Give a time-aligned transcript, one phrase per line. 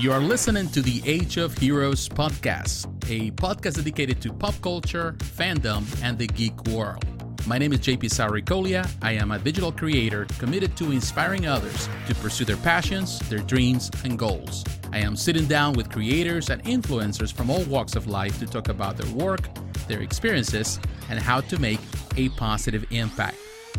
[0.00, 5.14] You are listening to the Age of Heroes podcast, a podcast dedicated to pop culture,
[5.18, 7.04] fandom, and the geek world.
[7.46, 8.90] My name is JP Sarikolia.
[9.02, 13.90] I am a digital creator committed to inspiring others to pursue their passions, their dreams,
[14.02, 14.64] and goals.
[14.90, 18.70] I am sitting down with creators and influencers from all walks of life to talk
[18.70, 19.50] about their work,
[19.86, 20.80] their experiences,
[21.10, 21.80] and how to make
[22.16, 23.36] a positive impact.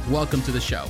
[0.07, 0.85] Welcome to the show.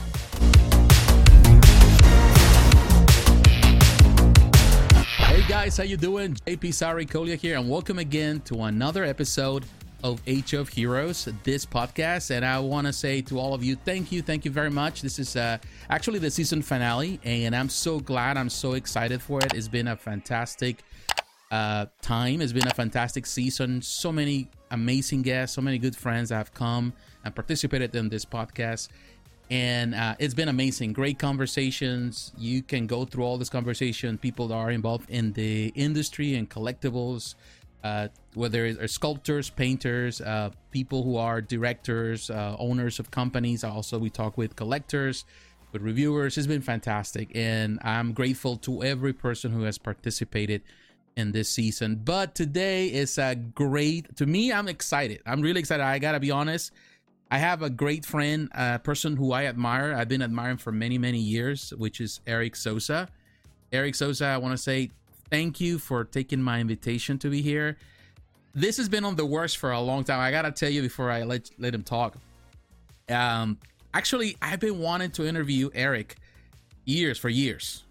[5.41, 6.36] Hey guys, how you doing?
[6.36, 9.65] JP Sarikolia here, and welcome again to another episode
[10.04, 12.29] of Age of Heroes, this podcast.
[12.29, 15.01] And I want to say to all of you, thank you, thank you very much.
[15.01, 15.57] This is uh,
[15.89, 19.55] actually the season finale, and I'm so glad, I'm so excited for it.
[19.55, 20.83] It's been a fantastic
[21.50, 22.39] uh, time.
[22.39, 23.81] It's been a fantastic season.
[23.81, 26.93] So many amazing guests, so many good friends have come
[27.25, 28.89] and participated in this podcast.
[29.51, 30.93] And uh, it's been amazing.
[30.93, 32.31] Great conversations.
[32.38, 34.17] You can go through all this conversation.
[34.17, 37.36] People that are involved in the industry and collectibles,
[37.84, 43.66] uh, whether it's sculptors, painters, uh, people who are directors, uh, owners of companies.
[43.66, 45.26] Also, we talk with collectors,
[45.73, 46.38] with reviewers.
[46.38, 50.61] It's been fantastic, and I'm grateful to every person who has participated
[51.17, 52.00] in this season.
[52.06, 54.16] But today is a great.
[54.16, 55.22] To me, I'm excited.
[55.26, 55.83] I'm really excited.
[55.83, 56.72] I gotta be honest.
[57.32, 59.96] I have a great friend, a person who I admire.
[59.96, 63.08] I've been admiring for many, many years, which is Erick Sosa.
[63.72, 64.92] Erick Sosa, I want to say
[65.30, 67.78] thank you for taking my invitation to be here.
[68.54, 70.20] This has been on the works for a long time.
[70.20, 72.18] I gotta tell you before I let let him talk.
[73.08, 73.58] Um,
[73.94, 76.18] actually, I've been wanting to interview Erick
[76.84, 77.86] years for years,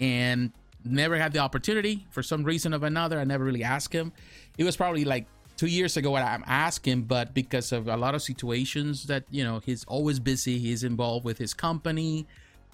[0.00, 0.50] and
[0.86, 3.18] never had the opportunity for some reason or another.
[3.18, 4.10] I never really asked him.
[4.56, 8.22] It was probably like two years ago I'm asking, but because of a lot of
[8.22, 10.58] situations that you know he's always busy.
[10.58, 12.26] He's involved with his company,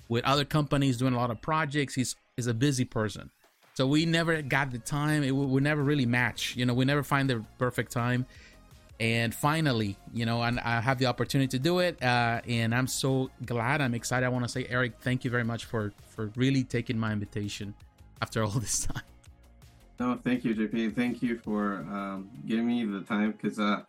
[0.08, 1.94] with other companies, doing a lot of projects.
[1.94, 3.30] He's is a busy person.
[3.74, 5.22] So we never got the time.
[5.22, 6.57] It would never really match.
[6.57, 8.27] You know, we never find the perfect time.
[9.01, 12.86] And finally, you know, and I have the opportunity to do it, uh, and I'm
[12.86, 13.80] so glad.
[13.80, 14.24] I'm excited.
[14.24, 17.74] I want to say, Erick, thank you very much for for really taking my invitation
[18.20, 19.02] after all this time.
[20.01, 20.97] No, thank you, JP.
[20.97, 23.83] Thank you for um, giving me the time because uh,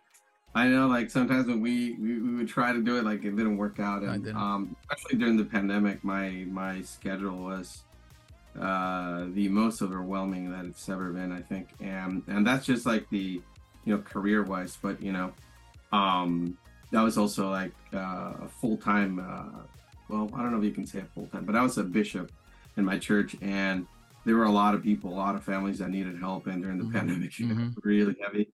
[0.54, 3.36] I know, like sometimes when we, we, we would try to do it, like it
[3.36, 7.82] didn't work out, and um, especially during the pandemic, my my schedule was
[8.60, 13.10] uh, the most overwhelming that it's ever been, I think, and and that's just like
[13.10, 13.42] the
[13.84, 15.32] you know career wise, but you know,
[15.90, 16.56] um,
[16.92, 19.18] that was also like uh, a full time.
[19.18, 19.62] Uh,
[20.08, 21.82] well, I don't know if you can say a full time, but I was a
[21.82, 22.30] bishop
[22.76, 23.88] in my church, and
[24.24, 26.78] there were a lot of people, a lot of families that needed help, and during
[26.78, 26.96] the mm-hmm.
[26.96, 27.70] pandemic, mm-hmm.
[27.82, 28.52] really heavy.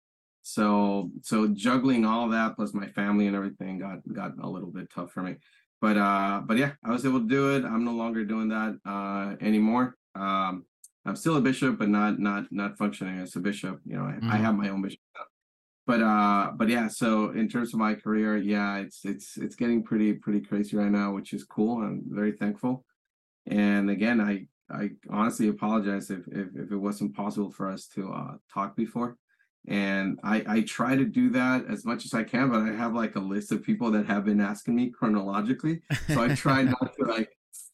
[0.48, 4.90] So so juggling all that plus my family and everything got got a little bit
[4.90, 5.36] tough for me.
[5.82, 7.66] But uh but yeah, I was able to do it.
[7.66, 9.98] I'm no longer doing that uh anymore.
[10.16, 10.64] Um
[11.06, 13.82] I'm still a bishop, but not not not functioning as a bishop.
[13.86, 14.32] You know, I, mm-hmm.
[14.32, 15.26] I have my own bishop now.
[15.86, 19.84] But uh but yeah, so in terms of my career, yeah, it's it's it's getting
[19.84, 21.82] pretty pretty crazy right now, which is cool.
[21.84, 22.86] I'm very thankful.
[23.48, 28.12] And again, I I honestly apologize if, if, if it wasn't possible for us to
[28.12, 29.18] uh, talk before.
[29.68, 32.94] And I, I try to do that as much as I can, but I have
[32.94, 35.82] like a list of people that have been asking me chronologically.
[36.08, 37.30] So I try not to like,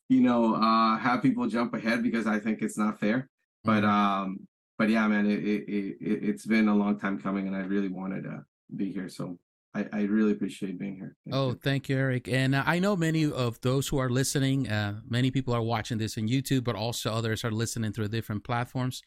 [0.09, 3.29] you know, uh, have people jump ahead because I think it's not fair.
[3.63, 3.89] But mm-hmm.
[3.89, 7.61] um, but yeah, man, it, it, it it's been a long time coming, and I
[7.61, 8.43] really wanted to
[8.75, 9.07] be here.
[9.07, 9.37] So
[9.75, 11.16] I, I really appreciate being here.
[11.25, 11.59] Thank oh, you.
[11.63, 12.28] thank you, Erick.
[12.28, 15.97] And uh, I know many of those who are listening, uh, many people are watching
[15.97, 19.01] this on YouTube, but also others are listening through different platforms.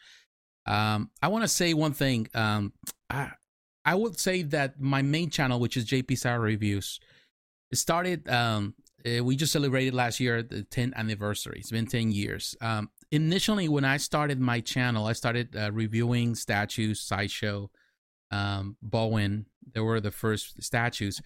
[0.66, 2.28] Um, I want to say one thing.
[2.34, 2.72] Um,
[3.08, 3.30] I,
[3.84, 6.98] I would say that my main channel, which is JP Sara Reviews,
[7.72, 8.28] started.
[8.28, 8.74] Um,
[9.06, 11.58] uh, we just celebrated last year the 10th anniversary.
[11.60, 12.56] It's been 10 years.
[12.60, 17.70] Um, initially, when I started my channel, I started uh, reviewing statues, sideshow,
[18.30, 19.46] um, Bowen.
[19.72, 21.20] They were the first statues.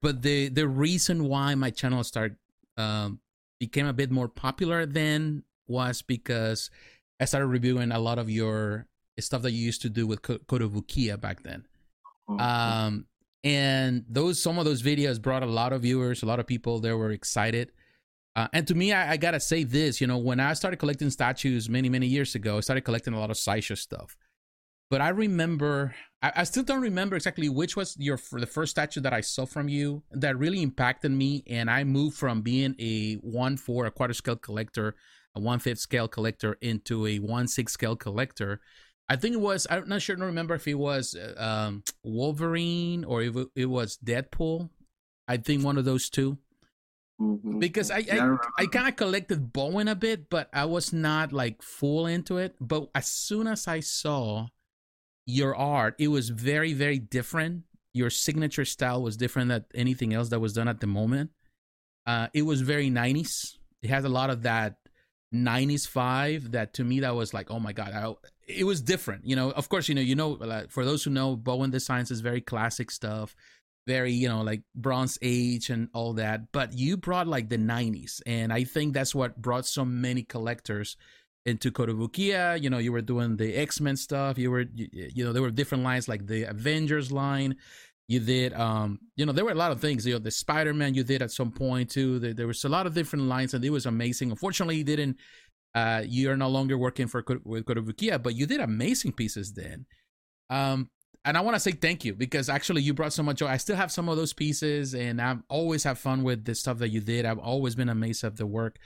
[0.00, 2.36] But the the reason why my channel started
[2.76, 3.20] um,
[3.58, 6.70] became a bit more popular then was because
[7.20, 8.86] I started reviewing a lot of your
[9.18, 11.66] stuff that you used to do with Kotobukiya back then.
[12.28, 13.06] Oh, um,
[13.42, 16.78] and those some of those videos brought a lot of viewers, a lot of people.
[16.78, 17.72] They were excited.
[18.36, 20.00] Uh, and to me, I, I, gotta say this.
[20.00, 23.18] You know, when I started collecting statues many many years ago, I started collecting a
[23.18, 24.16] lot of sideshow stuff
[24.90, 28.70] but I remember I, I, still don't remember exactly which was your for the first
[28.72, 32.74] statue that I saw from you that really impacted me, and I moved from being
[32.78, 34.94] a one four a quarter scale collector,
[35.34, 38.60] a one fifth scale collector into a one six scale collector.
[39.08, 40.16] I think it was I'm not sure.
[40.16, 44.70] I don't remember if it was um, Wolverine or if it was Deadpool.
[45.26, 46.38] I think one of those two.
[47.20, 47.58] Mm-hmm.
[47.58, 51.62] Because I I, I kind of collected Bowen a bit, but I was not like
[51.62, 52.54] full into it.
[52.60, 54.48] But as soon as I saw
[55.28, 57.64] your art, it was very very different.
[57.92, 61.30] Your signature style was different than anything else that was done at the moment.
[62.06, 63.56] Uh, it was very 90s.
[63.82, 64.76] It has a lot of that
[65.34, 68.14] 90s vibe that to me that was like oh my god I,
[68.46, 71.10] it was different you know of course you know you know like, for those who
[71.10, 73.36] know bowen designs is very classic stuff
[73.86, 78.22] very you know like bronze age and all that but you brought like the 90s
[78.24, 80.96] and i think that's what brought so many collectors
[81.48, 85.32] into kotobukiya you know you were doing the x-men stuff you were you, you, know
[85.32, 87.56] there were different lines like the avengers line
[88.06, 90.94] you did um you know there were a lot of things you know the spider-man
[90.94, 93.64] you did at some point too there, there was a lot of different lines and
[93.64, 95.16] it was amazing unfortunately you didn't
[95.74, 99.86] uh you're no longer working for with kotobukiya but you did amazing pieces then
[100.50, 100.88] um
[101.24, 103.48] and I want to say thank you because actually you brought so much joy.
[103.48, 106.78] I still have some of those pieces, and I've always have fun with the stuff
[106.78, 107.26] that you did.
[107.26, 108.78] I've always been amazed at the work.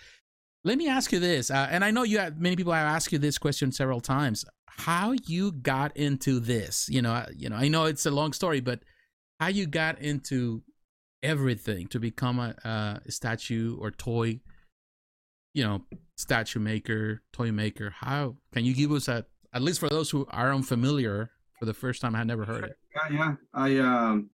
[0.64, 3.12] Let me ask you this, uh, and I know you have many people have asked
[3.12, 6.88] you this question several times: How you got into this?
[6.88, 8.80] You know, you know, I know it's a long story, but
[9.40, 10.62] how you got into
[11.22, 12.54] everything to become a,
[13.04, 14.40] a statue or toy,
[15.52, 15.82] you know,
[16.16, 17.90] statue maker, toy maker.
[17.90, 21.74] How can you give us a at least for those who are unfamiliar for the
[21.74, 22.16] first time.
[22.16, 22.78] I never heard it.
[22.94, 23.34] Yeah, yeah.
[23.54, 24.30] I um,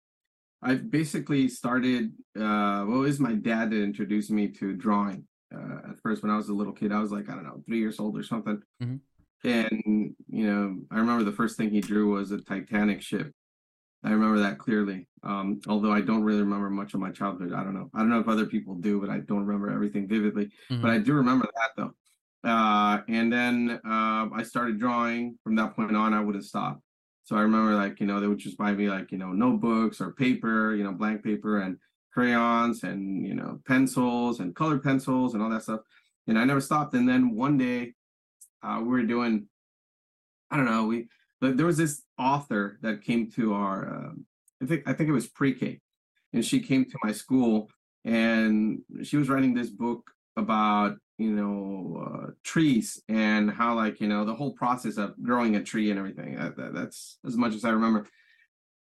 [0.62, 2.12] I've basically started.
[2.36, 5.26] Uh, well, it was my dad that introduced me to drawing.
[5.56, 7.64] Uh, at first, when I was a little kid, I was like, I don't know,
[7.66, 8.62] three years old or something.
[8.82, 9.48] Mm-hmm.
[9.48, 13.32] And you know, I remember the first thing he drew was a Titanic ship.
[14.04, 15.08] I remember that clearly.
[15.24, 17.54] Um, although I don't really remember much of my childhood.
[17.54, 17.90] I don't know.
[17.94, 20.52] I don't know if other people do, but I don't remember everything vividly.
[20.70, 20.82] Mm-hmm.
[20.82, 21.94] But I do remember that though.
[22.48, 25.38] Uh, and then uh, I started drawing.
[25.44, 26.80] From that point on, I wouldn't stop.
[27.24, 30.00] So I remember like, you know, they would just buy me like, you know, notebooks
[30.00, 31.78] or paper, you know, blank paper and
[32.16, 35.82] crayons and, you know, pencils and colored pencils and all that stuff.
[36.28, 36.96] And I never stopped.
[36.96, 37.94] And then one day
[38.64, 39.48] uh, we were doing,
[40.50, 41.08] I don't know, we,
[41.42, 44.12] there was this author that came to our, uh,
[44.64, 45.82] I think, I think it was pre-K
[46.36, 47.70] and she came to my school
[48.04, 54.08] and she was writing this book about you know uh, trees and how like you
[54.08, 57.54] know the whole process of growing a tree and everything that, that, that's as much
[57.56, 58.06] as i remember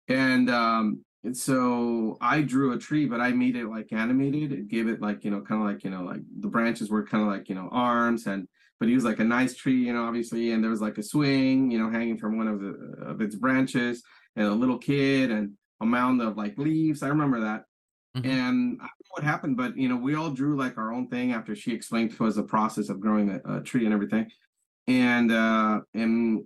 [0.07, 4.67] and um and so i drew a tree but i made it like animated it
[4.67, 7.23] gave it like you know kind of like you know like the branches were kind
[7.23, 8.47] of like you know arms and
[8.79, 11.03] but he was like a nice tree you know obviously and there was like a
[11.03, 12.73] swing you know hanging from one of the
[13.05, 14.03] of its branches
[14.35, 15.51] and a little kid and
[15.81, 17.65] a mound of like leaves i remember that
[18.15, 18.29] Mm-hmm.
[18.29, 21.09] And I don't know what happened, but you know, we all drew like our own
[21.09, 24.31] thing after she explained to us the process of growing a, a tree and everything.
[24.87, 26.43] And uh, and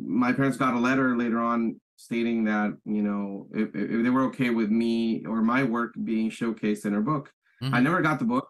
[0.00, 4.24] my parents got a letter later on stating that you know if, if they were
[4.24, 7.32] okay with me or my work being showcased in her book.
[7.62, 7.74] Mm-hmm.
[7.74, 8.48] I never got the book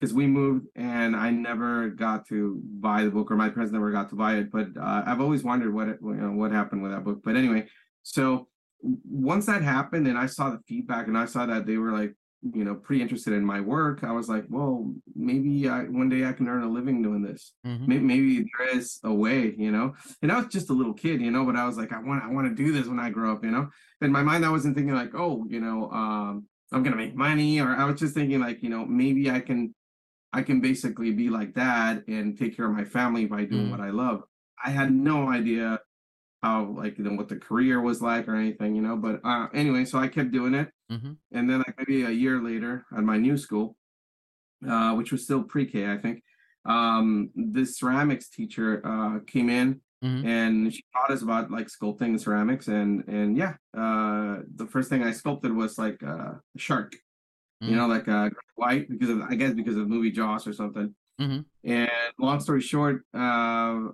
[0.00, 3.92] because we moved and I never got to buy the book or my parents never
[3.92, 4.50] got to buy it.
[4.50, 7.20] But uh, I've always wondered what it, you know, what happened with that book.
[7.22, 7.68] But anyway,
[8.02, 8.48] so
[8.82, 12.14] once that happened and I saw the feedback and I saw that they were like,
[12.42, 16.24] you know, pretty interested in my work, I was like, well, maybe I, one day
[16.26, 17.52] I can earn a living doing this.
[17.64, 17.86] Mm-hmm.
[17.86, 19.94] Maybe, maybe, there is a way, you know.
[20.22, 22.24] And I was just a little kid, you know, but I was like, I want,
[22.24, 23.68] I want to do this when I grow up, you know.
[24.00, 27.60] In my mind, I wasn't thinking like, oh, you know, um, I'm gonna make money,
[27.60, 29.74] or I was just thinking like, you know, maybe I can,
[30.32, 33.70] I can basically be like that and take care of my family by doing mm-hmm.
[33.70, 34.22] what I love.
[34.64, 35.80] I had no idea
[36.42, 38.96] how like you know what the career was like or anything, you know.
[38.96, 41.12] But uh, anyway, so I kept doing it, mm-hmm.
[41.32, 43.76] and then like maybe a year later at my new school,
[44.68, 46.22] uh, which was still pre-K, I think,
[46.64, 50.26] um, this ceramics teacher uh, came in mm-hmm.
[50.26, 55.02] and she taught us about like sculpting ceramics, and and yeah, uh, the first thing
[55.02, 57.70] I sculpted was like uh, a shark, mm-hmm.
[57.70, 60.46] you know, like a uh, white because of I guess because of the movie Jaws
[60.46, 60.94] or something.
[61.20, 61.70] Mm-hmm.
[61.70, 63.18] And long story short, uh,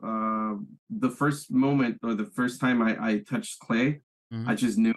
[0.03, 0.55] uh,
[0.91, 4.01] the first moment or the first time I, I touched clay,
[4.33, 4.49] mm-hmm.
[4.49, 4.95] I just knew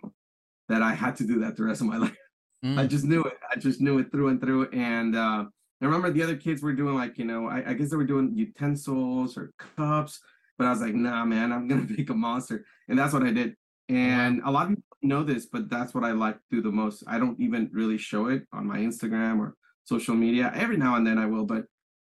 [0.70, 2.16] that I had to do that the rest of my life.
[2.64, 2.80] Mm-hmm.
[2.80, 3.38] I just knew it.
[3.52, 4.70] I just knew it through and through.
[4.70, 5.46] And uh,
[5.82, 8.06] I remember the other kids were doing like, you know, I, I guess they were
[8.06, 10.20] doing utensils or cups,
[10.58, 12.66] but I was like, nah, man, I'm gonna make a monster.
[12.88, 13.56] And that's what I did.
[13.90, 16.72] And a lot of people know this, but that's what I like to do the
[16.72, 17.04] most.
[17.08, 20.52] I don't even really show it on my Instagram or social media.
[20.56, 21.66] Every now and then I will, but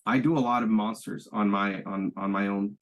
[0.06, 2.76] I do a lot of monsters on my on on my own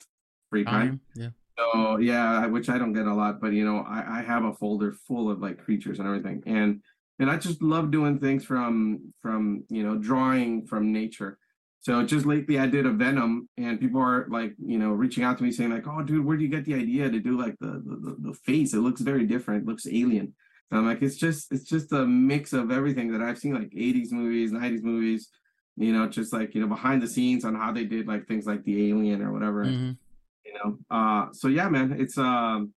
[0.51, 0.89] free time.
[0.89, 1.29] Um, yeah.
[1.59, 4.55] So yeah, which I don't get a lot, but you know, I, I have a
[4.55, 6.81] folder full of like creatures and everything, and
[7.19, 11.39] and I just love doing things from from you know drawing from nature.
[11.81, 15.39] So just lately, I did a Venom, and people are like, you know, reaching out
[15.39, 17.57] to me saying like, "Oh, dude, where do you get the idea to do like
[17.61, 18.75] the the, the face?
[18.75, 19.63] It looks very different.
[19.63, 20.35] It looks alien."
[20.71, 23.71] And I'm like, it's just it's just a mix of everything that I've seen, like
[23.71, 25.29] 80s movies, 90s movies,
[25.79, 28.47] you know, just like you know behind the scenes on how they did like things
[28.47, 29.65] like the Alien or whatever.
[29.65, 29.93] Mm-hmm.
[30.45, 32.73] You know, uh, so yeah, man, it's um,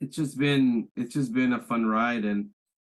[0.00, 2.50] it's just been it's just been a fun ride, and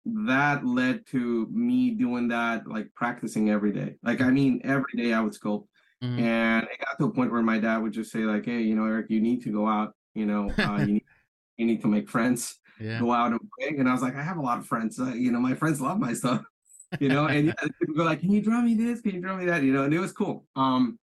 [0.05, 3.97] that led to me doing that, like practicing every day.
[4.03, 5.67] Like I mean, every day I would sculpt,
[6.03, 6.19] mm-hmm.
[6.19, 8.75] and it got to a point where my dad would just say like, hey, you
[8.75, 9.95] know, Erick, you need to go out.
[10.15, 11.05] You know, uh, you need
[11.59, 12.99] you need to make friends yeah.
[12.99, 13.77] go out and play.
[13.79, 14.99] And I was like, I have a lot of friends.
[14.99, 16.43] Uh, you know, my friends love my stuff.
[17.01, 19.01] You know, and yeah, people go like, "Can you draw me this?
[19.01, 20.45] Can you draw me that?" You know, and it was cool.
[20.57, 20.99] Um,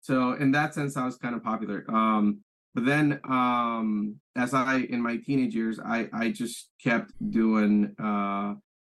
[0.00, 1.84] so in that sense, I was kind of popular.
[1.88, 2.40] Um,
[2.74, 8.54] but then um, as I in my teenage years, I I just kept doing uh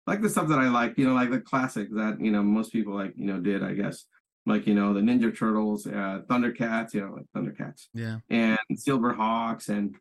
[0.05, 0.97] like the stuff that I like.
[0.97, 3.63] You know, like the classics that you know most people like you know did.
[3.63, 4.05] I guess
[4.45, 6.93] like you know the Ninja Turtles, uh, Thundercats.
[6.93, 7.87] You know, like Thundercats.
[7.93, 8.17] Yeah.
[8.29, 9.95] And Silverhawks and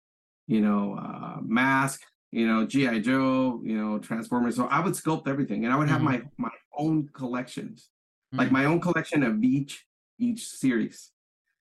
[0.46, 4.56] you know uh, Mask you know, GI Joe, you know, Transformers.
[4.56, 6.22] So I would sculpt everything, and I would have mm-hmm.
[6.38, 7.90] my my own collections,
[8.28, 8.38] mm-hmm.
[8.38, 9.84] like my own collection of each
[10.18, 11.10] each series.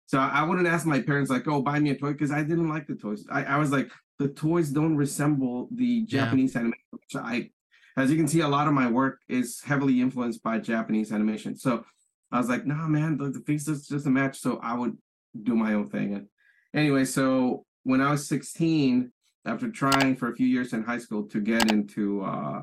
[0.06, 2.68] So I wouldn't ask my parents like, "Oh, buy me a toy," because I didn't
[2.68, 3.26] like the toys.
[3.30, 6.60] I, I was like, the toys don't resemble the Japanese yeah.
[6.60, 6.84] animation.
[6.90, 7.50] Which I,
[7.96, 11.56] as you can see, a lot of my work is heavily influenced by Japanese animation.
[11.56, 11.84] So
[12.30, 14.96] I was like, "Nah, man, the, the faces just a match." So I would
[15.42, 16.14] do my own thing.
[16.14, 16.28] And
[16.74, 19.12] anyway, so when I was 16,
[19.46, 22.62] after trying for a few years in high school to get into uh,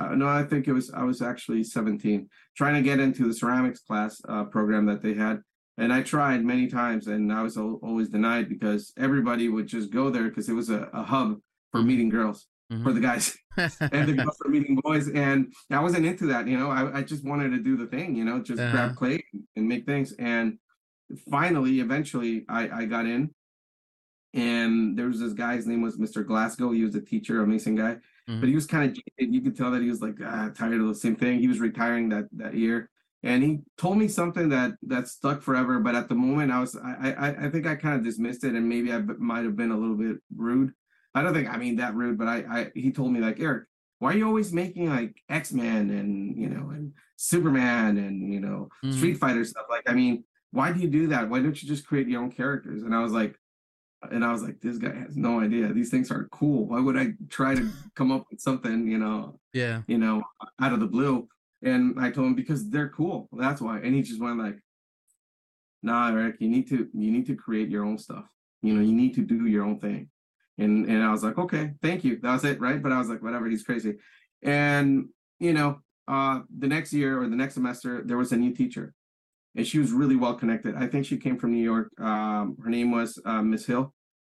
[0.00, 3.34] uh, no i think it was i was actually 17 trying to get into the
[3.34, 5.40] ceramics class uh, program that they had
[5.78, 10.10] and i tried many times and i was always denied because everybody would just go
[10.10, 11.38] there because it was a, a, hub
[11.70, 11.88] for mm-hmm.
[11.88, 12.82] meeting girls mm-hmm.
[12.82, 16.58] for the guys and the girls for meeting boys and i wasn't into that you
[16.58, 18.72] know i, I just wanted to do the thing you know just uh-huh.
[18.72, 19.24] grab clay
[19.56, 20.58] and make things and
[21.30, 23.30] finally eventually i i got in
[24.34, 26.26] and there was this guy, his name was Mr.
[26.26, 26.72] Glasgow.
[26.72, 27.96] He was a teacher, amazing guy,
[28.28, 28.40] mm-hmm.
[28.40, 30.88] but he was kind of you could tell that he was like ah, tired of
[30.88, 31.38] the same thing.
[31.38, 32.90] He was retiring that that year,
[33.22, 35.78] and he told me something that that stuck forever.
[35.78, 38.54] But at the moment, I was I I, I think I kind of dismissed it,
[38.54, 40.72] and maybe I might have been a little bit rude.
[41.14, 43.66] I don't think I mean that rude, but I I he told me like Erick,
[44.00, 48.40] why are you always making like X Men and you know and Superman and you
[48.40, 48.96] know mm-hmm.
[48.96, 49.66] Street Fighter stuff?
[49.70, 51.30] Like I mean, why do you do that?
[51.30, 52.82] Why don't you just create your own characters?
[52.82, 53.38] And I was like
[54.10, 55.72] and I was like, this guy has no idea.
[55.72, 56.66] These things are cool.
[56.66, 60.22] Why would I try to come up with something, you know, yeah, you know,
[60.60, 61.28] out of the blue?
[61.62, 63.28] And I told him because they're cool.
[63.32, 63.78] That's why.
[63.78, 64.58] And he just went like,
[65.82, 68.26] nah, Erick, you need to you need to create your own stuff.
[68.62, 70.08] You know, you need to do your own thing.
[70.58, 72.20] And and I was like, okay, thank you.
[72.20, 72.82] That was it, right?
[72.82, 73.96] But I was like, whatever, he's crazy.
[74.42, 75.08] And
[75.40, 78.94] you know, uh the next year or the next semester, there was a new teacher
[79.56, 80.74] and she was really well connected.
[80.74, 81.90] I think she came from New York.
[82.00, 83.93] Um, her name was uh, Miss Hill,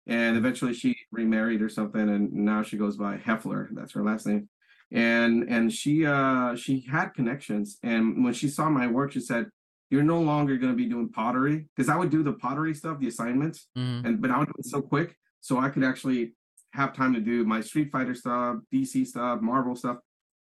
[0.10, 3.70] and eventually she remarried or something, and now she goes by Heffler.
[3.72, 4.50] That's her last name.
[4.92, 9.46] And and she uh, she had connections, and when she saw my work, she said,
[9.92, 13.00] "You're no longer going to be doing pottery because I would do the pottery stuff,
[13.00, 14.06] the assignments, mm-hmm.
[14.06, 16.34] and but I would do it so quick, so I could actually
[16.74, 19.98] have time to do my Street Fighter stuff, DC stuff, Marvel stuff."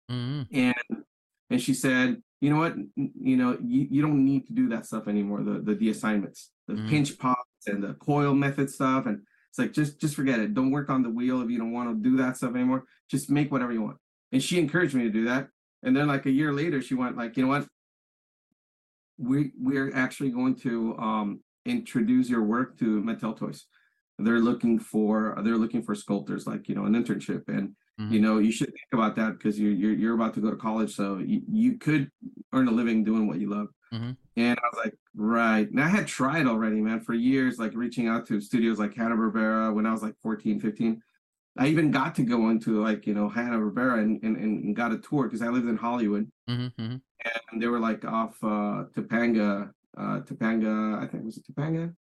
[0.09, 0.55] Mm-hmm.
[0.55, 1.03] And
[1.51, 4.85] and she said you know what you know you, you don't need to do that
[4.85, 6.89] stuff anymore the the, the assignments the mm-hmm.
[6.89, 10.53] pinch pots and the coil method stuff and it's like just just forget it.
[10.53, 12.85] Don't work on the wheel if you don't want to do that stuff anymore.
[13.09, 13.97] Just make whatever you want.
[14.31, 15.47] And she encouraged me to do that.
[15.83, 17.67] And then like a year later she went like you know what?
[19.17, 23.65] We we're actually going to um introduce your work to mattel toys.
[24.17, 27.47] They're looking for they're looking for sculptors like you know an internship.
[27.47, 28.13] And Mm-hmm.
[28.13, 30.55] You know, you should think about that because you're, you're you're about to go to
[30.55, 32.09] college, so you, you could
[32.53, 33.67] earn a living doing what you love.
[33.93, 34.11] Mm-hmm.
[34.37, 35.69] And I was like, right.
[35.69, 39.15] And I had tried already, man, for years, like reaching out to studios like Hanna
[39.15, 41.01] Barbera when I was like 14, 15.
[41.57, 44.93] I even got to go into like you know Hanna Barbera and, and, and got
[44.93, 46.95] a tour because I lived in Hollywood, mm-hmm, mm-hmm.
[47.51, 51.93] and they were like off uh, Topanga, uh, Topanga, I think was it Topanga,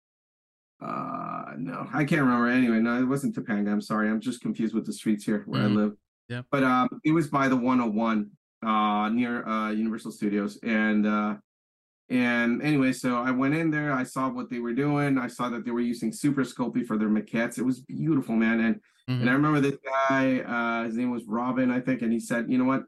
[0.80, 4.74] uh no i can't remember anyway no it wasn't topanga i'm sorry i'm just confused
[4.74, 5.76] with the streets here where mm-hmm.
[5.76, 5.96] i live
[6.28, 8.30] yeah but um it was by the 101
[8.64, 11.34] uh near uh universal studios and uh
[12.10, 15.48] and anyway so i went in there i saw what they were doing i saw
[15.48, 18.74] that they were using super sculpey for their maquettes it was beautiful man and
[19.08, 19.20] mm-hmm.
[19.20, 22.50] and i remember this guy uh his name was robin i think and he said
[22.50, 22.84] you know what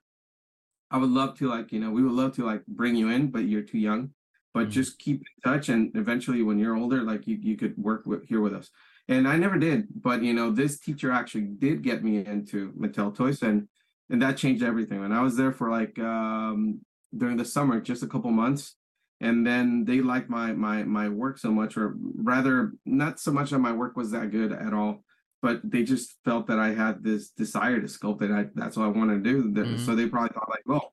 [0.91, 3.31] i would love to like you know we would love to like bring you in
[3.31, 4.11] but you're too young
[4.55, 4.71] but mm-hmm.
[4.71, 8.27] just keep in touch and eventually when you're older like you, you could work with
[8.27, 8.71] here with us
[9.09, 13.15] and i never did but you know this teacher actually did get me into mattel
[13.15, 13.69] toys and
[14.09, 16.81] and that changed everything and i was there for like um
[17.15, 18.77] during the summer just a couple months
[19.21, 23.51] and then they liked my my my work so much or rather not so much
[23.51, 25.03] that my work was that good at all
[25.43, 28.31] but they just felt that I had this desire to sculpt it.
[28.31, 29.45] I, that's what I wanted to do.
[29.45, 29.85] Mm-hmm.
[29.85, 30.93] So they probably thought like, well,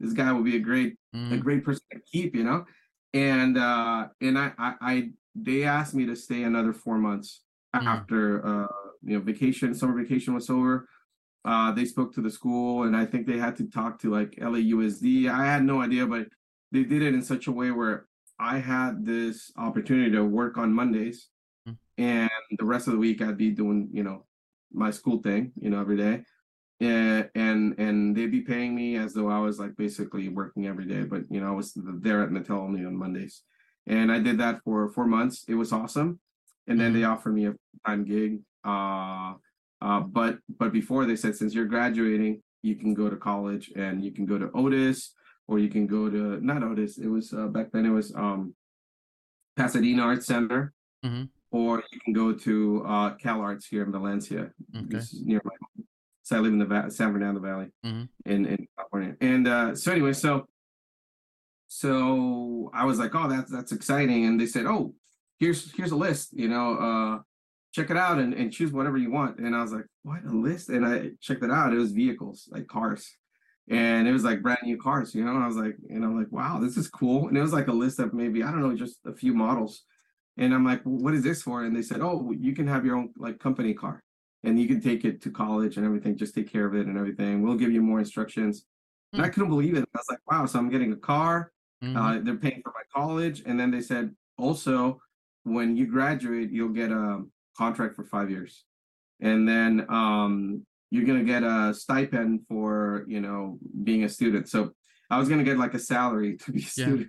[0.00, 1.34] this guy will be a great mm-hmm.
[1.34, 2.64] a great person to keep, you know.
[3.14, 7.42] And uh, and I, I, I they asked me to stay another four months
[7.74, 7.86] mm-hmm.
[7.86, 8.66] after uh,
[9.02, 10.88] you know vacation, summer vacation was over.
[11.44, 14.30] Uh, they spoke to the school, and I think they had to talk to like
[14.40, 15.28] LAUSD.
[15.28, 16.28] I had no idea, but
[16.72, 18.06] they did it in such a way where
[18.38, 21.28] I had this opportunity to work on Mondays,
[21.68, 22.02] mm-hmm.
[22.02, 24.24] and the rest of the week I'd be doing, you know,
[24.72, 26.22] my school thing, you know, every day.
[26.80, 30.86] And, and and they'd be paying me as though I was like basically working every
[30.86, 33.42] day, but you know I was there at Mattel only on Mondays,
[33.86, 35.44] and I did that for four months.
[35.46, 36.18] It was awesome,
[36.66, 37.12] and then they mm-hmm.
[37.12, 37.54] offered me a
[37.86, 38.40] time gig.
[38.64, 39.34] Uh,
[39.80, 44.02] uh, but but before they said since you're graduating, you can go to college and
[44.04, 45.12] you can go to Otis
[45.52, 46.96] or you can go to not Otis.
[46.96, 47.84] It was uh, back then.
[47.84, 48.54] It was um,
[49.54, 50.72] Pasadena Arts Center,
[51.04, 51.24] mm-hmm.
[51.50, 54.50] or you can go to uh, Cal Arts here in Valencia.
[54.74, 54.86] Okay.
[54.88, 55.86] This is near my home.
[56.22, 58.04] So I live in the va- San Fernando Valley mm-hmm.
[58.24, 59.14] in in California.
[59.20, 60.48] And uh, so anyway, so
[61.68, 64.24] so I was like, oh, that's that's exciting.
[64.24, 64.94] And they said, oh,
[65.38, 66.32] here's here's a list.
[66.32, 67.18] You know, uh,
[67.74, 69.38] check it out and, and choose whatever you want.
[69.38, 70.70] And I was like, what a list?
[70.70, 71.74] And I checked it out.
[71.74, 73.04] It was vehicles, like cars
[73.68, 75.34] and it was like brand new cars, you know.
[75.34, 77.28] And I was like, and I'm like, wow, this is cool.
[77.28, 79.84] And it was like a list of maybe I don't know, just a few models.
[80.36, 81.64] And I'm like, well, what is this for?
[81.64, 84.02] And they said, oh, you can have your own like company car,
[84.44, 86.16] and you can take it to college and everything.
[86.16, 87.42] Just take care of it and everything.
[87.42, 88.60] We'll give you more instructions.
[88.60, 89.16] Mm-hmm.
[89.16, 89.34] And I hmm.
[89.34, 89.88] couldn't believe it.
[89.94, 90.46] I was like, wow.
[90.46, 91.52] So I'm getting a car.
[91.84, 91.96] Mm-hmm.
[91.96, 95.00] Uh, they're paying for my college, and then they said also
[95.44, 97.24] when you graduate, you'll get a
[97.56, 98.64] contract for five years,
[99.20, 104.48] and then um, you're going to get a stipend for you know being a student
[104.48, 104.70] so
[105.10, 107.06] i was going to get like a salary to be a student yeah.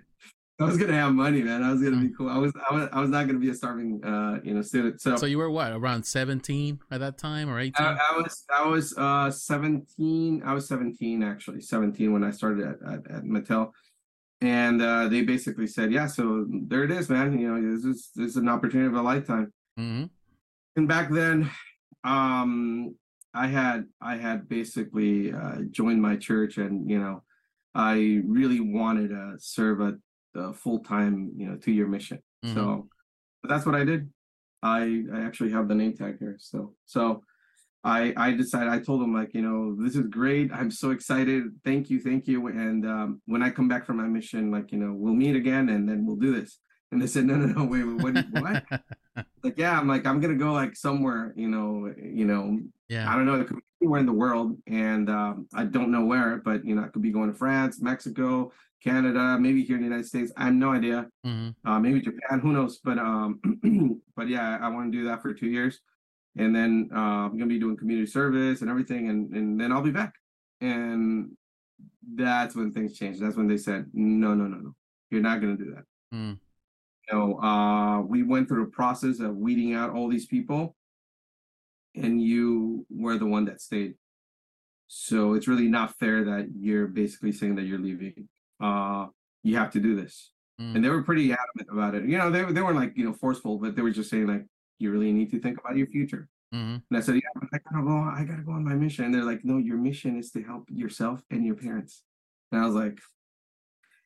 [0.60, 1.64] I was gonna have money, man.
[1.64, 2.16] I was gonna be mm.
[2.16, 2.28] cool.
[2.28, 5.00] I was, I was, I was not gonna be a starving, uh, you know, student.
[5.00, 7.84] So, so you were what, around seventeen at that time, or eighteen?
[7.84, 10.44] I, I, was, I was, uh, seventeen.
[10.44, 13.72] I was seventeen actually, seventeen when I started at, at, at Mattel,
[14.40, 17.36] and uh, they basically said, yeah, so there it is, man.
[17.36, 19.52] You know, this is this is an opportunity of a lifetime.
[19.78, 20.04] Mm-hmm.
[20.76, 21.50] And back then,
[22.04, 22.94] um,
[23.34, 27.22] I had I had basically uh, joined my church, and you know,
[27.74, 29.94] I really wanted to serve a,
[30.36, 32.20] a full time, you know, two year mission.
[32.44, 32.54] Mm-hmm.
[32.54, 32.88] So
[33.42, 34.08] that's what I did.
[34.62, 36.36] I I actually have the name tag here.
[36.38, 37.22] So so
[37.82, 40.52] I I decided I told them like you know this is great.
[40.52, 41.44] I'm so excited.
[41.64, 42.46] Thank you, thank you.
[42.46, 45.68] And um, when I come back from my mission, like you know we'll meet again,
[45.70, 46.60] and then we'll do this.
[46.94, 49.24] And they said no no no wait, wait what what?
[49.42, 53.10] Like yeah i'm like i'm gonna go like somewhere you know you know yeah.
[53.10, 56.04] I don't know it could be anywhere in the world and um, i don't know
[56.04, 58.50] where but you know i could be going to france mexico
[58.82, 61.08] canada maybe here in the united states i have no idea.
[61.26, 61.68] Mm-hmm.
[61.68, 65.34] uh, maybe japan who knows but um but yeah i want to do that for
[65.34, 65.80] two years
[66.36, 69.82] and then uh, i'm gonna be doing community service and everything and and then i'll
[69.82, 70.14] be back.
[70.60, 71.36] And
[72.14, 73.20] that's when things changed.
[73.20, 74.74] That's when they said no no no no
[75.10, 75.84] you're not gonna do that.
[76.16, 76.38] Mm
[77.08, 80.76] you know, uh, we went through a process of weeding out all these people,
[81.94, 83.94] and you were the one that stayed.
[84.86, 88.28] So it's really not fair that you're basically saying that you're leaving.
[88.60, 89.06] Uh,
[89.42, 90.30] you have to do this.
[90.60, 90.76] Mm.
[90.76, 92.04] And they were pretty adamant about it.
[92.04, 94.44] You know, they they weren't like you know forceful, but they were just saying like
[94.78, 96.28] you really need to think about your future.
[96.54, 96.76] Mm-hmm.
[96.88, 97.96] And I said, yeah, but I gotta go.
[97.96, 99.04] I gotta go on my mission.
[99.04, 102.02] And they're like, no, your mission is to help yourself and your parents.
[102.52, 103.00] And I was like,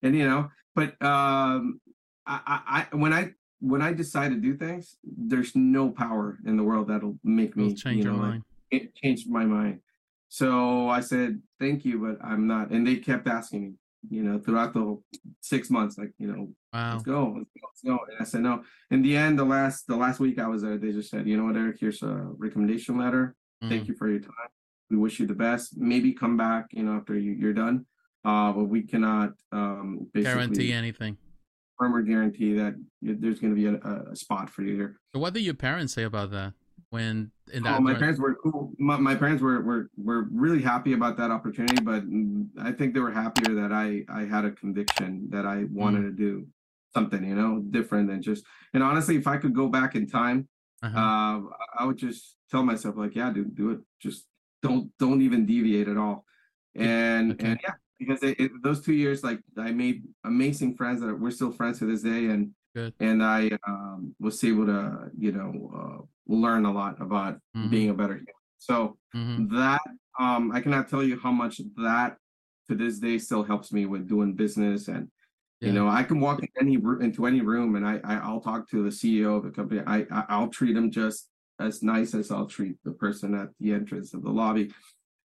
[0.02, 1.80] and you know, but um,
[2.28, 6.62] I, I when I when I decide to do things, there's no power in the
[6.62, 8.42] world that'll make me change you know, your mind.
[8.70, 9.80] It changed my mind.
[10.28, 12.70] So I said, thank you, but I'm not.
[12.70, 13.72] And they kept asking me,
[14.10, 15.00] you know, throughout the
[15.40, 16.92] six months, like, you know, wow.
[16.92, 17.98] let's go, let's go, let's go.
[18.10, 18.62] And I said, no.
[18.90, 21.36] In the end, the last the last week I was there, they just said, you
[21.36, 23.34] know what, Erick, here's a recommendation letter.
[23.64, 23.70] Mm.
[23.70, 24.32] Thank you for your time.
[24.90, 25.76] We wish you the best.
[25.76, 27.86] Maybe come back, you know, after you, you're done.
[28.24, 31.16] Uh, but we cannot um guarantee anything
[31.78, 34.98] firmer guarantee that there's going to be a, a, spot for you here.
[35.14, 36.54] So what did your parents say about that?
[36.90, 38.72] When in that oh, my parents were cool.
[38.78, 42.02] My, my, parents were, were were really happy about that opportunity, but
[42.60, 46.06] I think they were happier that I I had a conviction that I wanted mm.
[46.06, 46.46] to do
[46.94, 48.44] something, you know, different than just.
[48.72, 50.48] And honestly, if I could go back in time,
[50.82, 50.98] uh-huh.
[50.98, 51.40] uh,
[51.78, 53.80] I would just tell myself like, yeah, dude, do it.
[54.00, 54.24] Just
[54.62, 56.24] don't don't even deviate at all.
[56.74, 57.50] And okay.
[57.50, 61.30] and yeah, because it, it, those two years, like I made amazing friends that we're
[61.30, 62.94] still friends to this day, and Good.
[63.00, 67.70] and I um, was able to you know uh, learn a lot about mm-hmm.
[67.70, 68.26] being a better human.
[68.58, 69.54] So mm-hmm.
[69.56, 69.80] that
[70.18, 72.16] um, I cannot tell you how much that
[72.68, 75.08] to this day still helps me with doing business and
[75.62, 75.68] yeah.
[75.68, 78.68] you know i can walk in any into any room and I, I will talk
[78.68, 81.30] to the ceo of the company i i'll treat them just
[81.60, 84.72] as nice as I'll treat the person at the entrance of the lobby.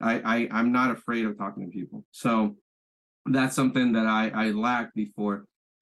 [0.03, 2.05] I, I I'm not afraid of talking to people.
[2.11, 2.57] So
[3.27, 5.47] that's something that I I lacked before,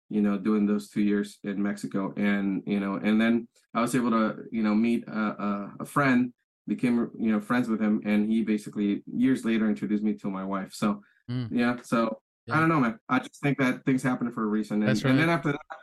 [0.10, 3.96] you know, doing those two years in Mexico, and you know, and then I was
[3.96, 6.34] able to you know meet a, a, a friend,
[6.68, 10.44] became you know friends with him, and he basically years later introduced me to my
[10.44, 10.74] wife.
[10.74, 11.48] So mm.
[11.52, 12.58] yeah, so yeah.
[12.58, 13.00] I don't know, man.
[13.08, 15.06] I just think that things happen for a reason, and, right.
[15.06, 15.78] and then after that,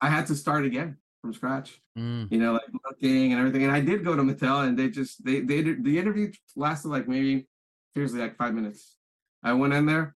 [0.00, 1.80] I had to start again from scratch.
[1.98, 2.30] Mm.
[2.30, 3.64] You know, like looking and everything.
[3.64, 7.08] And I did go to Mattel, and they just they they the interview lasted like
[7.08, 7.48] maybe
[7.94, 8.96] seriously like five minutes.
[9.42, 10.14] I went in there,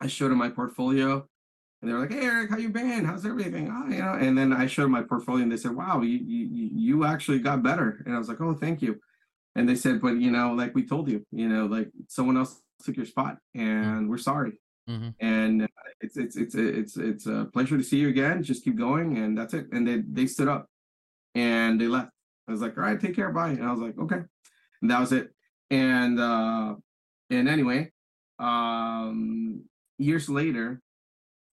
[0.00, 1.26] I showed them my portfolio,
[1.80, 3.04] and they were like, "Hey, Erick, how you been?
[3.04, 4.14] How's everything?" Oh, you know.
[4.14, 7.62] And then I showed my portfolio, and they said, "Wow, you you you actually got
[7.62, 9.00] better." And I was like, "Oh, thank you."
[9.54, 12.60] And they said, "But you know, like we told you, you know, like someone else
[12.84, 15.08] took your spot, and we're sorry." Mm-hmm.
[15.20, 15.66] And uh,
[16.00, 18.42] it's it's it's it's it's a pleasure to see you again.
[18.42, 19.66] Just keep going, and that's it.
[19.72, 20.66] And they they stood up,
[21.34, 22.10] and they left.
[22.48, 24.22] I was like, "All right, take care, bye." And I was like, "Okay,"
[24.82, 25.32] and that was it.
[25.70, 26.74] And uh,
[27.30, 27.90] and anyway,
[28.38, 29.64] um,
[29.98, 30.80] years later,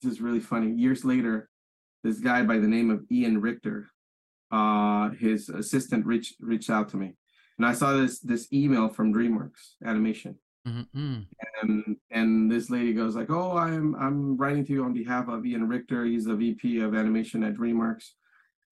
[0.03, 0.73] this is really funny.
[0.73, 1.49] Years later,
[2.05, 3.89] this guy by the name of Ian Richter,
[4.51, 7.15] uh, his assistant reached reached out to me,
[7.59, 11.21] and I saw this this email from DreamWorks Animation, mm-hmm.
[11.63, 15.47] and and this lady goes like, "Oh, I'm I'm writing to you on behalf of
[15.47, 16.05] Ian Richter.
[16.05, 18.11] He's the VP of animation at DreamWorks.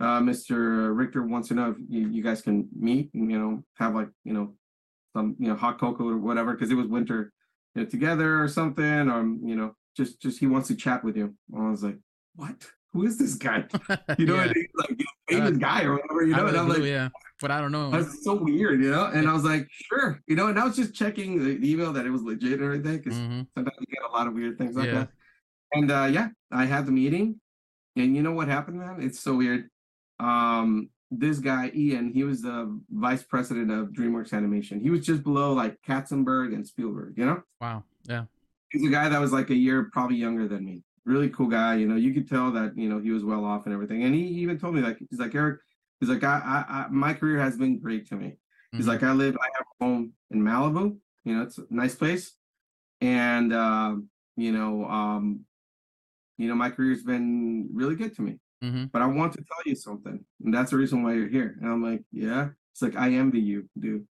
[0.00, 0.96] Uh, Mr.
[0.96, 4.08] Richter wants to know if you, you guys can meet and you know have like
[4.24, 4.54] you know
[5.14, 7.32] some you know hot cocoa or whatever because it was winter
[7.74, 11.16] you know, together or something or you know just just he wants to chat with
[11.16, 11.34] you.
[11.52, 11.98] And i was like
[12.34, 12.54] what?
[12.92, 13.66] Who is this guy?
[14.18, 14.52] You know yeah.
[14.74, 16.46] like know, famous uh, guy or whatever you know?
[16.46, 17.08] and i'm like yeah.
[17.40, 17.90] But i don't know.
[17.90, 19.06] That's so weird you know?
[19.06, 20.48] And i was like sure you know?
[20.48, 23.42] And i was just checking the email that it was legit and everything because mm-hmm.
[23.54, 24.94] sometimes you get a lot of weird things like yeah.
[24.94, 25.08] that.
[25.72, 27.40] And uh yeah i had the meeting.
[27.96, 29.00] And you know what happened man?
[29.00, 29.68] It's so weird.
[30.18, 34.80] Um this guy Ian, he was the vice president of DreamWorks Animation.
[34.80, 37.42] He was just below like Katzenberg and Spielberg, you know?
[37.60, 37.84] Wow.
[38.04, 38.24] Yeah.
[38.70, 40.82] He's a guy that was like a year probably younger than me.
[41.04, 41.74] Really cool guy.
[41.74, 44.04] You know, you could tell that, you know, he was well off and everything.
[44.04, 45.60] And he even told me like he's like, Erick,
[45.98, 48.36] he's like, I, I, I my career has been great to me.
[48.70, 48.90] He's mm-hmm.
[48.90, 52.32] like, I live, I have a home in Malibu, you know, it's a nice place.
[53.00, 53.96] And uh,
[54.36, 55.40] you know, um,
[56.38, 58.38] you know, my career's been really good to me.
[58.62, 58.86] Mm-hmm.
[58.92, 60.24] But I want to tell you something.
[60.44, 61.56] And that's the reason why you're here.
[61.60, 62.48] And I'm like, yeah.
[62.72, 64.06] It's like, I envy you, dude.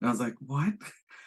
[0.00, 0.72] And I was like, what?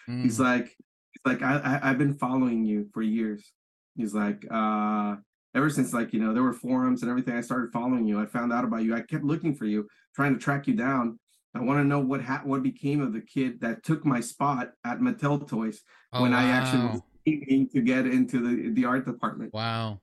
[0.10, 0.24] Mm.
[0.24, 3.52] He's like, he's like, I, I I've been following you for years.
[3.96, 5.16] He's like, uh,
[5.56, 8.20] ever since like, you know, there were forums and everything, I started following you.
[8.20, 8.96] I found out about you.
[8.96, 11.20] I kept looking for you, trying to track you down.
[11.56, 14.72] I want to know what ha- what became of the kid that took my spot
[14.84, 15.82] at Mattel Toys
[16.12, 16.40] oh, when wow.
[16.40, 19.54] I actually was aiming to get into the the art department.
[19.54, 20.00] Wow.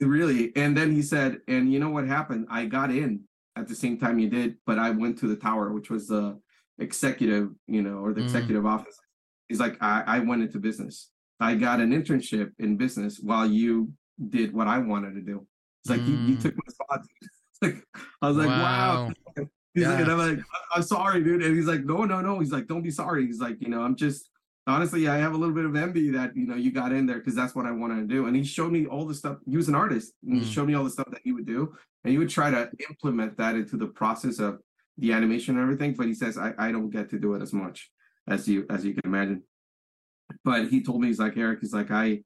[0.00, 0.52] Really.
[0.56, 2.46] And then he said, and you know what happened?
[2.50, 3.24] I got in
[3.56, 6.38] at the same time you did, but I went to the tower, which was the
[6.78, 8.24] executive, you know, or the mm.
[8.24, 8.98] executive office.
[9.48, 11.10] He's like, I, I went into business.
[11.38, 13.92] I got an internship in business while you
[14.28, 15.46] did what I wanted to do.
[15.82, 16.08] It's like, mm.
[16.08, 17.06] you, you, took my spot.
[17.62, 17.84] like,
[18.22, 19.12] I was like, wow.
[19.36, 19.46] wow.
[19.74, 19.90] He's yeah.
[19.90, 21.42] like, and I'm like, I'm sorry, dude.
[21.42, 22.40] And he's like, no, no, no.
[22.40, 23.26] He's like, don't be sorry.
[23.26, 24.28] He's like, you know, I'm just,
[24.66, 27.18] honestly, I have a little bit of envy that you know you got in there
[27.18, 28.26] because that's what I wanted to do.
[28.26, 29.38] And he showed me all the stuff.
[29.48, 30.44] He was an artist, and mm.
[30.44, 32.70] he showed me all the stuff that he would do, and he would try to
[32.88, 34.58] implement that into the process of
[34.98, 35.94] the animation and everything.
[35.94, 37.90] But he says I, I don't get to do it as much
[38.28, 39.42] as you as you can imagine.
[40.44, 41.60] But he told me he's like Erick.
[41.60, 42.22] He's like I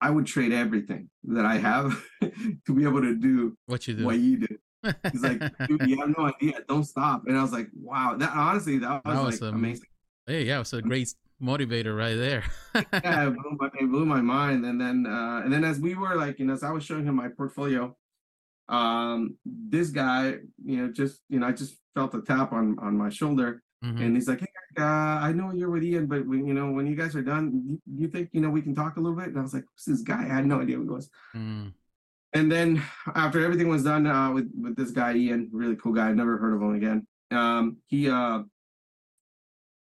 [0.00, 2.04] I would trade everything that I have
[2.66, 4.04] to be able to do what you do.
[4.04, 4.58] What you do.
[5.12, 6.58] He's like, dude, you have no idea.
[6.68, 7.22] Don't stop.
[7.28, 8.16] And I was like, wow.
[8.18, 9.86] That honestly, that was, that was like amazing.
[10.26, 12.44] Hey, yeah, it was a great motivator right there.
[13.04, 14.64] yeah, it blew, my, it blew, my, mind.
[14.64, 17.04] And then uh, and then as we were like, you know, as I was showing
[17.04, 17.96] him my portfolio,
[18.68, 22.96] um, this guy, you know, just you know, I just felt a tap on on
[22.96, 24.02] my shoulder, mm-hmm.
[24.02, 24.46] and he's like, "Hey,
[24.78, 27.62] uh, I know you're with Ian, but when, you know, when you guys are done,
[27.66, 29.64] you, you, think you know we can talk a little bit?" And I was like,
[29.64, 31.10] "Who's this guy?" I had no idea who he was.
[31.34, 31.72] Mm.
[32.34, 32.82] And then
[33.14, 36.38] after everything was done uh, with with this guy Ian, really cool guy, I never
[36.38, 37.06] heard of him again.
[37.30, 38.42] Um, he uh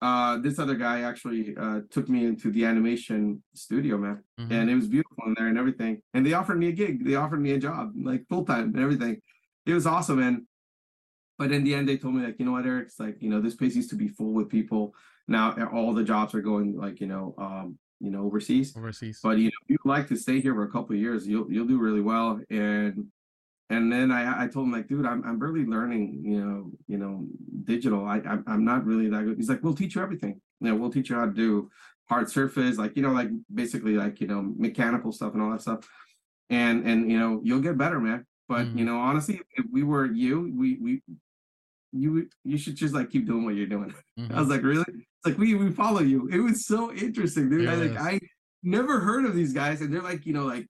[0.02, 4.52] uh, this other guy actually uh, took me into the animation studio, man, mm-hmm.
[4.52, 6.02] and it was beautiful in there and everything.
[6.14, 7.06] And they offered me a gig.
[7.06, 9.22] They offered me a job, like full time and everything.
[9.66, 10.48] It was awesome, man.
[11.38, 12.88] But in the end, they told me like, you know what, Erick?
[12.88, 14.96] It's like you know this place used to be full with people.
[15.28, 18.76] Now all the jobs are going like you know, um, you know, overseas.
[18.76, 19.20] Overseas.
[19.22, 21.52] But you know, if you like to stay here for a couple of years, you'll
[21.52, 22.42] you'll do really well.
[22.50, 23.06] And
[23.72, 26.98] and then I, I told him like, dude, I'm, I'm barely learning, you know, you
[26.98, 27.26] know,
[27.64, 28.06] digital.
[28.06, 29.38] I, I'm, I'm not really that good.
[29.38, 30.42] He's like, we'll teach you everything.
[30.60, 31.70] You know, we'll teach you how to do
[32.10, 35.62] hard surface, like, you know, like basically like, you know, mechanical stuff and all that
[35.62, 35.88] stuff.
[36.50, 38.26] And, and, you know, you'll get better, man.
[38.50, 38.80] But, mm.
[38.80, 41.02] you know, honestly, if we were you, we, we,
[41.94, 43.94] you you should just like keep doing what you're doing.
[44.20, 44.36] Mm-hmm.
[44.36, 44.84] I was like, really?
[44.90, 46.28] It's like we we follow you.
[46.28, 47.68] It was so interesting, dude.
[47.68, 48.20] I, like I
[48.62, 50.68] never heard of these guys, and they're like, you know, like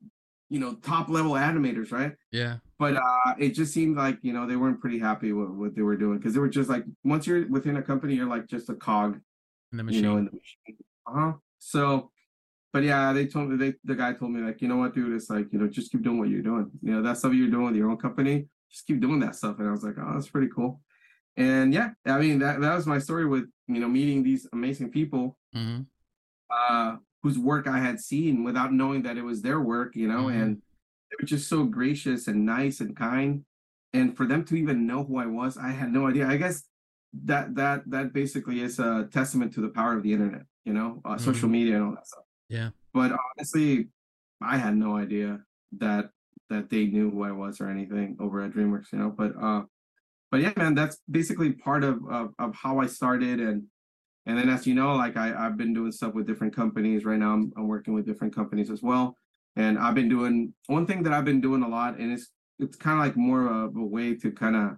[0.52, 2.14] you know, top level animators, right?
[2.32, 2.58] Yeah.
[2.78, 5.82] But uh it just seemed like, you know, they weren't pretty happy with what they
[5.82, 8.70] were doing because they were just like once you're within a company, you're like just
[8.70, 9.20] a cog
[9.72, 10.04] in the machine.
[10.04, 10.78] You know, in the machine.
[11.08, 11.34] Uh-huh.
[11.58, 12.12] So
[12.74, 15.14] but yeah, they told me they the guy told me like, you know what, dude,
[15.14, 16.70] it's like, you know, just keep doing what you're doing.
[16.82, 19.60] You know, that stuff you're doing with your own company, just keep doing that stuff.
[19.60, 20.82] And I was like, oh, that's pretty cool.
[21.38, 24.92] And yeah, I mean that that was my story with you know meeting these amazing
[24.92, 25.82] people mm-hmm.
[26.52, 30.26] uh whose work I had seen without knowing that it was their work, you know,
[30.26, 30.42] mm-hmm.
[30.42, 33.46] and they were just so gracious and nice and kind.
[33.94, 36.28] And for them to even know who I was, I had no idea.
[36.28, 36.64] I guess
[37.26, 41.02] that that that basically is a testament to the power of the internet, you know,
[41.04, 41.24] uh, mm-hmm.
[41.24, 42.24] social media and all that stuff.
[42.50, 42.70] Yeah.
[42.94, 43.90] But honestly,
[44.42, 45.42] I had no idea
[45.78, 46.10] that
[46.50, 49.10] that they knew who I was or anything over at DreamWorks, you know.
[49.10, 49.64] But uh,
[50.32, 53.64] but yeah, man, that's basically part of of, of how I started and
[54.26, 57.06] and then as you know, like I, I've been doing stuff with different companies.
[57.06, 59.18] Right now I'm, I'm working with different companies as well.
[59.56, 62.30] And I've been doing one thing that I've been doing a lot, and it's
[62.60, 64.78] it's kind of like more of a way to kind of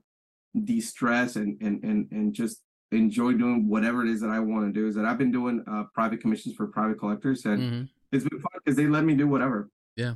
[0.65, 4.79] de-stress and and and and just enjoy doing whatever it is that I want to
[4.79, 4.87] do.
[4.87, 7.83] Is that I've been doing uh, private commissions for private collectors, and mm-hmm.
[8.11, 9.69] it's been fun because they let me do whatever.
[9.95, 10.15] Yeah.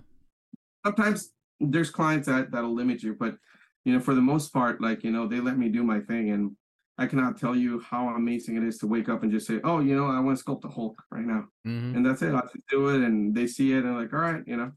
[0.85, 3.35] Sometimes there's clients that that'll limit you, but
[3.83, 6.31] you know, for the most part, like you know, they let me do my thing,
[6.31, 6.55] and
[6.97, 9.79] I cannot tell you how amazing it is to wake up and just say, "Oh,
[9.79, 11.95] you know, I want to sculpt the Hulk right now," mm-hmm.
[11.95, 12.33] and that's it.
[12.33, 14.71] I just do it, and they see it, and like, "All right," you know.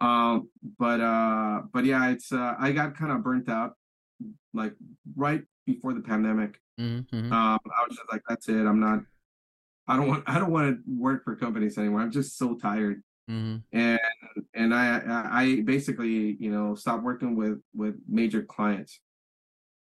[0.00, 3.74] Um, but uh, but yeah, it's uh, I got kind of burnt out,
[4.54, 4.72] like
[5.16, 6.60] right before the pandemic.
[6.80, 7.32] Mm-hmm.
[7.32, 8.66] Um, I was just like, "That's it.
[8.66, 9.00] I'm not.
[9.86, 10.24] I don't want.
[10.26, 12.00] I don't want to work for companies anymore.
[12.00, 13.56] I'm just so tired." Mm-hmm.
[13.76, 14.00] And
[14.54, 19.00] and I I basically you know stopped working with with major clients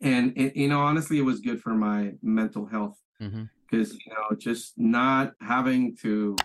[0.00, 3.96] and it, you know honestly it was good for my mental health because mm-hmm.
[4.06, 6.36] you know just not having to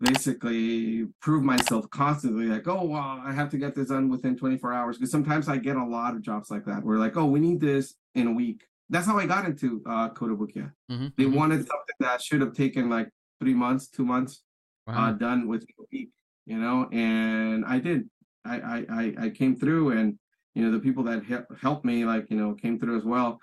[0.00, 4.72] basically prove myself constantly like oh well i have to get this done within 24
[4.72, 7.40] hours because sometimes i get a lot of jobs like that where like oh we
[7.40, 10.70] need this in a week that's how i got into uh Kotobukiya.
[10.90, 11.06] Mm-hmm.
[11.16, 11.34] they mm-hmm.
[11.34, 13.08] wanted something that should have taken like
[13.40, 14.42] three months two months
[14.86, 15.08] uh, wow.
[15.08, 16.10] uh, done with a week
[16.44, 18.08] you know and i did
[18.44, 20.18] I, I i came through and
[20.56, 23.38] you know the people that he- helped me like you know came through as well.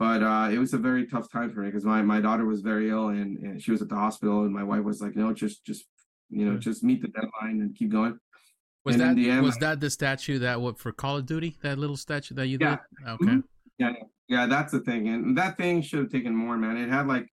[0.00, 2.60] But uh, it was a very tough time for me because my, my daughter was
[2.60, 5.32] very ill and, and she was at the hospital and my wife was like no
[5.32, 5.86] just just
[6.30, 6.60] you know mm-hmm.
[6.60, 8.18] just meet the deadline and keep going.
[8.84, 11.78] Was and that end, was that the statue that what for call of duty that
[11.78, 12.70] little statue that you yeah.
[12.70, 13.08] did?
[13.08, 13.24] Okay.
[13.24, 13.40] Mm-hmm.
[13.78, 13.92] yeah.
[14.26, 15.08] Yeah that's the thing.
[15.08, 16.76] And that thing should have taken more man.
[16.76, 17.28] It had like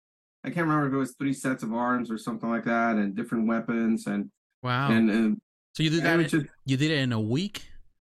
[0.44, 3.16] i can't remember if it was three sets of arms or something like that and
[3.16, 4.30] different weapons and
[4.62, 4.92] wow.
[4.92, 7.64] and, and so you did that in, just, you did it in a week?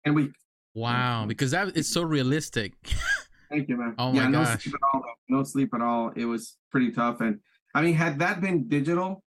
[0.04, 0.32] In a week
[0.76, 2.74] Wow, because that it's so realistic.
[3.50, 3.96] Thank you, man.
[3.98, 4.64] Oh my yeah, no gosh.
[4.64, 5.04] sleep at all.
[5.30, 6.12] No sleep at all.
[6.16, 7.40] It was pretty tough, and
[7.74, 9.24] I mean, had that been digital,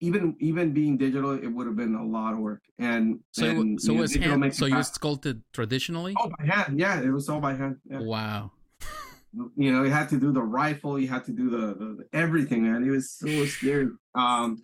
[0.00, 2.62] even even being digital, it would have been a lot of work.
[2.78, 6.14] And so, and, so was hand, so you sculpted traditionally?
[6.18, 6.78] Oh, by hand.
[6.78, 7.76] Yeah, it was all by hand.
[7.90, 8.00] Yeah.
[8.00, 8.52] Wow.
[9.56, 10.98] you know, you had to do the rifle.
[10.98, 12.82] You had to do the, the everything, man.
[12.82, 13.88] It was so scary.
[14.14, 14.62] Um,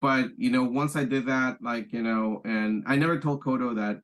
[0.00, 3.74] but you know, once I did that, like you know, and I never told Koto
[3.74, 4.00] that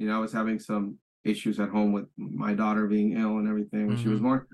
[0.00, 3.46] you know, I was having some issues at home with my daughter being ill and
[3.46, 4.02] everything when mm-hmm.
[4.02, 4.28] she was mm-hmm.
[4.28, 4.46] born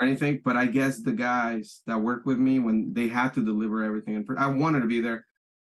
[0.00, 0.40] or anything.
[0.42, 4.16] But I guess the guys that worked with me when they had to deliver everything,
[4.16, 5.26] and I wanted to be there,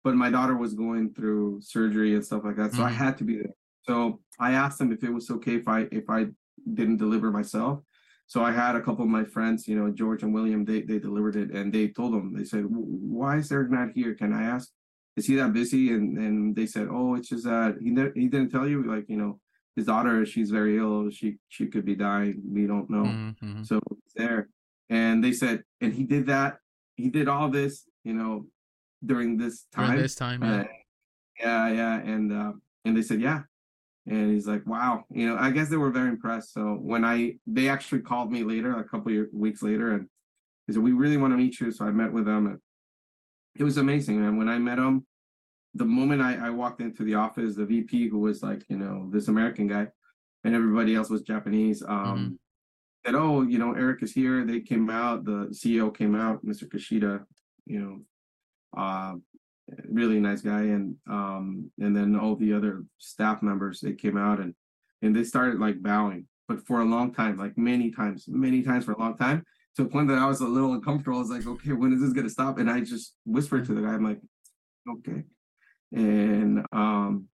[0.04, 2.88] but my daughter was going through surgery and stuff like that, so mm-hmm.
[2.88, 3.54] I had to be there.
[3.86, 6.26] So I asked them if it was okay if I if I
[6.74, 7.80] didn't deliver myself.
[8.26, 10.98] So I had a couple of my friends, you know, George and William, they they
[10.98, 14.14] delivered it, and they told them, they said, "Why is Erick not here?
[14.14, 14.68] Can I ask?"
[15.16, 15.92] Is he that busy?
[15.92, 19.08] And and they said, oh, it's just that he ne- he didn't tell you like
[19.08, 19.40] you know
[19.76, 23.04] his daughter she's very ill she she could be dying we don't know.
[23.04, 23.62] Mm-hmm.
[23.62, 23.80] so
[24.16, 24.48] there.
[24.90, 26.58] And they said and he did that
[26.96, 28.46] he did all this you know
[29.04, 29.86] during this time.
[29.86, 30.64] during this time yeah uh,
[31.40, 31.72] yeah.
[31.72, 32.52] yeah and uh,
[32.84, 33.42] and they said yeah.
[34.06, 36.52] And he's like wow you know i guess they were very impressed.
[36.52, 40.08] So when i they actually called me later a couple of weeks later and
[40.66, 41.72] they said we really want to meet you.
[41.72, 42.58] So i met with them and
[43.58, 44.36] it was amazing, man.
[44.36, 45.06] When I met him,
[45.74, 49.08] the moment I, I walked into the office, the VP, who was like, you know,
[49.10, 49.88] this American guy,
[50.44, 52.34] and everybody else was Japanese, um, mm-hmm.
[53.04, 55.24] said, "Oh, you know, Erick is here." They came out.
[55.24, 56.68] The CEO came out, Mr.
[56.68, 57.24] Kishida.
[57.66, 59.14] You know, uh,
[59.90, 64.40] really nice guy, and um, and then all the other staff members they came out
[64.40, 64.54] and
[65.02, 68.84] and they started like bowing, but for a long time, like many times, many times
[68.84, 69.44] for a long time
[69.76, 71.18] to a point that I was a little uncomfortable.
[71.18, 72.58] I was like, okay, when is this gonna stop?
[72.58, 74.20] And I just whispered to the guy, I'm like,
[74.88, 75.24] okay.
[75.92, 77.28] And um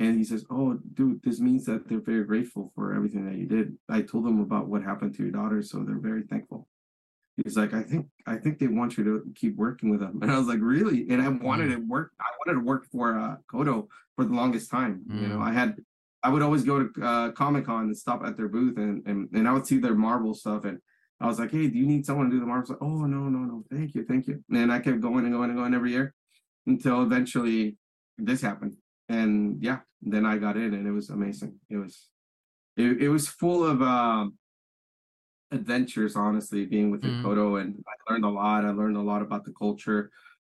[0.00, 3.46] and he says, "Oh, dude, this means that they're very grateful for everything that you
[3.46, 6.68] did." I told them about what happened to your daughter, so they're very thankful.
[7.36, 10.30] He's like, "I think I think they want you to keep working with them," and
[10.30, 11.76] I was like, "Really?" And I wanted mm.
[11.76, 12.12] to work.
[12.20, 15.02] I wanted to work for uh, Koto for the longest time.
[15.08, 15.22] Mm.
[15.22, 15.48] You know, mm.
[15.48, 15.76] I had
[16.22, 19.28] I would always go to uh, Comic Con and stop at their booth, and, and
[19.32, 20.78] and I would see their Marvel stuff, and
[21.20, 23.28] I was like, "Hey, do you need someone to do the Marvel?" Like, oh no,
[23.28, 24.42] no, no, thank you, thank you.
[24.52, 26.14] And I kept going and going and going every year
[26.66, 27.76] until eventually
[28.18, 28.76] this happened
[29.08, 31.58] and yeah, then I got in, and it was amazing.
[31.70, 32.08] It was,
[32.76, 34.34] it, it was full of um,
[35.50, 36.14] adventures.
[36.14, 37.22] Honestly, being with mm.
[37.22, 38.64] Koto, and I learned a lot.
[38.64, 40.10] I learned a lot about the culture.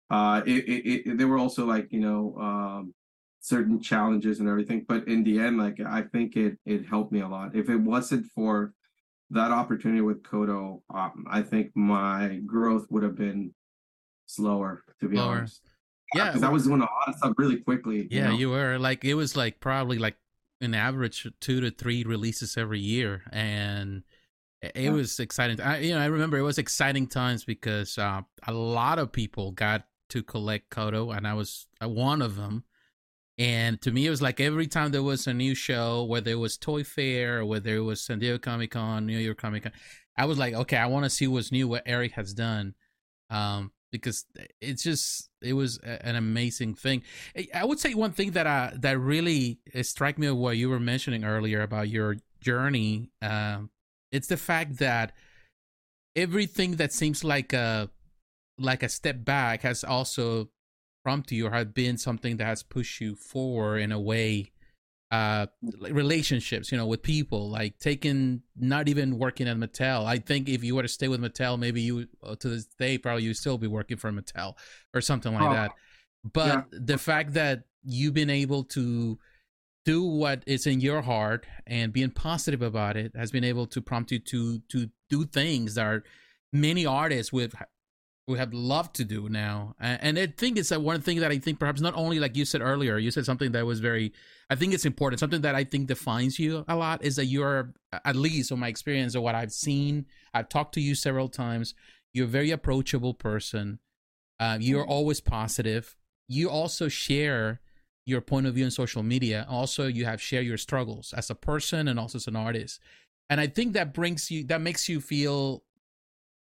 [0.09, 2.93] Uh, it, it, it there were also like you know um,
[3.41, 7.21] certain challenges and everything, but in the end, like I think it it helped me
[7.21, 7.55] a lot.
[7.55, 8.73] If it wasn't for
[9.29, 13.53] that opportunity with Koto, um, I think my growth would have been
[14.25, 15.61] slower, to be honest.
[16.15, 16.27] Yeah.
[16.27, 18.37] Because i was doing a lot of stuff really quickly yeah you, know?
[18.37, 20.15] you, were like it was like probably like
[20.61, 24.03] an average two to three releases every year and
[24.61, 24.89] it yeah.
[24.89, 25.59] was exciting.
[25.61, 29.51] I you know i remember it was exciting times because uh, a lot of people
[29.51, 32.63] got to collect koto and i was uh, one of them
[33.37, 36.35] and to me it was like every time there was a new show whether it
[36.35, 39.71] was toy fair whether it was san diego comic con new york comic con
[40.17, 42.73] i was like okay i want to see what's new what erick has done
[43.29, 44.25] um because
[44.61, 47.03] it's just it was an amazing thing.
[47.53, 50.79] I would say one thing that I that really struck me of what you were
[50.79, 53.11] mentioning earlier about your journey.
[53.21, 53.69] Um,
[54.11, 55.13] it's the fact that
[56.15, 57.89] everything that seems like a
[58.57, 60.49] like a step back has also
[61.07, 64.51] prompted you or have been something that has pushed you forward in a way
[65.09, 65.45] uh
[65.89, 70.65] relationships you know with people like taking not even working at mattel i think if
[70.65, 73.57] you were to stay with mattel maybe you uh, to this day probably you still
[73.57, 74.55] be working for mattel
[74.93, 75.71] or something like oh, that
[76.33, 76.63] but yeah.
[76.71, 79.17] the fact that you've been able to
[79.85, 83.81] do what is in your heart and being positive about it has been able to
[83.81, 86.03] prompt you to to do things that are
[86.51, 87.55] many artists with
[88.27, 89.73] we have loved to do now.
[89.79, 92.61] And I think it's one thing that I think perhaps not only like you said
[92.61, 94.11] earlier, you said something that was very,
[94.49, 95.21] I think it's important.
[95.21, 98.67] Something that I think defines you a lot is that you're, at least from my
[98.67, 101.73] experience or what I've seen, I've talked to you several times.
[102.13, 103.79] You're a very approachable person.
[104.41, 104.91] Uh, you're mm-hmm.
[104.91, 105.95] always positive.
[106.27, 107.61] You also share
[108.05, 109.45] your point of view in social media.
[109.49, 112.81] Also, you have shared your struggles as a person and also as an artist.
[113.29, 115.63] And I think that brings you, that makes you feel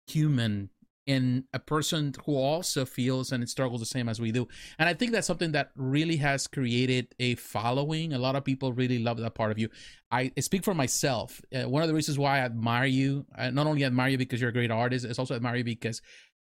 [0.07, 0.71] human
[1.07, 4.49] in a person who also feels and struggles the same as we do.
[4.79, 8.13] And I think that's something that really has created a following.
[8.13, 9.69] A lot of people really love that part of you.
[10.11, 11.43] I speak for myself.
[11.55, 14.41] Uh, one of the reasons why I admire you, I not only admire you because
[14.41, 16.01] you're a great artist, it's also admire you because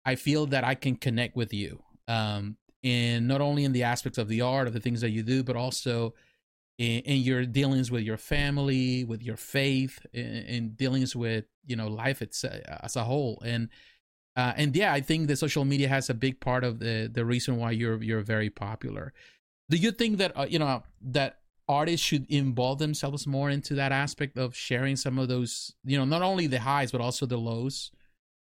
[0.04, 1.82] I feel that I can connect with you.
[2.06, 5.22] Um, in not only in the aspects of the art of the things that you
[5.22, 6.14] do, but also
[6.78, 11.76] in, in your dealings with your family, with your faith, in, in dealings with you
[11.76, 13.42] know life it's, as a whole.
[13.44, 13.68] And
[14.38, 17.24] uh, and yeah, I think the social media has a big part of the the
[17.24, 19.12] reason why you're you're very popular.
[19.68, 23.90] Do you think that uh, you know that artists should involve themselves more into that
[23.90, 27.36] aspect of sharing some of those, you know, not only the highs but also the
[27.36, 27.90] lows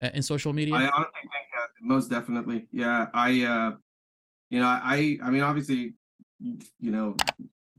[0.03, 0.75] uh, in social media?
[0.75, 2.67] I honestly think uh, most definitely.
[2.73, 3.71] Yeah, I, uh,
[4.49, 5.93] you know, I, I mean, obviously,
[6.39, 7.15] you know,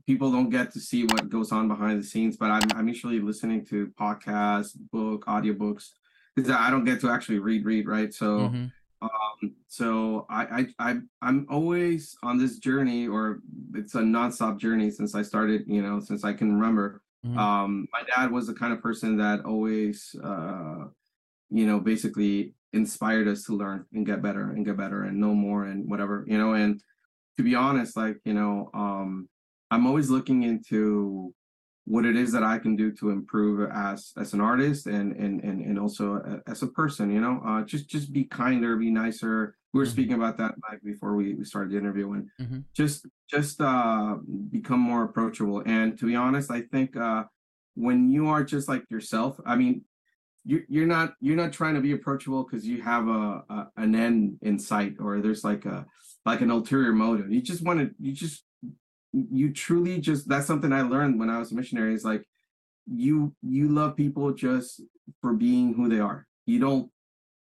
[0.07, 3.19] people don't get to see what goes on behind the scenes, but I'm, I'm usually
[3.19, 5.91] listening to podcasts, book, audiobooks
[6.37, 8.13] because I don't get to actually read read right.
[8.13, 8.65] So mm-hmm.
[9.01, 13.39] um, so I, I I I'm always on this journey, or
[13.73, 15.63] it's a nonstop journey since I started.
[15.67, 17.01] You know, since I can remember.
[17.25, 17.37] Mm-hmm.
[17.37, 20.85] Um, my dad was the kind of person that always, uh,
[21.49, 25.33] you know, basically inspired us to learn and get better and get better and know
[25.33, 26.53] more and whatever, you know.
[26.53, 26.79] And
[27.37, 29.27] to be honest, like you know, um,
[29.71, 31.33] I'm always looking into
[31.87, 35.41] what it is that I can do to improve as as an artist and and
[35.41, 39.55] and, and also as a person, you know, uh, just just be kinder, be nicer.
[39.73, 39.91] We were mm-hmm.
[39.93, 42.59] speaking about that like before we, we started the interview and mm-hmm.
[42.73, 44.15] just just uh,
[44.51, 45.63] become more approachable.
[45.65, 47.23] And to be honest, I think uh,
[47.75, 49.85] when you are just like yourself, I mean,
[50.43, 53.95] you you're not you're not trying to be approachable because you have a, a an
[53.95, 55.85] end in sight or there's like a
[56.25, 57.31] like an ulterior motive.
[57.31, 58.43] You just want to you just
[59.31, 62.23] you truly just that's something I learned when I was a missionary is like
[62.85, 64.81] you you love people just
[65.21, 66.25] for being who they are.
[66.45, 66.91] You don't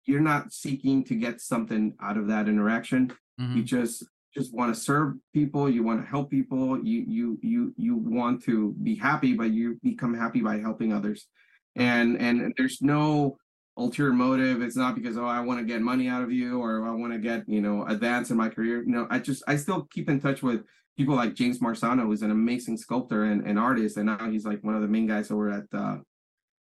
[0.05, 3.13] you're not seeking to get something out of that interaction.
[3.39, 3.57] Mm-hmm.
[3.57, 7.73] You just just want to serve people, you want to help people, you you you
[7.77, 11.27] you want to be happy, but you become happy by helping others.
[11.75, 13.37] And and there's no
[13.77, 14.61] ulterior motive.
[14.61, 17.13] It's not because oh I want to get money out of you or I want
[17.13, 18.83] to get you know advance in my career.
[18.85, 20.63] Know, I just I still keep in touch with
[20.97, 24.63] people like James Marsano, who's an amazing sculptor and, and artist, and now he's like
[24.63, 25.97] one of the main guys over at uh,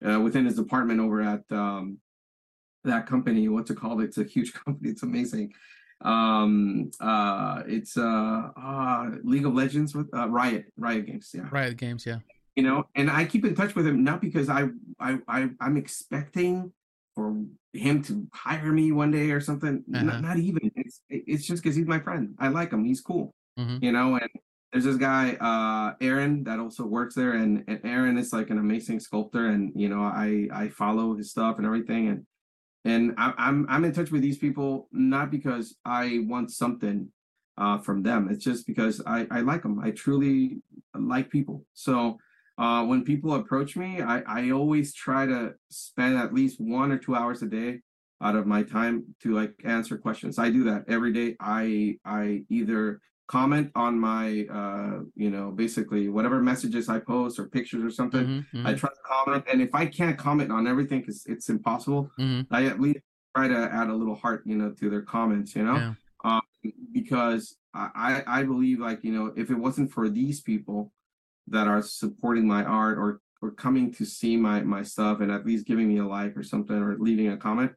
[0.07, 1.99] uh, within his department over at um,
[2.84, 3.47] that company.
[3.47, 4.01] What's it called?
[4.01, 4.89] It's a huge company.
[4.89, 5.53] It's amazing.
[6.01, 11.32] Um, uh, it's uh, uh, League of Legends with uh, Riot Riot Games.
[11.34, 12.05] Yeah, Riot Games.
[12.05, 12.19] Yeah.
[12.55, 14.67] You know, and I keep in touch with him not because I
[14.99, 16.71] I, I I'm expecting
[17.15, 17.36] for
[17.73, 19.84] him to hire me one day or something.
[19.93, 20.03] Uh-huh.
[20.03, 20.71] Not, not even.
[20.75, 22.36] It's it's just because he's my friend.
[22.39, 22.84] I like him.
[22.84, 23.34] He's cool.
[23.58, 23.84] Mm-hmm.
[23.84, 24.30] You know, and
[24.72, 28.60] there's this guy uh aaron that also works there and, and aaron is like an
[28.60, 32.26] amazing sculptor and you know i i follow his stuff and everything and
[32.84, 37.10] and I, i'm i'm in touch with these people not because i want something
[37.58, 38.30] uh from them.
[38.30, 40.62] It's just because i i like them i truly
[40.95, 41.66] like people.
[41.74, 42.18] So
[42.58, 46.97] uh when people approach me i i always try to spend at least one or
[46.97, 47.80] two hours a day
[48.22, 50.39] out of my time to like answer questions.
[50.39, 51.36] I do that every day.
[51.39, 57.45] I i either comment on my uh you know basically whatever messages i post or
[57.45, 58.67] pictures or something mm-hmm, mm-hmm.
[58.67, 62.41] i try to comment and if i can't comment on everything because it's impossible mm-hmm.
[62.53, 62.99] i at least
[63.36, 65.93] try to add a little heart you know to their comments you know yeah.
[66.23, 66.41] um,
[66.93, 70.91] because i i believe like you know if it wasn't for these people
[71.47, 75.45] that are supporting my art or or coming to see my my stuff and at
[75.45, 77.71] least giving me a like or something or leaving a comment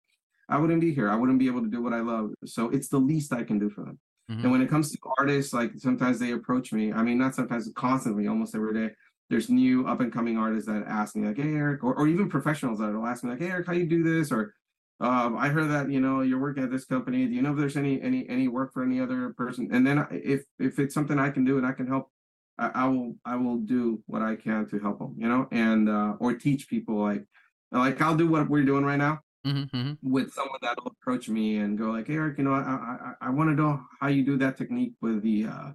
[0.48, 2.88] i wouldn't be here i wouldn't be able to do what i love so it's
[2.88, 3.98] the least i can do for them
[4.30, 4.42] Mm-hmm.
[4.42, 6.92] And when it comes to artists, like sometimes they approach me.
[6.92, 8.94] I mean, not sometimes, constantly, almost every day.
[9.28, 12.28] There's new up and coming artists that ask me, like, "Hey, Erick," or, or even
[12.28, 14.54] professionals that will ask me, like, "Hey, Erick, how you do this?" Or,
[15.00, 17.26] um, "I heard that you know you're working at this company.
[17.26, 20.06] Do you know if there's any any any work for any other person?" And then
[20.10, 22.10] if if it's something I can do and I can help,
[22.58, 25.14] I, I will I will do what I can to help them.
[25.16, 27.24] You know, and uh, or teach people like
[27.72, 29.20] like I'll do what we're doing right now.
[29.46, 29.92] Mm-hmm, mm-hmm.
[30.02, 33.30] with someone that'll approach me and go like, hey, Erick, you know, I I, I
[33.30, 35.70] want to know how you do that technique with the uh,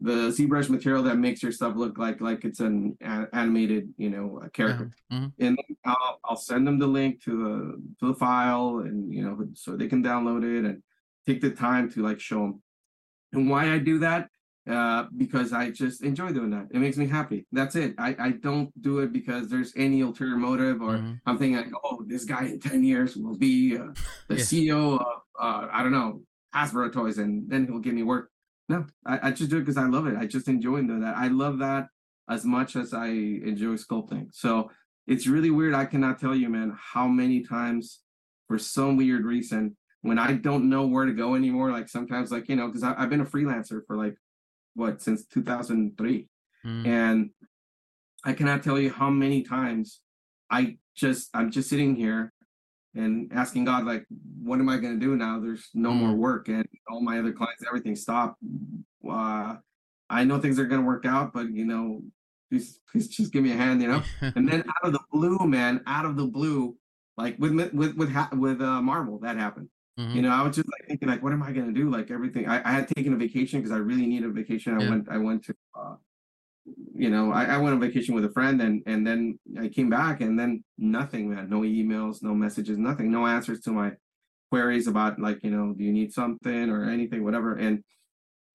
[0.00, 4.10] the ZBrush material that makes your stuff look like like it's an a- animated, you
[4.10, 4.90] know, character.
[5.12, 5.44] Mm-hmm.
[5.44, 9.46] And I'll I'll send them the link to the to the file, and you know,
[9.54, 10.82] so they can download it and
[11.26, 12.62] take the time to like show them.
[13.32, 14.28] And why I do that
[14.68, 16.68] uh, because I just enjoy doing that.
[16.70, 17.46] It makes me happy.
[17.52, 17.94] That's it.
[17.98, 21.14] I, I don't do it because there's any ulterior motive or mm-hmm.
[21.26, 23.88] I'm thinking like, oh, this guy in 10 years will be uh,
[24.28, 24.42] the yeah.
[24.42, 26.22] CEO of, uh, I don't know,
[26.54, 28.30] Hasbro toys and then he'll give me work.
[28.68, 30.16] No, I, I just do it because I love it.
[30.18, 31.16] I just enjoy doing that.
[31.16, 31.86] I love that
[32.28, 34.28] as much as I enjoy sculpting.
[34.32, 34.70] So
[35.06, 35.74] it's really weird.
[35.74, 38.00] I cannot tell you, man, how many times
[38.46, 42.48] for some weird reason when I don't know where to go anymore, like sometimes like,
[42.48, 44.14] you know, because I've been a freelancer for like
[44.74, 46.28] what since 2003
[46.64, 46.86] mm.
[46.86, 47.30] and
[48.24, 50.00] i cannot tell you how many times
[50.50, 52.32] i just i'm just sitting here
[52.94, 54.04] and asking god like
[54.42, 55.38] what am i going to do now?
[55.38, 55.96] There's no mm.
[55.96, 58.42] more work and all my other clients everything stopped.
[59.08, 59.56] Uh,
[60.10, 62.02] i know things are going to work out but you know
[62.50, 64.02] please please just give me a hand you know?
[64.20, 66.76] And then out of the blue man out of the blue
[67.16, 67.96] like with with with
[68.32, 69.68] with uh, marvel that happened
[69.98, 70.16] Mm-hmm.
[70.16, 71.90] You know, I was just like thinking, like, what am I gonna do?
[71.90, 72.48] Like everything.
[72.48, 74.78] I, I had taken a vacation because I really needed a vacation.
[74.78, 74.90] I yeah.
[74.90, 75.08] went.
[75.10, 75.54] I went to.
[75.78, 75.94] Uh,
[76.94, 79.90] you know, I, I went on vacation with a friend, and and then I came
[79.90, 81.48] back, and then nothing, man.
[81.50, 83.92] No emails, no messages, nothing, no answers to my
[84.50, 87.54] queries about like, you know, do you need something or anything, whatever.
[87.56, 87.82] And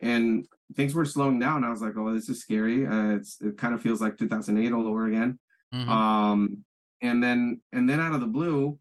[0.02, 1.64] and things were slowing down.
[1.64, 2.86] I was like, oh, this is scary.
[2.86, 5.40] Uh, it's it kind of feels like 2008 all over again.
[5.74, 5.90] Mm-hmm.
[5.90, 6.64] Um,
[7.02, 8.78] and then and then out of the blue,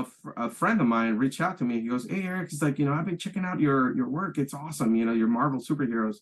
[0.00, 1.80] a, fr- a friend of mine reached out to me.
[1.80, 4.38] He goes, "Hey Erick," he's like, "You know, I've been checking out your your work.
[4.38, 4.94] It's awesome.
[4.94, 6.16] You know, your Marvel superheroes."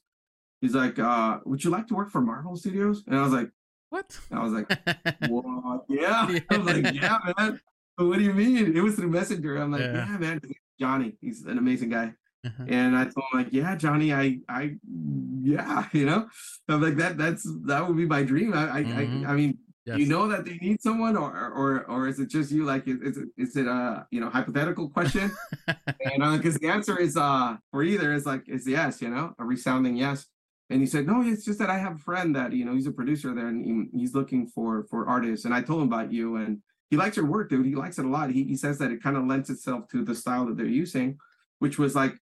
[0.60, 3.50] He's like, uh, "Would you like to work for Marvel Studios?" And I was like,
[3.90, 4.68] "What?" And I was like,
[5.28, 5.84] "What?
[5.88, 6.40] Yeah." yeah.
[6.50, 7.60] I was like, "Yeah, man."
[7.96, 8.76] But what do you mean?
[8.76, 9.56] It was through Messenger.
[9.56, 10.40] I'm like, "Yeah, yeah man."
[10.80, 12.14] Johnny, he's an amazing guy.
[12.44, 12.64] Uh-huh.
[12.68, 14.74] And I told him like, yeah, Johnny, I, I,
[15.42, 16.28] yeah, you know,
[16.68, 17.16] I'm like that.
[17.16, 18.52] That's that would be my dream.
[18.52, 19.26] I, mm-hmm.
[19.26, 19.98] I, I mean, Yes.
[19.98, 22.64] You know that they need someone, or or or is it just you?
[22.64, 25.30] Like, is it is it a you know hypothetical question?
[25.68, 29.34] and because uh, the answer is uh for either is like is yes, you know,
[29.38, 30.26] a resounding yes.
[30.70, 32.86] And he said, no, it's just that I have a friend that you know he's
[32.86, 35.44] a producer there, and he, he's looking for for artists.
[35.44, 37.66] And I told him about you, and he likes your work, dude.
[37.66, 38.30] He likes it a lot.
[38.30, 41.18] He he says that it kind of lends itself to the style that they're using,
[41.58, 42.14] which was like,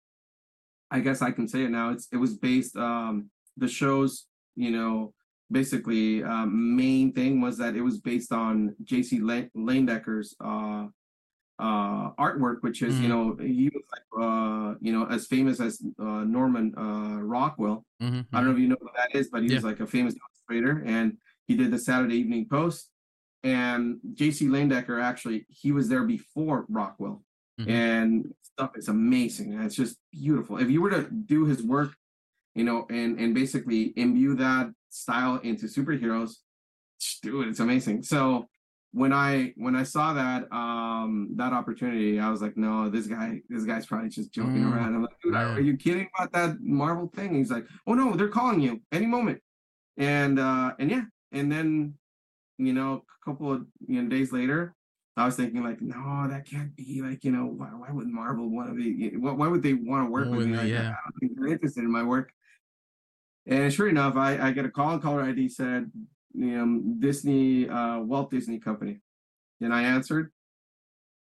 [0.90, 1.90] I guess I can say it now.
[1.90, 4.24] It's it was based um the shows,
[4.56, 5.12] you know
[5.51, 9.20] basically um, main thing was that it was based on J.C.
[9.20, 10.86] Leyendecker's uh,
[11.59, 13.03] uh, artwork, which is mm-hmm.
[13.03, 17.84] you know he was like uh, you know as famous as uh, Norman uh, Rockwell.
[18.03, 18.34] Mm-hmm.
[18.34, 19.57] I don't know if you know what that is, but he yeah.
[19.57, 22.90] was like a famous illustrator, and he did the Saturday Evening Post.
[23.42, 27.22] and JC Leyendecker actually he was there before Rockwell,
[27.61, 27.70] mm-hmm.
[27.70, 29.61] and stuff is amazing.
[29.61, 30.59] It's just beautiful.
[30.59, 31.92] If you were to do his work,
[32.55, 36.34] you know, and and basically imbue that style into superheroes,
[37.22, 38.03] dude, it's amazing.
[38.03, 38.47] So
[38.93, 43.41] when I when I saw that um that opportunity, I was like, no, this guy
[43.49, 44.72] this guy's probably just joking mm.
[44.72, 44.95] around.
[44.95, 47.34] I'm like, dude, are you kidding about that Marvel thing?
[47.34, 49.41] He's like, oh no, they're calling you any moment.
[49.97, 51.95] And uh and yeah, and then
[52.59, 54.74] you know, a couple of you know days later,
[55.16, 57.03] I was thinking like, no, that can't be.
[57.03, 59.16] Like, you know, why, why would Marvel want to be?
[59.16, 60.57] Why, why would they want to work with me?
[60.57, 60.91] Like, yeah.
[60.91, 62.32] I don't think they're interested in my work.
[63.51, 65.90] And sure enough, I, I get a call and caller ID said,
[66.32, 69.01] you know, Disney, uh, Walt Disney Company.
[69.61, 70.30] And I answered.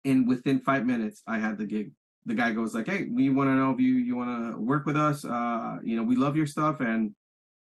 [0.05, 1.93] And within five minutes, I had the gig.
[2.27, 4.87] The guy goes like, "Hey, we want to know if you you want to work
[4.87, 5.25] with us.
[5.25, 7.14] Uh, you know, we love your stuff, and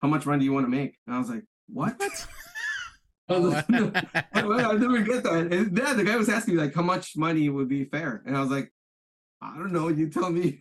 [0.01, 1.95] how much money do you want to make?" And I was like, "What?"
[3.30, 3.91] I, was like, no,
[4.34, 5.47] I never get that.
[5.51, 8.36] And yeah, the guy was asking me like, "How much money would be fair?" And
[8.36, 8.72] I was like,
[9.41, 9.88] "I don't know.
[9.88, 10.60] You tell me.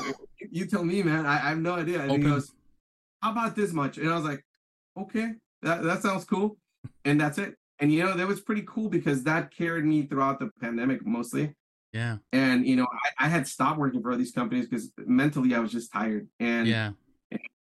[0.50, 1.24] you tell me, man.
[1.26, 2.22] I, I have no idea." And Open.
[2.22, 2.52] he goes,
[3.22, 4.44] "How about this much?" And I was like,
[4.98, 6.56] "Okay." that, that sounds cool.
[7.04, 7.54] And that's it.
[7.78, 11.54] And you know, that was pretty cool because that carried me throughout the pandemic mostly.
[11.92, 12.16] Yeah.
[12.32, 12.88] And you know,
[13.20, 16.26] I, I had stopped working for these companies because mentally I was just tired.
[16.40, 16.90] And yeah.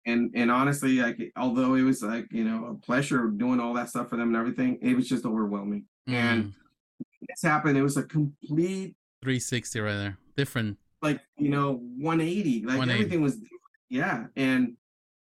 [0.07, 3.89] And and honestly, like although it was like, you know, a pleasure doing all that
[3.89, 5.85] stuff for them and everything, it was just overwhelming.
[6.09, 6.13] Mm.
[6.13, 6.53] And
[7.21, 10.17] this happened, it was a complete 360 right there.
[10.35, 10.79] Different.
[11.03, 12.61] Like, you know, 180.
[12.61, 12.91] Like 180.
[12.93, 13.37] everything was
[13.89, 14.25] yeah.
[14.35, 14.77] And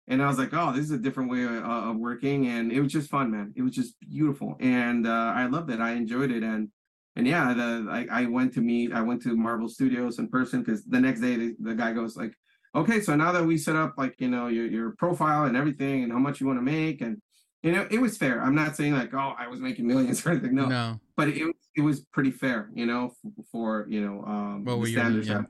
[0.09, 2.80] and I was like, oh, this is a different way of, of, working, and it
[2.80, 3.52] was just fun, man.
[3.56, 5.80] It was just beautiful, and uh, I loved it.
[5.80, 6.68] I enjoyed it, and
[7.14, 10.62] and yeah, the I, I went to meet, I went to Marvel Studios in person
[10.62, 12.32] because the next day the, the guy goes like,
[12.74, 16.04] okay, so now that we set up like you know your your profile and everything,
[16.04, 17.20] and how much you want to make, and
[17.62, 18.40] you know it was fair.
[18.40, 21.00] I'm not saying like, oh, I was making millions or anything, no, no.
[21.16, 25.28] but it it was pretty fair, you know, for, for you know um, the standards.
[25.28, 25.42] Yeah.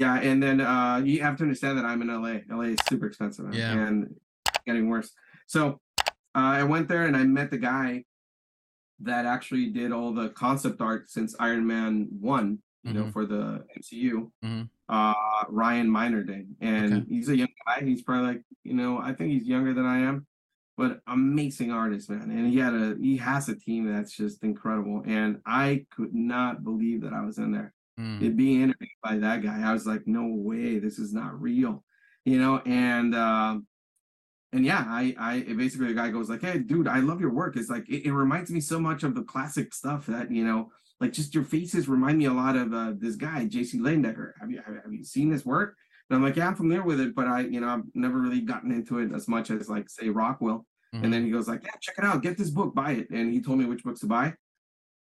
[0.00, 2.38] Yeah, and then uh, you have to understand that I'm in LA.
[2.48, 3.72] LA is super expensive, yeah.
[3.72, 4.14] and
[4.66, 5.12] getting worse.
[5.46, 5.78] So
[6.34, 8.04] uh, I went there and I met the guy
[9.00, 13.62] that actually did all the concept art since Iron Man one, you know, for the
[13.78, 14.30] MCU.
[14.42, 14.62] Mm-hmm.
[14.88, 17.04] Uh, Ryan Meinerding, and okay.
[17.06, 17.84] he's a young guy.
[17.84, 20.26] He's probably like, you know, I think he's younger than I am,
[20.78, 22.30] but amazing artist, man.
[22.30, 25.02] And he had a he has a team that's just incredible.
[25.06, 28.22] And I could not believe that I was in there mm.
[28.22, 29.62] it being interviewed by that guy.
[29.68, 31.84] I was like, no way, this is not real,
[32.24, 32.58] you know.
[32.66, 33.58] And uh,
[34.52, 37.56] and yeah, I I basically the guy goes like, hey, dude, I love your work.
[37.56, 40.70] It's like it, it reminds me so much of the classic stuff that you know,
[41.00, 43.78] like just your faces remind me a lot of uh, this guy, J.C.
[43.78, 44.32] Leyendecker.
[44.40, 45.76] Have you have you seen this work?
[46.08, 48.40] And I'm like, yeah, I'm familiar with it, but I, you know, I've never really
[48.40, 50.66] gotten into it as much as like say Rockwell.
[50.92, 51.04] Mm-hmm.
[51.04, 53.10] And then he goes like, yeah, check it out, get this book, buy it.
[53.10, 54.34] And he told me which books to buy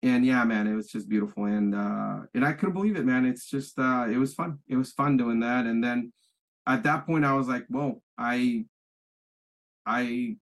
[0.02, 3.24] and yeah, man, it was just beautiful, and uh, and I couldn't believe it, man.
[3.24, 4.58] It's just uh, it was fun.
[4.68, 6.12] It was fun doing that, and then
[6.66, 8.64] at that point, I was like, whoa, I,
[9.84, 10.36] I,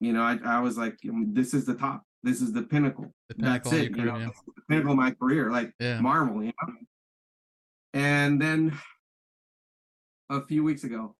[0.00, 2.02] you know, I, I was like, um, this is the top.
[2.22, 3.12] This is the pinnacle.
[3.28, 3.94] The pinnacle That's it.
[3.94, 4.28] Career, you know, yeah.
[4.54, 6.00] the pinnacle of my career, like yeah.
[6.00, 6.74] Marvel, you know.
[7.94, 8.78] And then
[10.30, 11.14] a few weeks ago,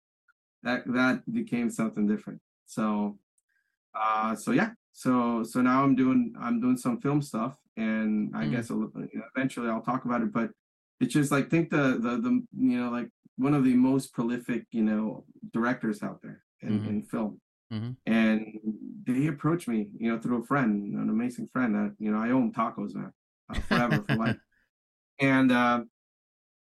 [0.62, 2.40] that that became something different.
[2.66, 3.18] So,
[3.94, 8.44] uh, so yeah, so so now I'm doing I'm doing some film stuff, and I
[8.44, 8.52] mm.
[8.52, 8.70] guess
[9.34, 10.32] eventually I'll talk about it.
[10.32, 10.50] But
[11.00, 14.64] it's just like think the the the you know like one of the most prolific
[14.70, 16.88] you know directors out there in, mm-hmm.
[16.88, 17.40] in film.
[17.72, 17.90] Mm-hmm.
[18.06, 18.60] And
[19.04, 22.30] they approached me, you know, through a friend, an amazing friend that you know I
[22.30, 23.12] owe him tacos, man,
[23.50, 24.36] uh, forever for life.
[25.18, 25.80] And uh,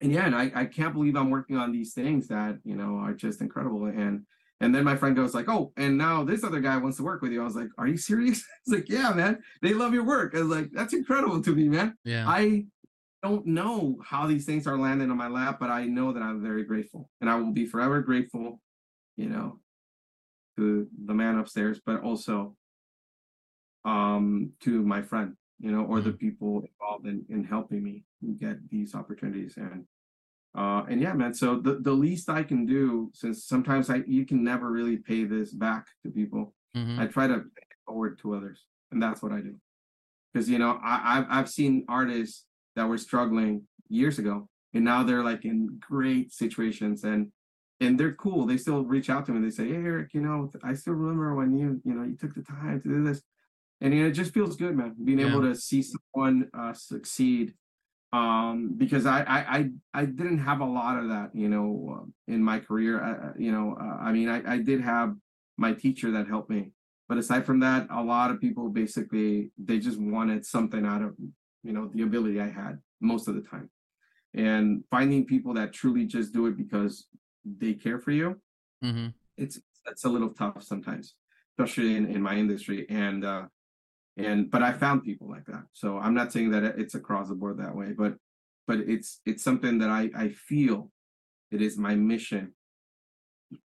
[0.01, 2.97] and yeah, and I I can't believe I'm working on these things that you know
[2.97, 3.85] are just incredible.
[3.85, 4.27] And
[4.61, 7.23] and then my friend goes like, "Oh, and now this other guy wants to work
[7.23, 9.43] with you." I was like, "Are you serious?" It's like, "Yeah, man.
[9.63, 12.29] They love your work." I was like, "That's incredible to me, man." Yeah.
[12.29, 12.67] I
[13.23, 16.43] don't know how these things are landing on my lap, but I know that I'm
[16.43, 18.61] very grateful, and I will be forever grateful.
[19.17, 19.61] You know,
[20.57, 22.57] to the man upstairs, but also
[23.87, 26.11] um to my friend, you know, or mm-hmm.
[26.11, 28.05] the people involved in in helping me
[28.39, 29.87] get these opportunities and
[30.57, 31.33] uh, and yeah, man.
[31.33, 35.25] So the, the least I can do, since sometimes I you can never really pay
[35.25, 36.99] this back to people, mm-hmm.
[36.99, 39.55] I try to pay it forward to others, and that's what I do.
[40.33, 42.45] Because you know, I, I've I've seen artists
[42.75, 47.31] that were struggling years ago, and now they're like in great situations, and
[47.81, 48.45] and they're cool.
[48.45, 49.39] They still reach out to me.
[49.39, 52.17] and They say, "Hey, Erick, you know, I still remember when you you know you
[52.17, 53.23] took the time to do this."
[53.81, 54.97] And you know, it just feels good, man.
[55.03, 55.29] Being yeah.
[55.29, 57.55] able to see someone uh, succeed
[58.13, 62.33] um, because I, I, I I didn't have a lot of that, you know, uh,
[62.33, 63.03] in my career.
[63.03, 65.15] Uh, you know, uh, I mean, I, I did have
[65.57, 66.73] my teacher that helped me
[67.09, 71.15] But aside from that, a lot of people basically they just wanted something out of
[71.63, 73.69] you know the ability I had most of the time,
[74.35, 77.07] and finding people that truly just do it because
[77.45, 78.41] they care for you,
[78.85, 79.09] mm-hmm.
[79.37, 81.15] it's it's a little tough sometimes,
[81.53, 82.87] especially in, in my industry.
[82.89, 83.45] And uh,
[84.17, 85.65] and but I found people like that.
[85.73, 88.15] So I'm not saying that it's across the board that way, but
[88.67, 90.91] but it's it's something that I I feel
[91.51, 92.53] it is my mission.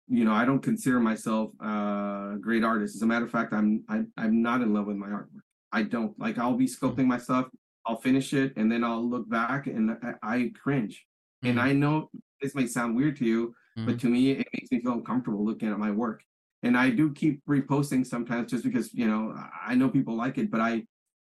[0.08, 2.96] You know, I don't consider myself a great artist.
[2.96, 5.08] As a matter of fact, I'm I, am i am not in love with my
[5.08, 5.44] artwork.
[5.72, 6.38] I don't like.
[6.38, 7.08] I'll be sculpting mm-hmm.
[7.10, 7.48] my stuff.
[7.86, 11.06] I'll finish it, and then I'll look back and I, I cringe.
[11.44, 11.50] Mm-hmm.
[11.50, 12.10] And I know
[12.42, 13.86] this may sound weird to you, mm-hmm.
[13.86, 16.24] but to me, it makes me feel uncomfortable looking at my work
[16.64, 19.36] and I do keep reposting sometimes just because you know
[19.66, 20.84] I know people like it, but I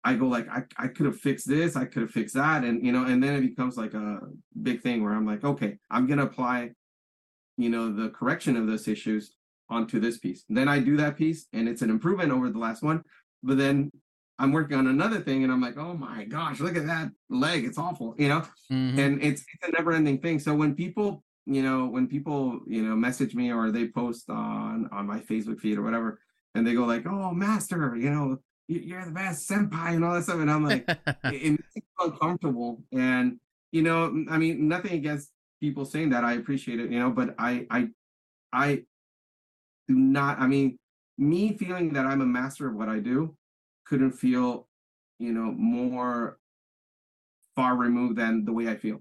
[0.05, 2.85] I go like I, I could have fixed this, I could have fixed that, and
[2.85, 4.21] you know, and then it becomes like a
[4.63, 6.71] big thing where I'm like, okay, I'm gonna apply,
[7.57, 9.35] you know, the correction of those issues
[9.71, 10.45] onto this piece.
[10.49, 13.03] And then I do that piece, and it's an improvement over the last one.
[13.43, 13.91] But then
[14.39, 17.65] I'm working on another thing, and I'm like, oh my gosh, look at that leg,
[17.65, 18.43] it's awful, you know.
[18.71, 18.99] Mm-hmm.
[18.99, 20.39] And it's it's a never-ending thing.
[20.39, 24.89] So when people you know when people you know message me or they post on
[24.93, 26.19] on my facebook feed or whatever
[26.55, 30.23] and they go like oh master you know you're the best senpai and all that
[30.23, 30.89] stuff and i'm like
[31.25, 33.39] it, makes me uncomfortable and
[33.73, 35.31] you know i mean nothing against
[35.61, 37.89] people saying that i appreciate it you know but i i
[38.53, 38.83] i
[39.87, 40.79] do not i mean
[41.19, 43.37] me feeling that i'm a master of what i do
[43.85, 44.67] couldn't feel
[45.19, 46.39] you know more
[47.55, 48.99] far removed than the way i feel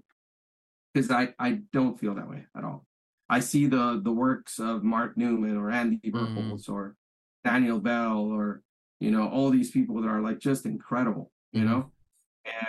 [0.94, 2.86] because I, I don't feel that way at all.
[3.28, 6.72] I see the the works of Mark Newman or Andy Bergholtz mm.
[6.72, 6.94] or
[7.42, 8.62] Daniel Bell or
[9.00, 11.66] you know all these people that are like just incredible, you mm.
[11.66, 11.92] know,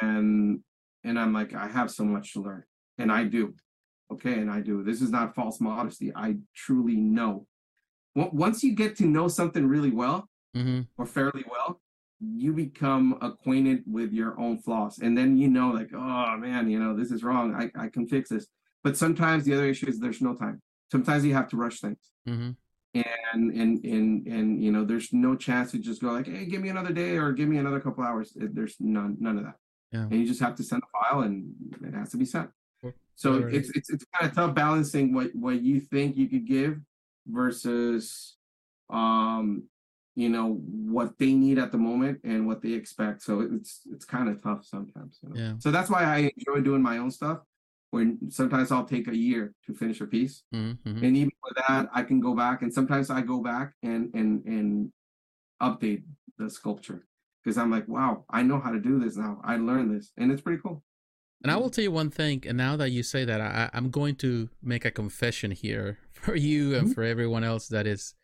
[0.02, 0.60] and
[1.04, 2.64] and I'm like I have so much to learn,
[2.98, 3.54] and I do,
[4.12, 4.84] okay, and I do.
[4.84, 6.12] This is not false modesty.
[6.16, 7.48] I truly know.
[8.16, 10.82] Once you get to know something really well mm-hmm.
[10.98, 11.82] or fairly well,
[12.20, 15.00] you become acquainted with your own flaws.
[15.00, 17.54] And then you know like oh man you know this is wrong.
[17.56, 18.48] I, I can fix this.
[18.84, 20.62] But sometimes the other issue is there's no time.
[20.92, 22.12] Sometimes you have to rush things.
[22.28, 22.52] Mm-hmm.
[23.34, 26.62] and and and and you know there's no chance to just go like hey give
[26.62, 28.32] me another day or give me another couple hours.
[28.36, 29.56] There's none none of that.
[29.92, 30.02] Yeah.
[30.04, 31.54] and you just have to send a file and
[31.84, 32.50] it has to be sent.
[33.16, 36.80] So it's, it's it's kind of tough balancing what what you think you could give
[37.28, 38.36] versus
[38.90, 39.64] um
[40.16, 43.22] you know what they need at the moment and what they expect.
[43.22, 45.36] So it's it's kind of tough sometimes you know?
[45.36, 45.54] yeah.
[45.60, 47.40] So that's why i enjoy doing my own stuff
[47.92, 50.44] when sometimes i'll take a year to finish a piece.
[50.54, 51.04] Mm-hmm.
[51.04, 54.44] and even with that i can go back and sometimes i go back and and
[54.46, 54.92] and
[55.62, 56.04] update
[56.38, 57.06] the sculpture.
[57.44, 59.42] Because i'm like wow i know how to do this now.
[59.44, 60.12] I learned this.
[60.18, 60.82] And it's pretty cool.
[61.44, 63.92] And I will tell you one thing, and now that you say that, I, I'm
[63.92, 66.94] going to make a confession here for you and mm-hmm.
[66.94, 68.16] for everyone else that is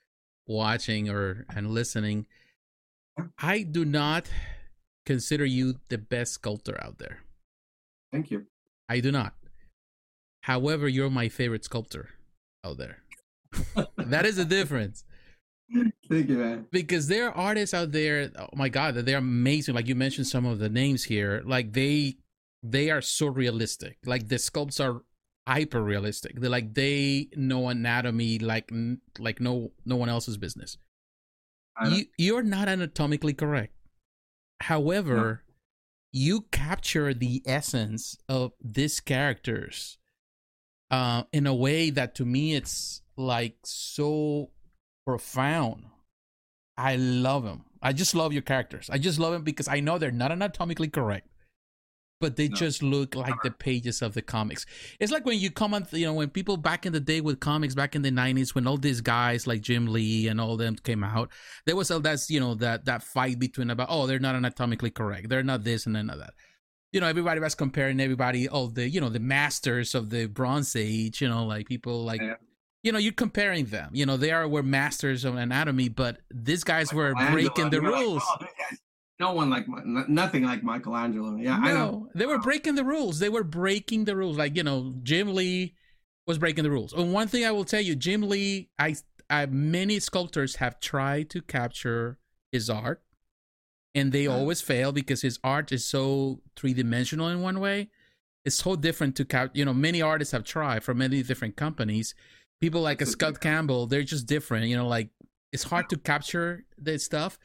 [0.51, 2.25] watching or and listening,
[3.39, 4.29] I do not
[5.05, 7.19] consider you the best sculptor out there.
[8.11, 8.45] Thank you.
[8.89, 9.33] I do not.
[10.43, 12.09] However, you're my favorite sculptor
[12.65, 12.97] out there.
[13.97, 15.03] that is the difference.
[16.09, 16.65] Thank you, man.
[16.71, 19.75] Because there are artists out there, oh my god, they're amazing.
[19.75, 21.41] Like you mentioned some of the names here.
[21.45, 22.17] Like they
[22.63, 23.97] they are so realistic.
[24.05, 25.03] Like the sculpts are
[25.47, 26.39] hyper realistic.
[26.39, 28.71] They're like they know anatomy like
[29.19, 30.77] like no no one else's business.
[31.89, 33.73] You you're not anatomically correct.
[34.59, 35.53] However, no.
[36.11, 39.97] you capture the essence of these characters
[40.91, 44.51] uh, in a way that to me it's like so
[45.07, 45.85] profound.
[46.77, 47.65] I love them.
[47.81, 48.89] I just love your characters.
[48.91, 51.27] I just love them because I know they're not anatomically correct
[52.21, 52.55] but they no.
[52.55, 54.65] just look like the pages of the comics.
[54.99, 57.75] It's like when you comment, you know, when people back in the day with comics
[57.75, 61.03] back in the '90s, when all these guys like Jim Lee and all them came
[61.03, 61.29] out,
[61.65, 64.91] there was all that's you know that that fight between about oh they're not anatomically
[64.91, 66.33] correct, they're not this and none of that.
[66.93, 70.75] You know, everybody was comparing everybody, all the you know the masters of the Bronze
[70.75, 71.21] Age.
[71.21, 72.21] You know, like people like.
[72.21, 72.35] Yeah.
[72.83, 73.91] You know, you're comparing them.
[73.93, 78.23] You know, they are were masters of anatomy, but these guys were breaking the rules.
[78.39, 78.75] Like, oh,
[79.21, 79.65] no one like
[80.09, 81.37] nothing like Michelangelo.
[81.37, 82.09] Yeah, no, I know.
[82.15, 83.19] They were breaking the rules.
[83.19, 84.37] They were breaking the rules.
[84.37, 85.75] Like you know, Jim Lee
[86.27, 86.91] was breaking the rules.
[86.91, 88.95] And one thing I will tell you, Jim Lee, I,
[89.29, 92.17] I many sculptors have tried to capture
[92.51, 93.03] his art,
[93.93, 94.31] and they yeah.
[94.35, 97.89] always fail because his art is so three dimensional in one way.
[98.43, 99.51] It's so different to cap.
[99.53, 102.15] You know, many artists have tried from many different companies.
[102.59, 104.65] People like a Scott Campbell, they're just different.
[104.65, 105.09] You know, like
[105.53, 107.37] it's hard to capture this stuff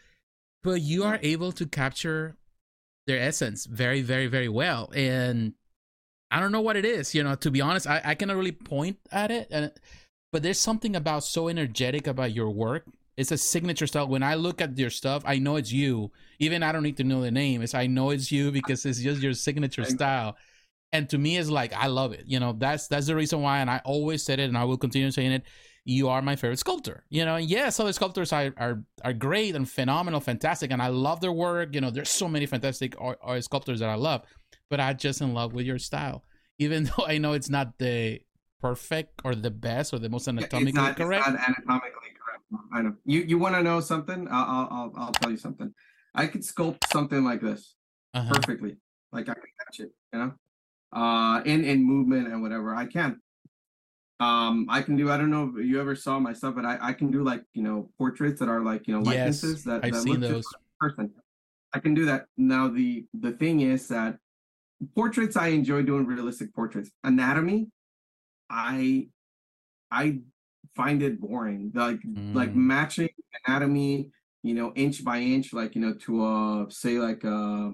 [0.66, 2.36] but you are able to capture
[3.06, 4.90] their essence very, very, very well.
[4.94, 5.54] And
[6.30, 8.52] I don't know what it is, you know, to be honest, I, I cannot really
[8.52, 9.48] point at it.
[9.50, 9.72] And,
[10.32, 12.84] but there's something about so energetic about your work
[13.16, 14.08] it's a signature style.
[14.08, 16.12] When I look at your stuff, I know it's you.
[16.38, 17.62] Even I don't need to know the name.
[17.62, 20.36] It's I know it's you because it's just your signature style.
[20.92, 22.24] And to me, it's like I love it.
[22.26, 23.60] You know, that's that's the reason why.
[23.60, 25.44] And I always said it, and I will continue saying it.
[25.88, 27.04] You are my favorite sculptor.
[27.10, 30.88] You know, and yes, other sculptors are, are are great and phenomenal, fantastic, and I
[30.88, 31.74] love their work.
[31.76, 34.22] You know, there's so many fantastic art, art sculptors that I love,
[34.68, 36.24] but I just in love with your style.
[36.58, 38.20] Even though I know it's not the
[38.60, 41.28] perfect or the best or the most anatomically not, correct.
[41.28, 42.64] It's not anatomically correct.
[42.72, 42.96] I know.
[43.04, 44.26] You you want to know something?
[44.28, 45.72] I'll, I'll I'll tell you something.
[46.16, 47.76] I could sculpt something like this
[48.12, 48.34] uh-huh.
[48.34, 48.78] perfectly.
[49.12, 50.32] Like I can catch it, you know,
[50.92, 53.20] uh, in in movement and whatever I can.
[54.18, 55.10] Um, I can do.
[55.10, 57.42] I don't know if you ever saw my stuff, but I I can do like
[57.52, 60.46] you know portraits that are like you know likenesses yes, that I've that seen those.
[60.80, 61.10] person.
[61.72, 62.26] I can do that.
[62.36, 64.16] Now the the thing is that
[64.94, 66.90] portraits I enjoy doing realistic portraits.
[67.04, 67.68] Anatomy,
[68.48, 69.08] I
[69.90, 70.20] I
[70.74, 71.72] find it boring.
[71.74, 72.34] Like mm.
[72.34, 73.10] like matching
[73.46, 74.10] anatomy,
[74.42, 77.72] you know, inch by inch, like you know, to a say like a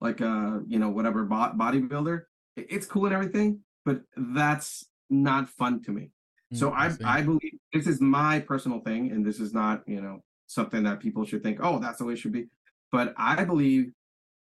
[0.00, 2.22] like a you know whatever bodybuilder.
[2.56, 6.10] It's cool and everything, but that's not fun to me.
[6.52, 9.82] Mm, so I I, I believe this is my personal thing, and this is not
[9.86, 11.58] you know something that people should think.
[11.62, 12.46] Oh, that's the way it should be.
[12.90, 13.92] But I believe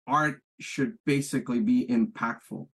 [0.06, 2.66] art should basically be impactful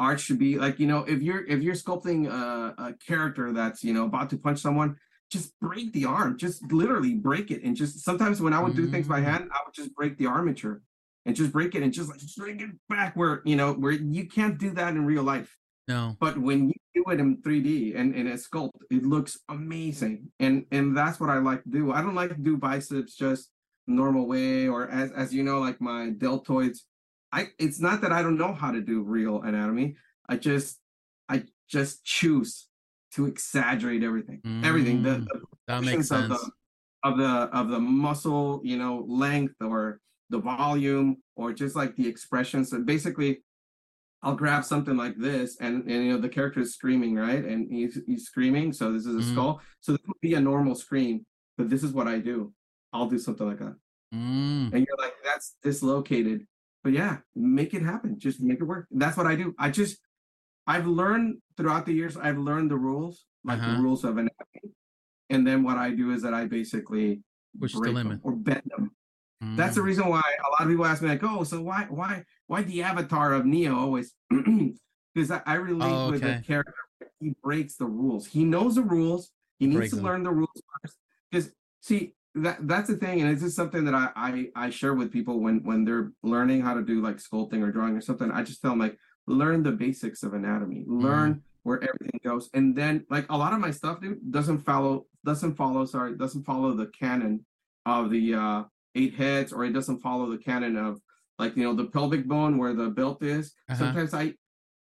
[0.00, 3.84] art should be like you know if you're if you're sculpting a, a, character that's
[3.84, 4.96] you know about to punch someone
[5.30, 8.90] just break the arm just literally break it and just sometimes when i would do
[8.90, 9.24] things by mm.
[9.24, 10.80] hand i would just break the armature
[11.26, 14.26] and just break it and just like bring it back where you know where you
[14.26, 15.54] can't do that in real life
[15.90, 20.16] no but when you do it in 3d and in a sculpt it looks amazing
[20.38, 23.50] and and that's what i like to do i don't like to do biceps just
[23.86, 26.78] normal way or as as you know like my deltoids
[27.32, 29.96] I it's not that I don't know how to do real anatomy.
[30.28, 30.78] I just
[31.28, 32.66] I just choose
[33.14, 34.40] to exaggerate everything.
[34.44, 35.02] Mm, everything.
[35.02, 36.32] The, the that makes sense.
[36.32, 36.50] Of the,
[37.02, 42.06] of the of the muscle, you know, length or the volume or just like the
[42.06, 42.70] expressions.
[42.70, 43.42] So basically
[44.22, 47.44] I'll grab something like this and, and you know the character is screaming, right?
[47.44, 48.72] And he's he's screaming.
[48.72, 49.32] So this is a mm.
[49.32, 49.60] skull.
[49.80, 51.24] So this would be a normal scream,
[51.56, 52.52] but this is what I do.
[52.92, 53.76] I'll do something like that.
[54.14, 54.72] Mm.
[54.72, 56.46] And you're like, that's dislocated
[56.82, 58.18] but yeah, make it happen.
[58.18, 58.86] Just make it work.
[58.90, 59.54] That's what I do.
[59.58, 59.98] I just
[60.66, 62.16] I've learned throughout the years.
[62.16, 63.76] I've learned the rules, like uh-huh.
[63.76, 64.74] the rules of anatomy,
[65.28, 67.22] and then what I do is that I basically
[67.58, 68.92] push the limit or bend them.
[69.42, 69.56] Mm.
[69.56, 69.84] That's the mm.
[69.84, 72.82] reason why a lot of people ask me like, "Oh, so why why why the
[72.82, 74.14] avatar of Neo always?"
[75.12, 76.10] Because I, I, relate oh, okay.
[76.12, 76.72] with the character.
[77.18, 78.28] He breaks the rules.
[78.28, 79.32] He knows the rules.
[79.58, 80.04] He needs Break to them.
[80.04, 80.98] learn the rules first.
[81.28, 84.94] Because see, that that's the thing, and it's just something that I, I I share
[84.94, 88.30] with people when when they're learning how to do like sculpting or drawing or something.
[88.30, 91.40] I just tell them like learn the basics of anatomy, learn mm.
[91.64, 95.56] where everything goes, and then like a lot of my stuff, dude, doesn't follow doesn't
[95.56, 97.44] follow sorry doesn't follow the canon
[97.84, 98.62] of the uh
[98.94, 101.00] eight heads, or it doesn't follow the canon of
[101.38, 103.54] like you know the pelvic bone where the belt is.
[103.68, 103.78] Uh-huh.
[103.78, 104.34] Sometimes I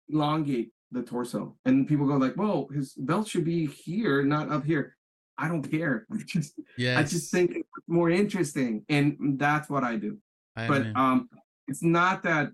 [0.08, 4.64] elongate the torso, and people go like, "Whoa, his belt should be here, not up
[4.64, 4.96] here."
[5.38, 6.06] I don't care.
[6.12, 6.98] I just yes.
[6.98, 8.84] I just think it's more interesting.
[8.88, 10.18] And that's what I do.
[10.56, 10.96] I but mean.
[10.96, 11.28] um
[11.68, 12.50] it's not that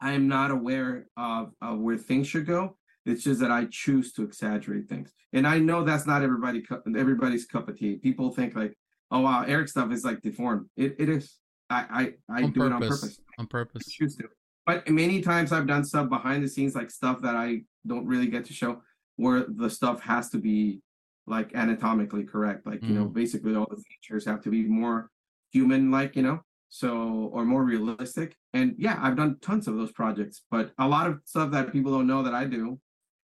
[0.00, 2.76] I'm not aware of, of where things should go.
[3.04, 5.12] It's just that I choose to exaggerate things.
[5.32, 6.64] And I know that's not everybody
[6.96, 7.96] everybody's cup of tea.
[7.96, 8.76] People think like,
[9.10, 10.66] oh wow, Erick stuff is like deformed.
[10.76, 11.36] It it is.
[11.70, 12.66] I I, I do purpose.
[12.66, 13.20] it on purpose.
[13.38, 13.82] On purpose.
[13.86, 14.28] I choose to.
[14.66, 18.26] But many times I've done stuff behind the scenes, like stuff that I don't really
[18.26, 18.82] get to show,
[19.16, 20.82] where the stuff has to be
[21.26, 22.66] like anatomically correct.
[22.66, 22.88] Like, mm.
[22.88, 23.12] you know, mm.
[23.12, 25.10] basically all the features have to be more
[25.52, 28.36] human like, you know, so or more realistic.
[28.54, 31.92] And yeah, I've done tons of those projects, but a lot of stuff that people
[31.92, 32.78] don't know that I do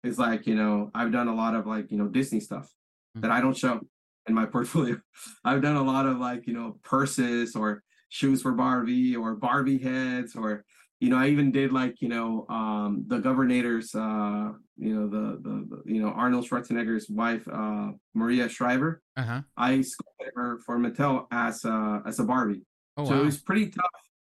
[0.05, 2.73] is like, you know, I've done a lot of like, you know, Disney stuff
[3.17, 3.23] mm.
[3.23, 3.81] that I don't show
[4.29, 4.97] in my portfolio.
[5.45, 9.79] I've done a lot of like, you know, purses or shoes for Barbie or Barbie
[9.79, 10.65] heads or
[11.01, 15.39] you know, I even did like, you know, um, the governor's, uh, you know, the,
[15.41, 19.01] the, the, you know, Arnold Schwarzenegger's wife, uh, Maria Shriver.
[19.17, 19.43] Uh-huh.
[19.57, 22.63] I sculpted her for Mattel as, uh, as a Barbie.
[22.97, 23.21] Oh, so wow.
[23.21, 23.91] it was pretty tough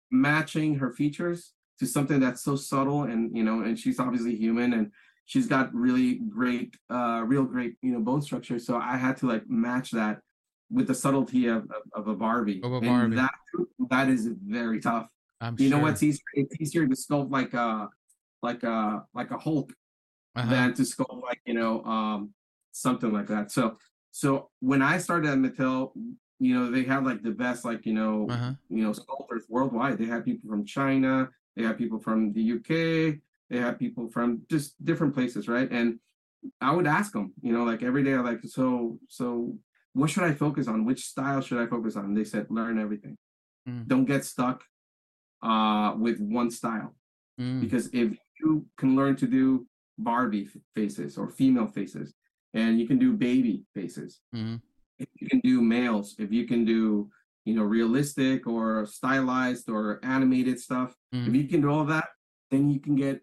[0.09, 4.73] matching her features to something that's so subtle and, you know, and she's obviously human
[4.73, 4.91] and
[5.25, 8.59] she's got really great, uh, real great, you know, bone structure.
[8.59, 10.19] So I had to like match that
[10.69, 12.61] with the subtlety of, of, of a Barbie.
[12.63, 13.17] Of a Barbie.
[13.17, 13.33] And that,
[13.89, 15.07] that is very tough.
[15.43, 15.77] I'm you sure.
[15.77, 16.23] know what's easier?
[16.33, 17.89] It's easier to sculpt like a
[18.41, 19.73] like a like a Hulk
[20.35, 20.49] uh-huh.
[20.49, 22.33] than to sculpt like you know um
[22.71, 23.51] something like that.
[23.51, 23.77] So
[24.11, 25.91] so when I started at Mattel,
[26.39, 28.53] you know they have like the best like you know uh-huh.
[28.69, 29.97] you know sculptors worldwide.
[29.97, 33.19] They have people from China, they have people from the UK,
[33.53, 35.69] they had people from just different places, right?
[35.71, 35.99] And
[36.59, 39.55] I would ask them, you know, like every day, I like so so
[39.93, 40.85] what should I focus on?
[40.85, 42.05] Which style should I focus on?
[42.05, 43.15] And they said, learn everything.
[43.69, 43.87] Mm.
[43.87, 44.63] Don't get stuck
[45.43, 46.95] uh, with one style.
[47.39, 47.61] Mm.
[47.61, 49.67] Because if you can learn to do
[49.99, 52.13] Barbie faces or female faces,
[52.55, 54.59] and you can do baby faces, mm.
[54.97, 57.09] if you can do males, if you can do
[57.45, 61.35] you know realistic or stylized or animated stuff, if mm.
[61.35, 62.07] you can do all that,
[62.49, 63.21] then you can get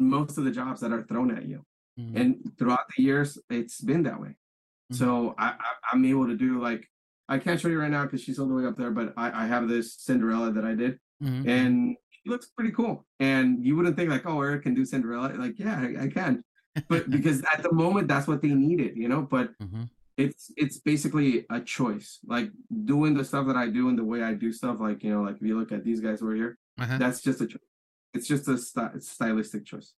[0.00, 1.64] most of the jobs that are thrown at you.
[1.98, 2.16] Mm-hmm.
[2.16, 4.28] And throughout the years, it's been that way.
[4.28, 4.94] Mm-hmm.
[4.94, 6.88] So I, I, am able to do like,
[7.28, 9.44] I can't show you right now because she's all the way up there, but I,
[9.44, 10.98] I have this Cinderella that I did.
[11.22, 11.48] Mm-hmm.
[11.48, 13.06] And she looks pretty cool.
[13.20, 15.32] And you wouldn't think like, oh, Erick can do Cinderella.
[15.36, 16.42] Like, yeah, I, I can.
[16.88, 19.22] But because at the moment, that's what they needed, you know?
[19.22, 19.84] But mm-hmm.
[20.16, 22.18] it's it's basically a choice.
[22.26, 22.50] Like
[22.84, 25.22] doing the stuff that I do and the way I do stuff, like, you know,
[25.22, 26.98] like if you look at these guys over here, uh-huh.
[26.98, 27.60] that's just a choice.
[28.14, 29.92] It's just a st- stylistic choice.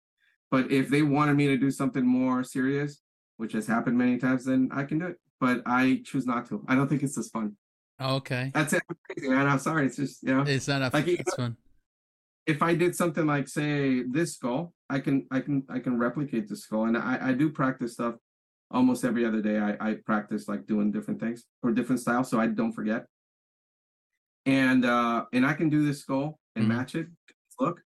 [0.50, 3.00] But if they wanted me to do something more serious,
[3.36, 5.16] which has happened many times, then I can do it.
[5.40, 6.64] But I choose not to.
[6.68, 7.56] I don't think it's as fun.
[8.00, 8.50] okay.
[8.52, 8.82] That's it.
[9.22, 9.46] man.
[9.46, 9.86] I'm sorry.
[9.86, 10.44] It's just you know.
[10.46, 11.56] It's not a, like it's fun.
[12.46, 16.48] If I did something like say this skull, I can I can I can replicate
[16.48, 18.16] the skull, and I I do practice stuff
[18.70, 19.58] almost every other day.
[19.58, 23.06] I I practice like doing different things or different styles, so I don't forget.
[24.46, 26.76] And uh and I can do this skull and mm-hmm.
[26.76, 27.06] match it.
[27.58, 27.80] Look,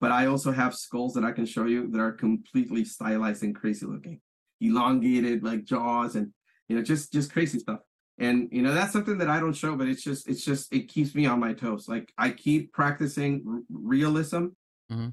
[0.00, 3.54] but I also have skulls that I can show you that are completely stylized and
[3.54, 4.20] crazy looking,
[4.60, 6.32] elongated like jaws and
[6.68, 7.80] you know just just crazy stuff.
[8.18, 10.88] And you know that's something that I don't show, but it's just it's just it
[10.88, 11.88] keeps me on my toes.
[11.88, 14.46] Like I keep practicing r- realism.
[14.90, 15.08] Mm-hmm.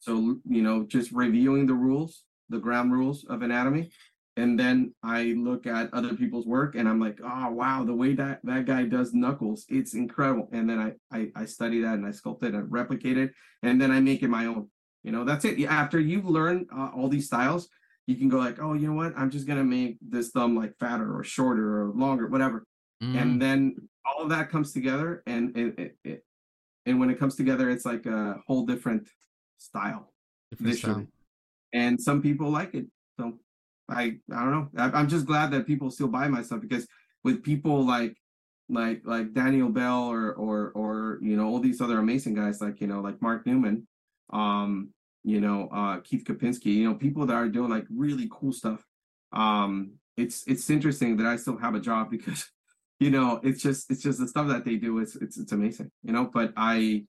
[0.00, 3.90] So you know, just reviewing the rules, the ground rules of anatomy,
[4.36, 8.14] and then I look at other people's work and I'm like, oh wow, the way
[8.14, 10.48] that that guy does knuckles, it's incredible.
[10.52, 13.32] And then I I, I study that and I sculpt it and replicate it,
[13.62, 14.68] and then I make it my own.
[15.02, 15.62] You know, that's it.
[15.64, 17.68] After you learn uh, all these styles,
[18.06, 19.12] you can go like, oh, you know what?
[19.16, 22.64] I'm just gonna make this thumb like fatter or shorter or longer, whatever.
[23.02, 23.20] Mm.
[23.20, 26.24] And then all of that comes together, and it, it, it,
[26.86, 29.08] and when it comes together, it's like a whole different
[29.58, 30.12] style,
[30.50, 31.06] different style.
[31.72, 32.86] And some people like it.
[33.88, 34.68] I I don't know.
[34.76, 36.86] I, am just glad that people still buy my stuff because
[37.22, 38.16] with people like
[38.68, 42.80] like like Daniel Bell or or or you know all these other amazing guys like
[42.80, 43.86] you know like Mark Newman,
[44.32, 44.90] um
[45.22, 48.84] you know uh Keith Kapinski, you know people that are doing like really cool stuff.
[49.32, 52.48] Um it's it's interesting that I still have a job because
[53.00, 55.90] you know it's just it's just the stuff that they do it's it's it's amazing
[56.04, 57.04] you know but I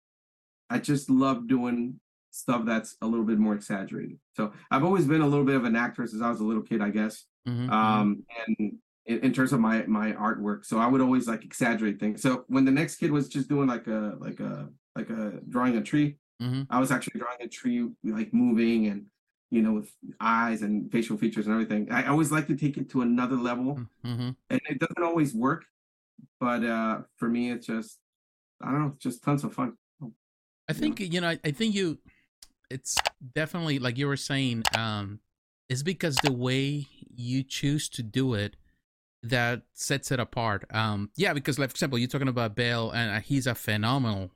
[0.69, 1.99] I just love doing
[2.33, 4.17] stuff that's a little bit more exaggerated.
[4.35, 6.63] So I've always been a little bit of an actor since I was a little
[6.63, 7.25] kid, I guess.
[7.47, 7.73] Mm-hmm, mm-hmm.
[7.73, 11.99] um, and in, in, terms of my my artwork, so I would always like exaggerate
[11.99, 12.21] things.
[12.21, 15.77] So when the next kid was just doing like a like a like a drawing
[15.77, 16.63] a tree, mm-hmm.
[16.69, 19.05] I was actually drawing a tree like moving and
[19.51, 21.91] you know with eyes and facial features and everything.
[21.91, 24.29] I always like to take it to another level, mm-hmm.
[24.49, 25.65] and it doesn't always work,
[26.39, 27.99] but uh, for me, it's just
[28.61, 29.73] I don't know, just tons of fun.
[30.69, 31.35] I think you know.
[31.43, 31.99] I think you
[32.69, 32.97] it's
[33.35, 35.19] definitely like you were saying um
[35.69, 38.55] it's because the way you choose to do it
[39.21, 40.65] that sets it apart.
[40.71, 44.31] Um yeah because like for example you're talking about bale and uh, he's a phenomenal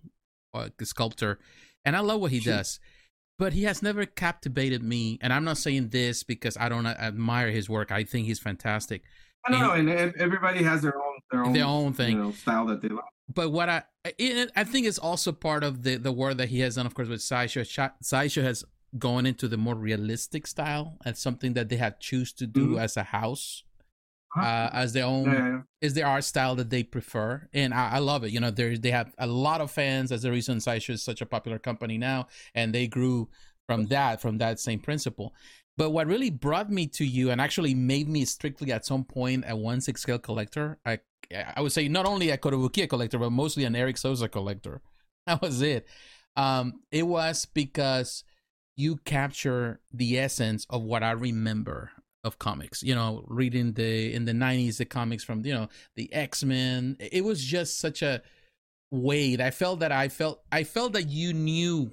[0.54, 1.40] uh, sculptor
[1.86, 2.80] and i love what he does
[3.38, 7.52] but he has never captivated me and i'm not saying this because i don't admire
[7.52, 7.92] his work.
[7.92, 9.04] I think he's fantastic.
[9.46, 12.32] I know, and, and everybody has their own their own, their own thing, you know,
[12.32, 13.04] style that they like
[13.34, 13.84] but what I
[14.18, 16.94] it, I think is also part of the the work that he has done, of
[16.94, 17.64] course, with Sideshow.
[18.02, 18.64] Sideshow has
[18.98, 22.80] gone into the more realistic style and something that they have choose to do mm-hmm.
[22.80, 23.64] as a house,
[24.40, 28.00] uh, as their own yeah, is the art style that they prefer, and I, I
[28.00, 28.32] love it.
[28.32, 30.12] You know, they they have a lot of fans.
[30.12, 33.30] As the reason Sideshow is such a popular company now, and they grew
[33.66, 35.34] from that from that same principle.
[35.78, 39.46] But what really brought me to you and actually made me strictly at some point
[39.48, 41.00] a one six scale collector, I
[41.56, 44.82] I would say not only a Kotobukiya collector, but mostly an Erick Sosa collector.
[45.28, 45.86] That was it.
[46.38, 48.24] Um, it was because
[48.78, 51.92] you capture the essence of what I remember
[52.24, 52.82] of comics.
[52.82, 55.68] You know, reading the in the nineties the comics from you know
[55.98, 56.96] the X Men.
[57.00, 58.22] It was just such a
[58.90, 59.42] weight.
[59.42, 61.92] I felt that I felt I felt that you knew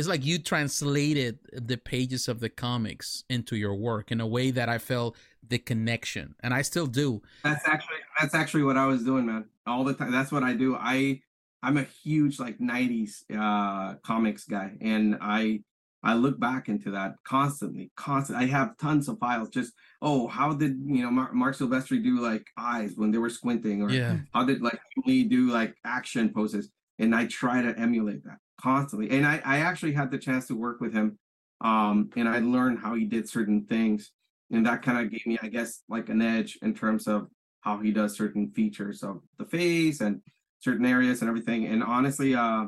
[0.00, 4.50] it's like you translated the pages of the comics into your work in a way
[4.50, 5.14] that I felt
[5.46, 7.20] the connection, and I still do.
[7.44, 9.44] That's actually that's actually what I was doing, man.
[9.66, 10.10] All the time.
[10.10, 10.74] That's what I do.
[10.74, 11.20] I
[11.62, 15.62] I'm a huge like '90s uh, comics guy, and I
[16.02, 18.46] I look back into that constantly, constantly.
[18.46, 19.50] I have tons of files.
[19.50, 23.28] Just oh, how did you know Marc, Marc Silvestri do like eyes when they were
[23.28, 24.16] squinting, or yeah.
[24.32, 26.70] how did like Lee do like action poses?
[26.98, 29.10] And I try to emulate that constantly.
[29.10, 31.18] And I, I actually had the chance to work with him
[31.60, 34.12] um, and I learned how he did certain things.
[34.50, 37.28] and that kind of gave me, I guess, like an edge in terms of
[37.60, 40.22] how he does certain features of the face and
[40.60, 41.66] certain areas and everything.
[41.66, 42.64] And honestly, uh,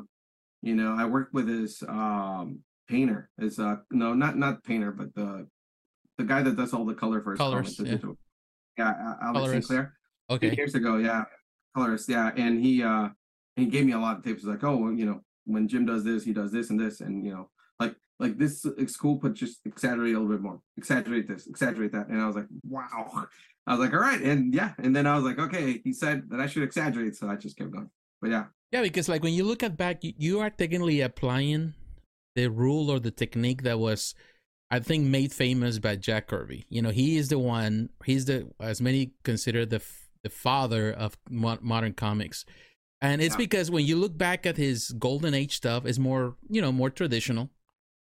[0.61, 5.13] you know, I worked with his um painter, his uh no, not not painter, but
[5.15, 5.47] the
[6.17, 7.79] the guy that does all the color for his colors.
[7.79, 7.97] yeah.
[8.77, 9.67] yeah, Alex Colorist.
[9.67, 9.93] Sinclair.
[10.29, 10.55] Okay.
[10.55, 11.23] Years ago, yeah,
[11.75, 13.09] colorist, yeah, and he uh
[13.55, 16.23] he gave me a lot of tips like, oh, you know, when Jim does this,
[16.23, 19.59] he does this and this, and you know, like like this is cool, but just
[19.65, 23.27] exaggerate a little bit more, exaggerate this, exaggerate that, and I was like, wow.
[23.65, 26.29] I was like, all right, and yeah, and then I was like, okay, he said
[26.29, 27.89] that I should exaggerate, so I just kept going.
[28.21, 31.73] But yeah, yeah, because like when you look at back, you, you are technically applying
[32.35, 34.15] the rule or the technique that was,
[34.71, 36.65] I think, made famous by Jack Kirby.
[36.69, 37.89] You know, he is the one.
[38.03, 39.81] He's the as many consider the
[40.23, 42.45] the father of modern comics,
[43.03, 43.37] and it's yeah.
[43.37, 46.89] because when you look back at his golden age stuff, is more you know more
[46.89, 47.49] traditional.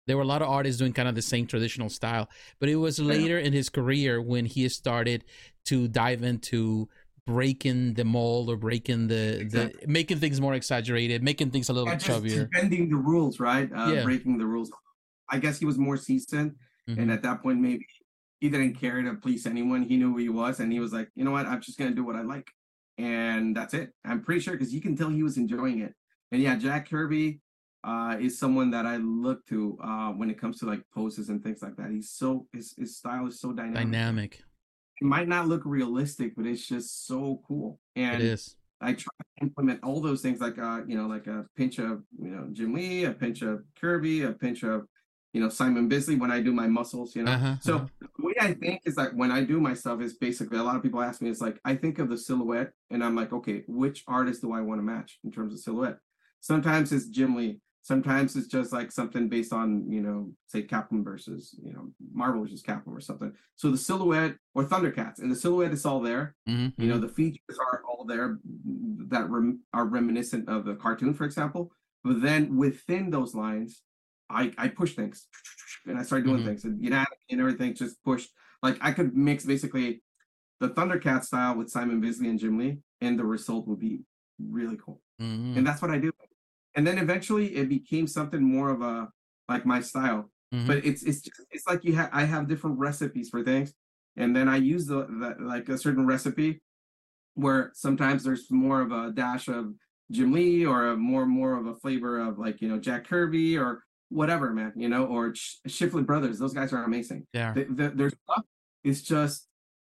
[0.06, 2.28] There were a lot of artists doing kind of the same traditional style,
[2.60, 3.46] but it was later yeah.
[3.46, 5.24] in his career when he started
[5.66, 6.88] to dive into
[7.26, 9.80] breaking the mold or breaking the, exactly.
[9.82, 12.50] the making things more exaggerated, making things a little yeah, chubbier.
[12.50, 13.70] Bending the rules, right?
[13.70, 14.02] Uh, yeah.
[14.02, 14.72] Breaking the rules.
[15.30, 16.56] I guess he was more seasoned.
[16.88, 17.00] Mm-hmm.
[17.00, 17.84] And at that point, maybe
[18.40, 19.82] he didn't care to please anyone.
[19.82, 20.60] He knew who he was.
[20.60, 21.44] And he was like, you know what?
[21.44, 22.48] I'm just going to do what I like.
[22.98, 23.92] And that's it.
[24.04, 25.94] I'm pretty sure because you can tell he was enjoying it.
[26.32, 27.40] And yeah, Jack Kirby
[27.84, 31.42] uh, is someone that I look to uh, when it comes to like poses and
[31.42, 31.90] things like that.
[31.90, 33.84] He's so, his, his style is so dynamic.
[33.84, 34.42] Dynamic
[35.00, 37.78] it might not look realistic, but it's just so cool.
[37.96, 38.56] And it is.
[38.80, 42.02] I try to implement all those things like uh, you know, like a pinch of
[42.20, 44.86] you know Jim Lee, a pinch of Kirby, a pinch of
[45.32, 47.32] you know Simon Bisley when I do my muscles, you know.
[47.32, 47.86] Uh-huh, so uh-huh.
[48.00, 50.76] the way I think is like when I do my stuff is basically a lot
[50.76, 53.64] of people ask me, it's like I think of the silhouette and I'm like, okay,
[53.66, 55.98] which artist do I want to match in terms of silhouette?
[56.40, 61.02] Sometimes it's Jim Lee, Sometimes it's just like something based on, you know, say Capcom
[61.02, 63.32] versus, you know, Marvel versus Capcom or something.
[63.56, 66.36] So the silhouette or Thundercats, and the silhouette is all there.
[66.46, 66.82] Mm-hmm.
[66.82, 67.06] You know, mm-hmm.
[67.06, 68.40] the features are all there
[69.08, 71.72] that rem- are reminiscent of the cartoon, for example.
[72.04, 73.80] But then within those lines,
[74.30, 75.26] I I push things
[75.86, 76.48] and I start doing mm-hmm.
[76.48, 78.30] things and you know and everything just pushed.
[78.62, 80.02] Like I could mix basically
[80.60, 84.00] the Thundercat style with Simon Bisley and Jim Lee, and the result would be
[84.38, 85.00] really cool.
[85.20, 85.58] Mm-hmm.
[85.58, 86.12] And that's what I do
[86.78, 89.08] and then eventually it became something more of a
[89.48, 90.30] like my style.
[90.54, 90.66] Mm-hmm.
[90.68, 93.74] But it's it's just, it's like you have I have different recipes for things,
[94.16, 96.60] and then I use the, the like a certain recipe
[97.34, 99.74] where sometimes there's more of a dash of
[100.12, 103.58] Jim Lee or a more more of a flavor of like you know Jack Kirby
[103.58, 106.38] or whatever, man, you know, or Sh- Shiflett Brothers.
[106.38, 107.26] Those guys are amazing.
[107.32, 108.44] Yeah, the, the, their stuff
[108.84, 109.46] is just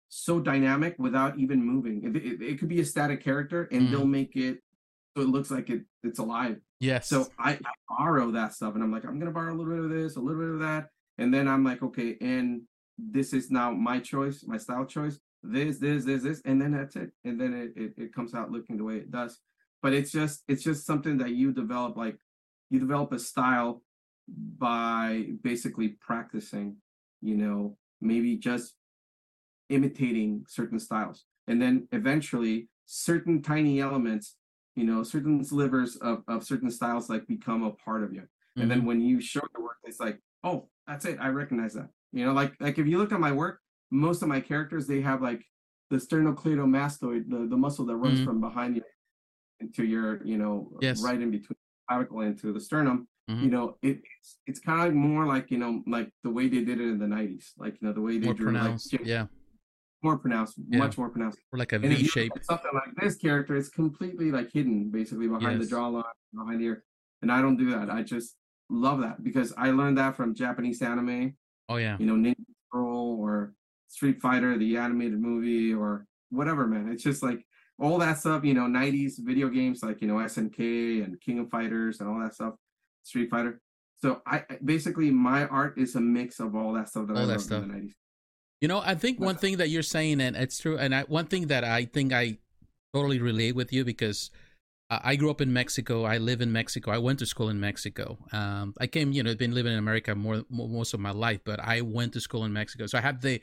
[0.08, 2.04] so dynamic without even moving.
[2.04, 3.90] It, it, it could be a static character, and mm.
[3.90, 4.58] they'll make it
[5.16, 6.58] so it looks like it it's alive.
[6.80, 7.08] Yes.
[7.08, 9.84] So I, I borrow that stuff, and I'm like, I'm gonna borrow a little bit
[9.84, 10.88] of this, a little bit of that,
[11.18, 12.62] and then I'm like, okay, and
[12.98, 15.18] this is now my choice, my style choice.
[15.42, 17.10] This, this, this, this, and then that's it.
[17.24, 19.40] And then it, it, it comes out looking the way it does.
[19.82, 22.16] But it's just it's just something that you develop like
[22.70, 23.82] you develop a style
[24.28, 26.76] by basically practicing,
[27.20, 28.74] you know, maybe just
[29.68, 31.24] imitating certain styles.
[31.46, 34.36] And then eventually certain tiny elements
[34.76, 38.62] you know certain slivers of, of certain styles like become a part of you mm-hmm.
[38.62, 38.88] and then mm-hmm.
[38.88, 42.32] when you show your work it's like oh that's it i recognize that you know
[42.32, 43.60] like like if you look at my work
[43.90, 45.42] most of my characters they have like
[45.90, 48.26] the sternocleidomastoid the, the muscle that runs mm-hmm.
[48.26, 48.82] from behind you
[49.60, 51.02] into your you know yes.
[51.02, 53.44] right in between the clavicle into the sternum mm-hmm.
[53.44, 56.62] you know it, it's it's kind of more like you know like the way they
[56.62, 58.92] did it in the 90s like you know the way they more drew pronounced.
[58.92, 59.26] like yeah
[60.04, 60.78] more pronounced, yeah.
[60.78, 61.38] much more pronounced.
[61.52, 62.32] Or like a and V shape.
[62.42, 65.70] Something like this character is completely like hidden, basically behind yes.
[65.70, 66.84] the jawline, behind here.
[67.22, 67.90] And I don't do that.
[67.90, 68.36] I just
[68.68, 71.34] love that because I learned that from Japanese anime.
[71.68, 71.96] Oh yeah.
[71.98, 73.54] You know, Ninja Scroll or
[73.88, 76.90] Street Fighter, the animated movie, or whatever, man.
[76.92, 77.44] It's just like
[77.80, 81.50] all that stuff, you know, 90s video games like, you know, SNK and King of
[81.50, 82.54] Fighters and all that stuff,
[83.04, 83.60] Street Fighter.
[83.96, 87.34] So I basically my art is a mix of all that stuff that all I
[87.34, 87.62] that stuff.
[87.62, 87.92] in the 90s.
[88.60, 91.26] You know, I think one thing that you're saying, and it's true, and I, one
[91.26, 92.38] thing that I think I
[92.94, 94.30] totally relate with you because
[94.90, 96.04] I grew up in Mexico.
[96.04, 96.90] I live in Mexico.
[96.90, 98.18] I went to school in Mexico.
[98.32, 101.40] Um, I came, you know, been living in America more, more most of my life,
[101.44, 102.86] but I went to school in Mexico.
[102.86, 103.40] So I have the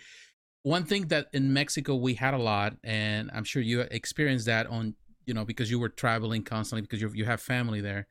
[0.63, 4.67] one thing that in Mexico we had a lot, and I'm sure you experienced that
[4.67, 4.93] on,
[5.25, 8.07] you know, because you were traveling constantly because you you have family there.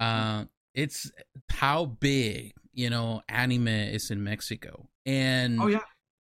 [0.00, 1.10] Uh, it's
[1.50, 5.80] how big you know anime is in Mexico, and oh yeah,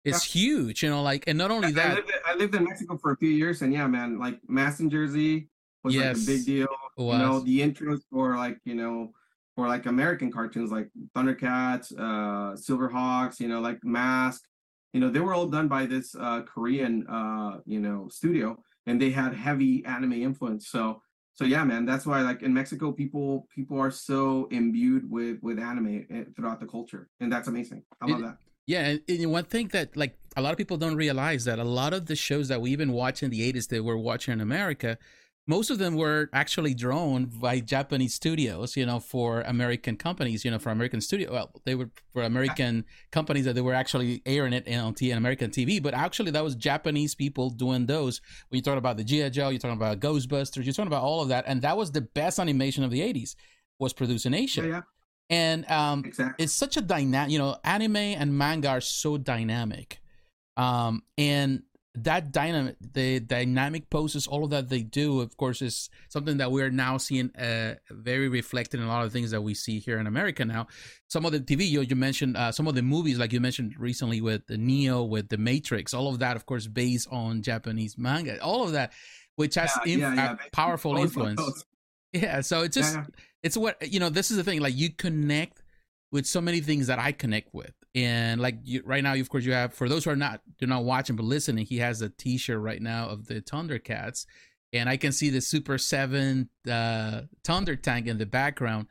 [0.05, 0.41] it's yeah.
[0.41, 3.11] huge, you know, like, and not only that, I lived, I lived, in Mexico for
[3.11, 5.47] a few years, and yeah, man, like Mask in Jersey
[5.83, 6.67] was yes, like a big deal.
[6.97, 9.11] You know, the intros for like, you know,
[9.55, 14.43] for like American cartoons like Thundercats, uh, Silverhawks, you know, like Mask,
[14.93, 19.01] you know, they were all done by this uh, Korean, uh, you know, studio, and
[19.01, 20.67] they had heavy anime influence.
[20.67, 21.01] So,
[21.35, 25.57] so yeah, man, that's why like in Mexico, people people are so imbued with with
[25.59, 27.83] anime eh, throughout the culture, and that's amazing.
[28.01, 28.37] I love it, that.
[28.65, 31.93] Yeah, and one thing that like a lot of people don't realize that a lot
[31.93, 34.97] of the shows that we even watch in the 80s that we're watching in America
[35.45, 40.51] most of them were actually drawn by Japanese studios, you know, for American companies, you
[40.51, 41.33] know, for American studio.
[41.33, 45.51] Well, they were for American companies that they were actually airing it on T American
[45.51, 48.21] TV, but actually that was Japanese people doing those.
[48.49, 49.29] When you talk about the G.I.
[49.29, 52.01] Joe, you're talking about Ghostbusters, you're talking about all of that, and that was the
[52.01, 53.35] best animation of the '80s
[53.79, 54.61] was produced in Asia.
[54.61, 54.81] Yeah, yeah.
[55.29, 56.43] And um, exactly.
[56.43, 59.99] it's such a dynamic, you know, anime and manga are so dynamic.
[60.57, 61.63] Um, and
[61.95, 66.51] that dynamic the dynamic poses all of that they do of course is something that
[66.51, 69.99] we're now seeing uh, very reflected in a lot of things that we see here
[69.99, 70.67] in america now.
[71.07, 73.75] Some of the tv you, you mentioned uh, some of the movies like you mentioned
[73.77, 77.95] recently with the neo with the matrix all of that of course based on japanese
[77.95, 78.91] manga all of that
[79.35, 80.35] which has yeah, inf- yeah, yeah.
[80.51, 81.63] powerful influence.
[82.11, 82.97] yeah so it's just
[83.43, 85.61] it's what you know this is the thing like you connect
[86.11, 89.45] with so many things that i connect with and like you, right now, of course,
[89.45, 92.09] you have for those who are not do not watching but listening, he has a
[92.09, 94.25] T-shirt right now of the Thundercats,
[94.71, 98.87] and I can see the Super Seven uh, Thunder Tank in the background.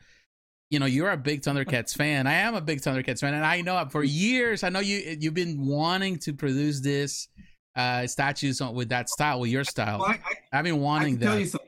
[0.70, 2.26] You know, you're a big Thundercats fan.
[2.26, 5.34] I am a big Thundercats fan, and I know for years, I know you you've
[5.34, 7.28] been wanting to produce this
[7.74, 9.98] uh statues with that style, with your style.
[9.98, 11.60] Well, I, have been wanting I that.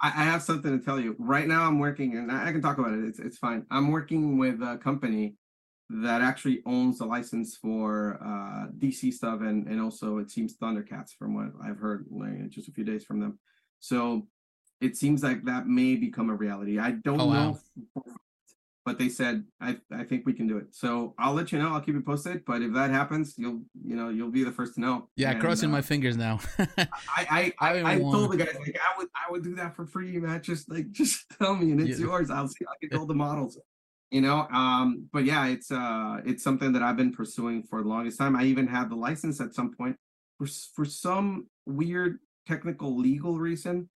[0.00, 1.16] I, I have something to tell you.
[1.18, 3.04] Right now, I'm working, and I can talk about it.
[3.04, 3.66] It's it's fine.
[3.72, 5.34] I'm working with a company
[5.88, 11.14] that actually owns the license for uh, DC stuff and and also it seems Thundercats
[11.16, 13.38] from what I've heard like, just a few days from them.
[13.78, 14.26] So
[14.80, 16.78] it seems like that may become a reality.
[16.78, 17.58] I don't oh, know,
[17.94, 18.02] wow.
[18.84, 20.74] but they said I I think we can do it.
[20.74, 21.72] So I'll let you know.
[21.72, 22.44] I'll keep you posted.
[22.44, 25.08] But if that happens, you'll you know you'll be the first to know.
[25.14, 26.40] Yeah, and, crossing uh, my fingers now.
[26.58, 29.76] I I I, I, I told the guys like I would I would do that
[29.76, 30.42] for free, man.
[30.42, 32.06] Just like just tell me and it's yeah.
[32.06, 32.28] yours.
[32.28, 32.64] I'll see.
[32.68, 33.56] I can build the models
[34.16, 37.88] you know um but yeah it's uh it's something that i've been pursuing for the
[37.88, 38.34] longest time.
[38.34, 39.94] I even had the license at some point
[40.38, 43.90] for for some weird technical legal reason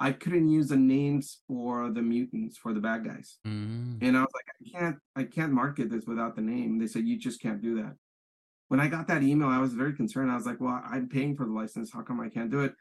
[0.00, 3.38] i couldn't use the names for the mutants for the bad guys.
[3.46, 3.98] Mm.
[4.02, 6.80] and i was like i can't i can't market this without the name.
[6.80, 7.94] They said you just can't do that.
[8.66, 10.32] When i got that email i was very concerned.
[10.32, 11.92] I was like well i'm paying for the license.
[11.92, 12.74] How come i can't do it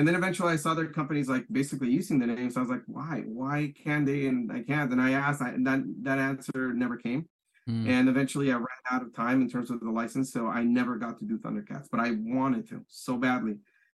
[0.00, 2.50] and then eventually I saw other companies like basically using the name.
[2.50, 3.22] So I was like, why?
[3.26, 4.90] Why can they and I can't?
[4.90, 7.28] And I asked, and that that answer never came.
[7.68, 7.86] Mm.
[7.86, 10.96] And eventually I ran out of time in terms of the license, so I never
[10.96, 11.88] got to do Thundercats.
[11.92, 13.56] But I wanted to so badly,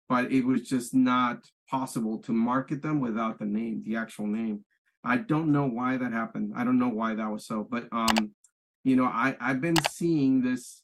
[0.08, 4.64] but it was just not possible to market them without the name, the actual name.
[5.04, 6.54] I don't know why that happened.
[6.56, 8.32] I don't know why that was so, but um,
[8.82, 10.82] you know, I I've been seeing this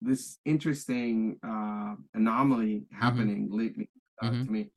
[0.00, 3.00] this interesting uh anomaly mm-hmm.
[3.00, 3.56] happening mm-hmm.
[3.56, 3.88] lately
[4.22, 4.44] uh, mm-hmm.
[4.46, 4.70] to me.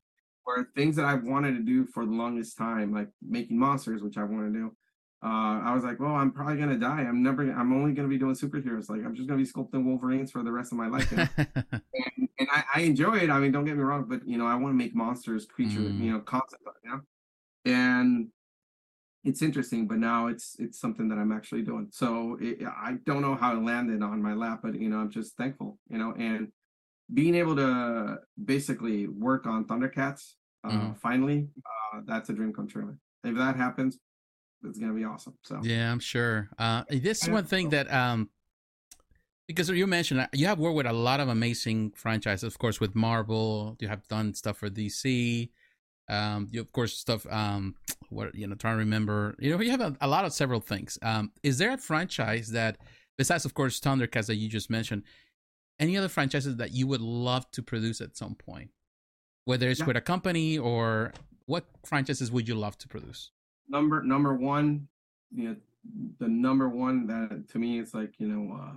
[0.43, 4.17] Where things that I've wanted to do for the longest time, like making monsters, which
[4.17, 4.71] I want to do,
[5.23, 7.01] uh, I was like, well, I'm probably gonna die.
[7.01, 7.41] I'm never.
[7.51, 8.89] I'm only gonna be doing superheroes.
[8.89, 11.11] Like I'm just gonna be sculpting Wolverines for the rest of my life.
[11.11, 13.31] And, and, and I, I, enjoy it.
[13.31, 15.79] I mean, don't get me wrong, but you know, I want to make monsters, creature,
[15.79, 15.99] mm.
[15.99, 17.01] you know, concept, you know.
[17.65, 18.27] And
[19.23, 21.87] it's interesting, but now it's it's something that I'm actually doing.
[21.89, 25.09] So it, I don't know how it landed on my lap, but you know, I'm
[25.09, 26.51] just thankful, you know, and
[27.13, 30.33] being able to basically work on Thundercats
[30.65, 30.93] uh, mm-hmm.
[30.93, 31.47] finally,
[31.93, 32.95] uh, that's a dream come true.
[33.23, 33.99] If that happens,
[34.63, 35.37] it's gonna be awesome.
[35.43, 36.49] So yeah, I'm sure.
[36.57, 38.29] Uh, this is one thing that um,
[39.47, 42.79] because you mentioned uh, you have worked with a lot of amazing franchises, of course,
[42.79, 43.75] with Marvel.
[43.79, 45.49] You have done stuff for DC.
[46.09, 47.25] Um, you of course stuff.
[47.29, 47.75] Um,
[48.09, 49.35] what you know, trying to remember.
[49.39, 50.97] You know, you have a, a lot of several things.
[51.01, 52.77] Um, is there a franchise that,
[53.17, 55.03] besides of course Thundercats that you just mentioned,
[55.79, 58.69] any other franchises that you would love to produce at some point,
[59.45, 59.85] whether it's yeah.
[59.85, 61.13] with a company or
[61.45, 63.31] what franchises would you love to produce?
[63.69, 64.87] Number number one,
[65.33, 65.55] you know,
[66.19, 68.75] the number one that to me it's like you know uh,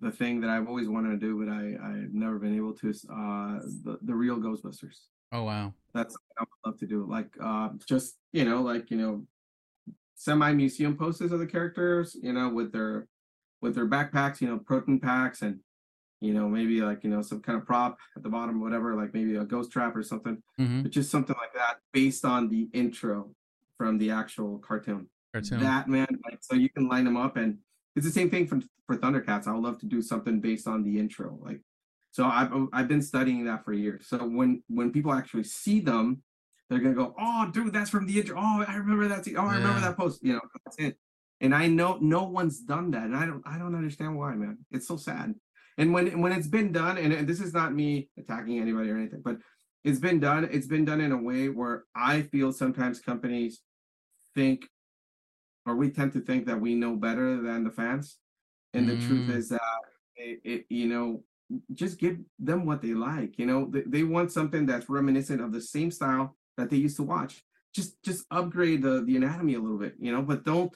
[0.00, 2.88] the thing that I've always wanted to do, but I I've never been able to.
[2.88, 5.06] Is, uh, the the real Ghostbusters.
[5.32, 7.06] Oh wow, that's I would love to do.
[7.08, 9.24] Like uh, just you know, like you know,
[10.14, 13.08] semi museum posters of the characters, you know, with their
[13.60, 15.60] with their backpacks, you know, proton packs and
[16.20, 19.14] you know, maybe like, you know, some kind of prop at the bottom, whatever, like
[19.14, 20.42] maybe a ghost trap or something.
[20.60, 20.82] Mm-hmm.
[20.82, 23.30] But just something like that based on the intro
[23.76, 25.08] from the actual cartoon.
[25.32, 25.60] Cartoon.
[25.60, 27.58] That man, like so you can line them up and
[27.94, 29.46] it's the same thing for for Thundercats.
[29.46, 31.38] I would love to do something based on the intro.
[31.40, 31.60] Like
[32.10, 34.06] so I've I've been studying that for years.
[34.08, 36.22] So when when people actually see them,
[36.68, 38.36] they're gonna go, Oh dude, that's from the intro.
[38.38, 39.28] Oh, I remember that.
[39.36, 40.24] Oh, I remember that post.
[40.24, 40.98] You know, that's it
[41.40, 44.58] And I know no one's done that, and I don't I don't understand why, man.
[44.70, 45.34] It's so sad.
[45.76, 49.22] And when when it's been done, and this is not me attacking anybody or anything,
[49.24, 49.38] but
[49.84, 50.48] it's been done.
[50.50, 53.60] It's been done in a way where I feel sometimes companies
[54.34, 54.66] think,
[55.64, 58.16] or we tend to think that we know better than the fans.
[58.74, 59.00] And mm.
[59.00, 59.36] the truth mm.
[59.36, 59.60] is that
[60.16, 61.22] it, it, you know,
[61.72, 63.38] just give them what they like.
[63.38, 66.96] You know, they, they want something that's reminiscent of the same style that they used
[66.96, 67.42] to watch.
[67.74, 70.74] Just just upgrade the the anatomy a little bit, you know, but don't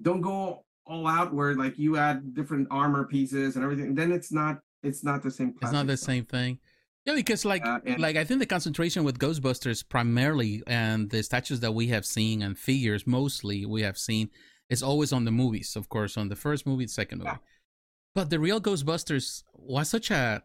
[0.00, 3.94] don't go all out where like you add different armor pieces and everything.
[3.94, 5.54] Then it's not it's not the same.
[5.60, 6.06] It's not the stuff.
[6.06, 6.58] same thing.
[7.04, 11.22] Yeah, because like uh, and, like I think the concentration with Ghostbusters primarily and the
[11.22, 14.30] statues that we have seen and figures mostly we have seen
[14.70, 17.30] is always on the movies, of course, on the first movie, the second movie.
[17.30, 17.38] Yeah.
[18.14, 20.42] But the real Ghostbusters was such a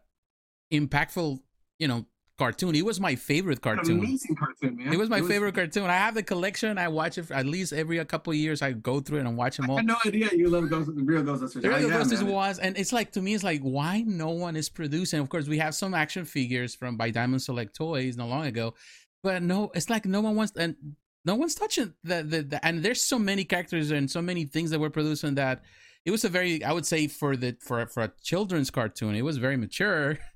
[0.72, 1.38] impactful,
[1.78, 2.06] you know,
[2.38, 2.74] cartoon.
[2.74, 3.98] It was my favorite cartoon.
[3.98, 4.92] Amazing cartoon, man.
[4.92, 5.30] It was my it was...
[5.30, 5.84] favorite cartoon.
[5.84, 6.78] I have the collection.
[6.78, 8.62] I watch it at least every a couple of years.
[8.62, 9.76] I go through it and watch them all.
[9.76, 11.62] I had no idea you love Ghost, the real Ghostbusters.
[11.62, 14.68] The real Ghostbusters was, and it's like to me, it's like why no one is
[14.68, 15.20] producing.
[15.20, 18.74] Of course, we have some action figures from by Diamond Select Toys not long ago,
[19.22, 20.76] but no, it's like no one wants and
[21.24, 24.70] no one's touching the, the, the and there's so many characters and so many things
[24.70, 25.62] that we're producing that
[26.04, 29.22] it was a very I would say for the for for a children's cartoon, it
[29.22, 30.18] was very mature.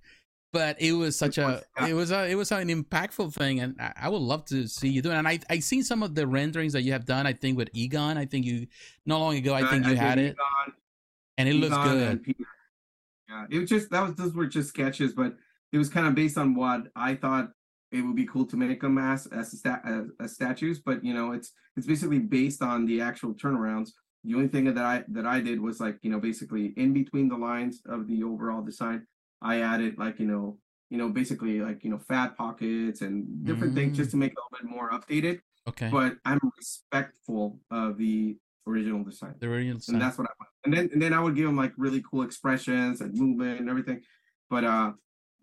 [0.52, 3.92] but it was such a it was a it was an impactful thing and I,
[4.02, 5.14] I, would love to see you do it.
[5.14, 7.70] And i i seen some of the renderings that you have done i think with
[7.72, 8.18] egon.
[8.18, 8.66] I think you
[9.06, 10.36] not long ago i think you I had it.
[10.36, 10.74] Egon,
[11.38, 12.34] and it egon looks good
[13.28, 15.34] yeah it was just that was those were just sketches but
[15.72, 17.50] it was kind of based on what i thought
[17.90, 21.32] it would be cool to make them as as, as, as statues but you know
[21.32, 23.90] it's it's basically based on the actual turnarounds.
[24.24, 27.28] The only thing that i that i did was like you know basically in between
[27.28, 29.06] the lines of the overall design
[29.42, 30.58] I added like you know
[30.90, 33.76] you know basically like you know fat pockets and different mm.
[33.76, 35.40] things just to make it a little bit more updated.
[35.68, 35.88] Okay.
[35.90, 38.36] But I'm respectful of the
[38.66, 39.34] original design.
[39.38, 39.94] The original design.
[39.94, 40.50] And that's what I want.
[40.64, 43.68] And then and then I would give them like really cool expressions and movement and
[43.68, 44.02] everything.
[44.50, 44.92] But uh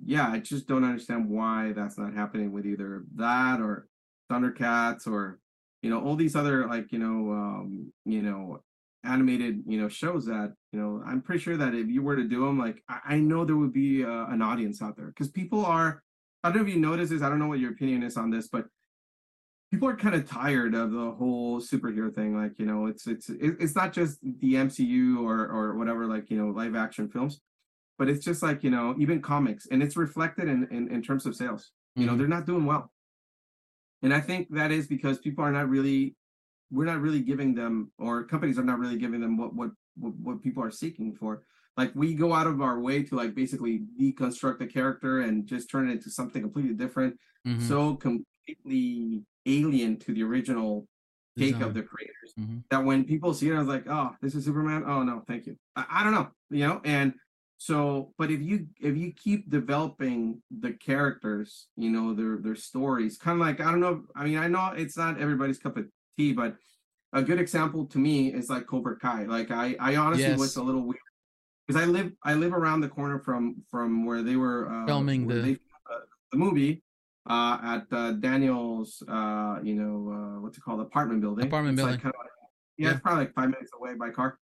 [0.06, 3.88] yeah, I just don't understand why that's not happening with either that or
[4.32, 5.40] Thundercats or
[5.82, 8.62] you know all these other like you know um you know
[9.04, 12.26] animated you know shows that you know i'm pretty sure that if you were to
[12.26, 15.08] do them like i, I know there would be uh, an audience out there.
[15.08, 16.04] Because people are
[16.44, 18.30] i don't know if you notice this i don't know what your opinion is on
[18.30, 18.66] this but
[19.72, 23.30] people are kind of tired of the whole superhero thing like you know it's it's
[23.30, 27.40] it's not just the mcu or or whatever like you know live action films
[28.00, 31.28] but it's just like you know even comics and it's reflected in in, in terms
[31.28, 31.72] of sales.
[31.96, 32.12] You mm-hmm.
[32.12, 32.92] know they're not doing well.
[34.02, 36.16] And i think that is because people are not really
[36.72, 40.14] we're not really giving them or companies are not really giving them what what what,
[40.16, 41.44] what people are seeking for
[41.78, 45.70] like we go out of our way to like basically deconstruct the character and just
[45.70, 47.18] turn it into something completely different
[47.48, 47.68] mm-hmm.
[47.68, 50.88] so completely alien to the original
[51.38, 51.64] take Design.
[51.64, 52.58] of the creators mm-hmm.
[52.70, 55.46] that when people see it i was like oh this is superman oh no thank
[55.46, 57.14] you I, I don't know you know and
[57.58, 63.18] so but if you if you keep developing the characters you know their their stories
[63.18, 65.86] kind of like i don't know i mean i know it's not everybody's cup of
[66.20, 66.56] but
[67.14, 69.24] a good example to me is like Cobra Kai.
[69.24, 70.40] Like I, I honestly yes.
[70.40, 71.00] was a little weird
[71.66, 75.28] because I live, I live around the corner from from where they were uh, filming
[75.28, 76.00] the they, uh,
[76.32, 76.84] the movie
[77.28, 81.46] uh, at uh, Daniel's, uh, you know, uh, what's it called, apartment building.
[81.46, 81.96] Apartment it's building.
[81.96, 82.30] Like kind of like,
[82.78, 84.38] yeah, yeah, it's probably like five minutes away by car.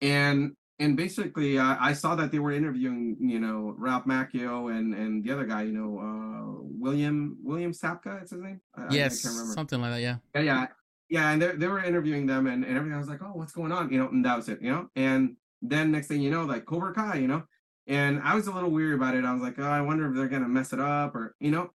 [0.00, 4.94] And and basically, uh, I saw that they were interviewing, you know, Ralph Macchio and
[4.94, 8.60] and the other guy, you know, uh, William William Zabka, it's his name.
[8.76, 10.00] I, yes, I something like that.
[10.00, 10.16] Yeah.
[10.34, 10.66] Yeah, yeah
[11.14, 12.96] yeah, and they they were interviewing them and, and everything.
[12.96, 13.92] I was like, oh, what's going on?
[13.92, 14.88] You know, and that was it, you know.
[14.96, 17.44] And then next thing you know, like Cobra Kai, you know,
[17.86, 19.24] and I was a little weary about it.
[19.24, 21.70] I was like, oh, I wonder if they're gonna mess it up or you know.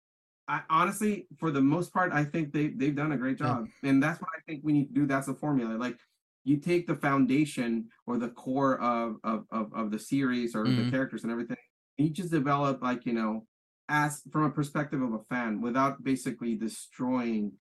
[0.47, 3.89] I honestly, for the most part, I think they they've done a great job, yeah.
[3.89, 5.05] and that's what I think we need to do.
[5.05, 5.75] That's the formula.
[5.75, 5.97] Like
[6.45, 10.85] you take the foundation or the core of of of, of the series or mm-hmm.
[10.85, 11.57] the characters and everything,
[11.97, 13.45] and you just develop like you know
[13.89, 17.51] as from a perspective of a fan without basically destroying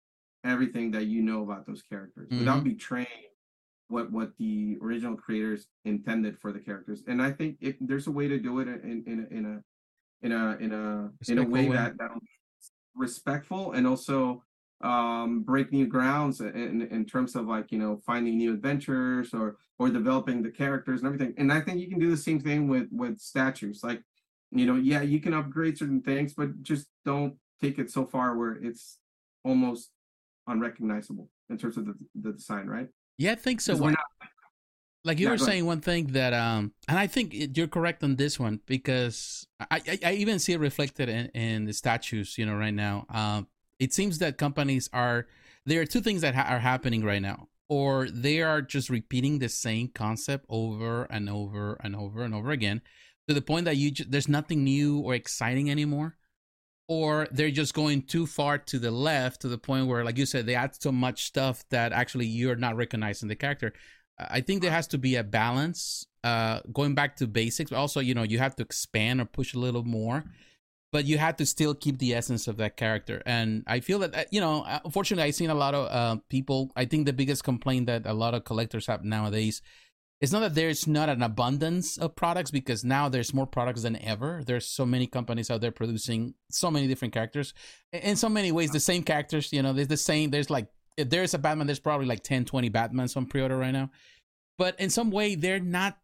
[0.45, 2.41] everything that you know about those characters mm-hmm.
[2.41, 3.07] without betraying
[3.89, 7.03] what what the original creators intended for the characters.
[7.07, 9.62] And I think if there's a way to do it in in in a
[10.27, 11.77] in a in a in a way, way.
[11.77, 12.11] that that
[12.95, 14.43] respectful and also
[14.83, 19.57] um break new grounds in in terms of like you know finding new adventures or
[19.79, 22.69] or developing the characters and everything and i think you can do the same thing
[22.69, 24.03] with with statues like
[24.51, 28.37] you know yeah you can upgrade certain things but just don't take it so far
[28.37, 28.99] where it's
[29.45, 29.91] almost
[30.47, 32.89] unrecognizable in terms of the, the design, right?
[33.19, 33.75] Yeah, I think so.
[35.07, 38.16] Like you yeah, were saying one thing that, um, and I think you're correct on
[38.16, 42.47] this one because I, I, I even see it reflected in, in the statues, you
[42.47, 43.05] know, right now.
[43.11, 43.49] Um,
[43.79, 45.27] it seems that companies are
[45.66, 47.49] there are two things that ha- are happening right now.
[47.69, 52.51] or they are just repeating the same concept over and over and over and over
[52.51, 52.83] again
[53.29, 56.16] to the point that you just, there's nothing new or exciting anymore
[56.89, 60.27] or they're just going too far to the left to the point where like you
[60.27, 63.73] said they add so much stuff that actually you're not recognizing the character
[64.19, 68.01] i think there has to be a balance uh going back to basics but also
[68.01, 70.24] you know you have to expand or push a little more
[70.94, 73.20] but you have to still keep the essence of that character.
[73.27, 76.20] And I feel that uh, you know, uh, unfortunately, I've seen a lot of uh,
[76.28, 76.70] people.
[76.77, 79.61] I think the biggest complaint that a lot of collectors have nowadays
[80.20, 83.97] is not that there's not an abundance of products because now there's more products than
[84.03, 84.43] ever.
[84.47, 87.53] There's so many companies out there producing so many different characters.
[87.93, 89.53] In so many ways, the same characters.
[89.53, 90.31] You know, there's the same.
[90.31, 93.73] There's like if there's a Batman, there's probably like 10, 20 Batmans on pre-order right
[93.73, 93.91] now.
[94.57, 95.99] But in some way, they're not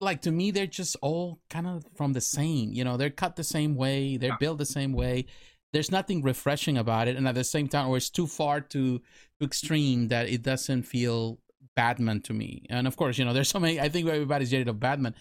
[0.00, 3.36] like to me they're just all kind of from the same you know they're cut
[3.36, 5.24] the same way they're built the same way
[5.72, 8.98] there's nothing refreshing about it and at the same time or it's too far to
[8.98, 11.38] to extreme that it doesn't feel
[11.76, 12.64] batman to me.
[12.70, 15.14] And of course you know there's so many i think everybody's jaded of batman.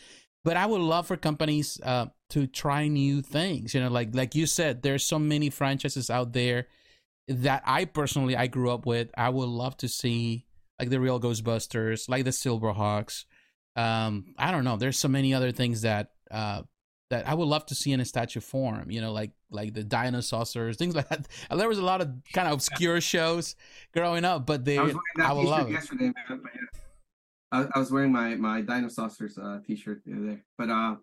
[0.43, 4.35] But i would love for companies uh to try new things you know like like
[4.35, 6.67] you said there's so many franchises out there
[7.27, 9.09] that i personally i grew up with.
[9.15, 10.45] I would love to see
[10.79, 13.25] like the real ghostbusters like the silverhawks.
[13.75, 14.77] Um i don't know.
[14.77, 16.63] There's so many other things that uh
[17.13, 19.83] that i would love to see in a statue form you know like like the
[19.83, 21.27] dinosaurs things like that.
[21.59, 23.55] There was a lot of kind of obscure shows
[23.93, 26.41] growing up but they i, was I would love yesterday man,
[27.53, 30.39] I, I was wearing my my dinosaurs uh t-shirt the other day.
[30.57, 30.95] But uh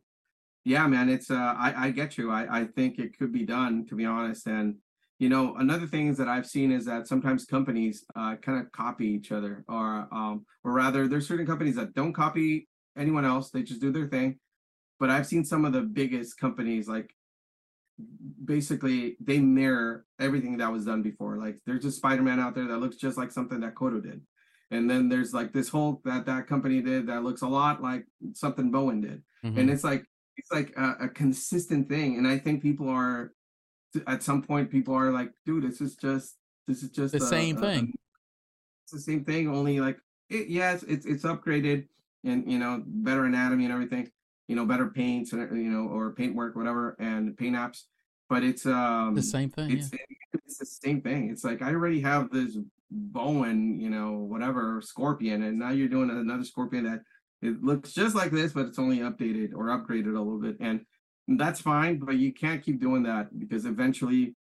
[0.65, 2.31] yeah man it's uh i i get you.
[2.31, 4.47] I i think it could be done to be honest.
[4.47, 4.75] And
[5.21, 9.07] you know another thing that i've seen is that sometimes companies uh, kind of copy
[9.07, 13.51] each other or um, or rather there's certain companies that don't copy anyone else.
[13.51, 14.39] They just do their thing
[15.01, 17.13] but i've seen some of the biggest companies like
[18.45, 22.79] basically they mirror everything that was done before like there's a spider-man out there that
[22.79, 24.21] looks just like something that koto did
[24.71, 28.07] and then there's like this whole that that company did that looks a lot like
[28.35, 29.59] something bowen did mm-hmm.
[29.59, 30.05] and it's like
[30.37, 33.33] it's like a, a consistent thing and i think people are
[34.07, 36.37] at some point people are like, dude, this is just
[36.67, 37.95] this is just the a, same a, thing.
[38.85, 39.99] it's the same thing, only like
[40.29, 41.87] it, yes, it's it's upgraded
[42.25, 44.11] and you know better anatomy and everything,
[44.51, 47.85] you know better paints and you know or paint work whatever and paint apps,
[48.29, 49.71] but it's um the same thing.
[49.71, 49.99] It's, yeah.
[50.35, 51.31] it's the same thing.
[51.31, 52.59] It's like I already have this
[52.91, 57.03] Bowen, you know, whatever Scorpion, and now you're doing another Scorpion that
[57.41, 60.85] it looks just like this, but it's only updated or upgraded a little bit and
[61.39, 64.35] that's fine, but you can't keep doing that because eventually,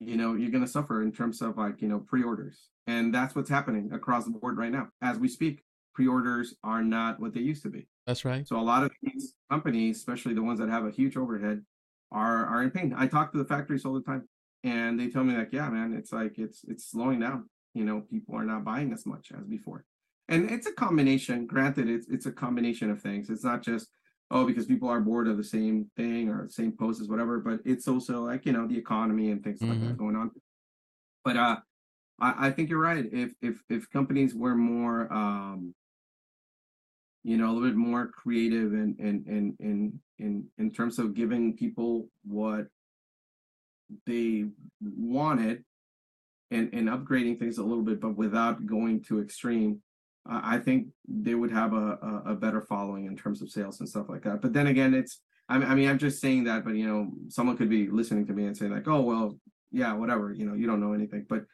[0.00, 2.68] you know, you're going to suffer in terms of like, you know, pre-orders.
[2.86, 4.88] And that's what's happening across the board right now.
[5.00, 5.64] As we speak,
[6.00, 7.86] pre-orders are not what they used to be.
[8.06, 8.48] That's right.
[8.48, 11.62] So a lot of these companies, especially the ones that have a huge overhead,
[12.10, 12.94] are are in pain.
[12.96, 14.26] I talk to the factories all the time
[14.64, 17.48] and they tell me like, yeah, man, it's like it's it's slowing down.
[17.74, 19.84] You know, people are not buying as much as before.
[20.28, 21.46] And it's a combination.
[21.46, 23.28] Granted, it's it's a combination of things.
[23.28, 23.88] It's not just
[24.30, 27.40] oh, because people are bored of the same thing or the same posts, whatever.
[27.40, 29.70] But it's also like you know the economy and things mm-hmm.
[29.70, 30.04] like that mm-hmm.
[30.04, 30.30] going on.
[31.24, 31.56] But uh,
[32.20, 33.04] I, I think you're right.
[33.12, 35.74] If if if companies were more um,
[37.22, 41.14] you know, a little bit more creative and in in in in in terms of
[41.14, 42.66] giving people what
[44.06, 44.46] they
[44.80, 45.64] wanted
[46.50, 49.80] and and upgrading things a little bit, but without going to extreme.
[50.26, 53.88] I think they would have a, a, a better following in terms of sales and
[53.88, 54.42] stuff like that.
[54.42, 57.70] But then again, it's I mean I'm just saying that, but you know someone could
[57.70, 59.38] be listening to me and say like, oh well,
[59.72, 61.24] yeah, whatever, you know, you don't know anything.
[61.28, 61.44] But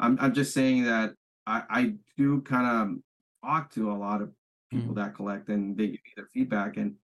[0.00, 1.12] I'm I'm just saying that
[1.46, 4.30] I I do kind of talk to a lot of
[4.74, 5.04] people mm-hmm.
[5.04, 6.94] that collect and they give me their feedback and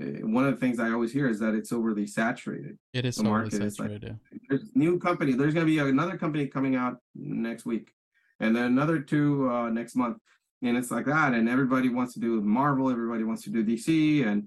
[0.00, 2.78] eh, one of the things I always hear is that it's overly saturated.
[2.92, 4.00] It is the market is like,
[4.48, 5.32] there's new company.
[5.32, 7.92] There's going to be another company coming out next week,
[8.40, 10.18] and then another two uh, next month
[10.62, 14.26] and it's like that and everybody wants to do marvel everybody wants to do dc
[14.26, 14.44] and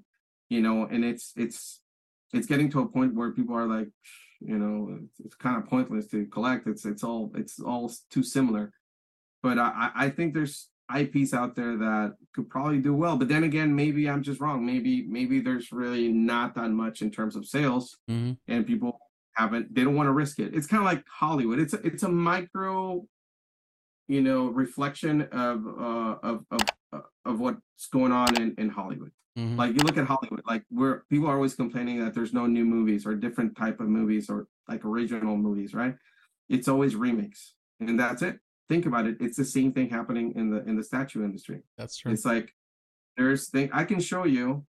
[0.49, 1.81] you know and it's it's
[2.33, 3.87] it's getting to a point where people are like
[4.39, 8.23] you know it's, it's kind of pointless to collect it's it's all it's all too
[8.23, 8.71] similar
[9.43, 13.43] but i i think there's ips out there that could probably do well but then
[13.43, 17.45] again maybe i'm just wrong maybe maybe there's really not that much in terms of
[17.45, 18.33] sales mm-hmm.
[18.47, 18.99] and people
[19.33, 22.03] haven't they don't want to risk it it's kind of like hollywood it's a, it's
[22.03, 23.05] a micro
[24.09, 29.11] you know, reflection of uh, of of of what's going on in in Hollywood.
[29.37, 29.55] Mm-hmm.
[29.55, 32.65] Like you look at Hollywood, like where people are always complaining that there's no new
[32.65, 35.95] movies or different type of movies or like original movies, right?
[36.49, 38.39] It's always remakes, and that's it.
[38.69, 41.61] Think about it; it's the same thing happening in the in the statue industry.
[41.77, 42.11] That's true.
[42.11, 42.53] It's like
[43.17, 44.65] there's thing I can show you,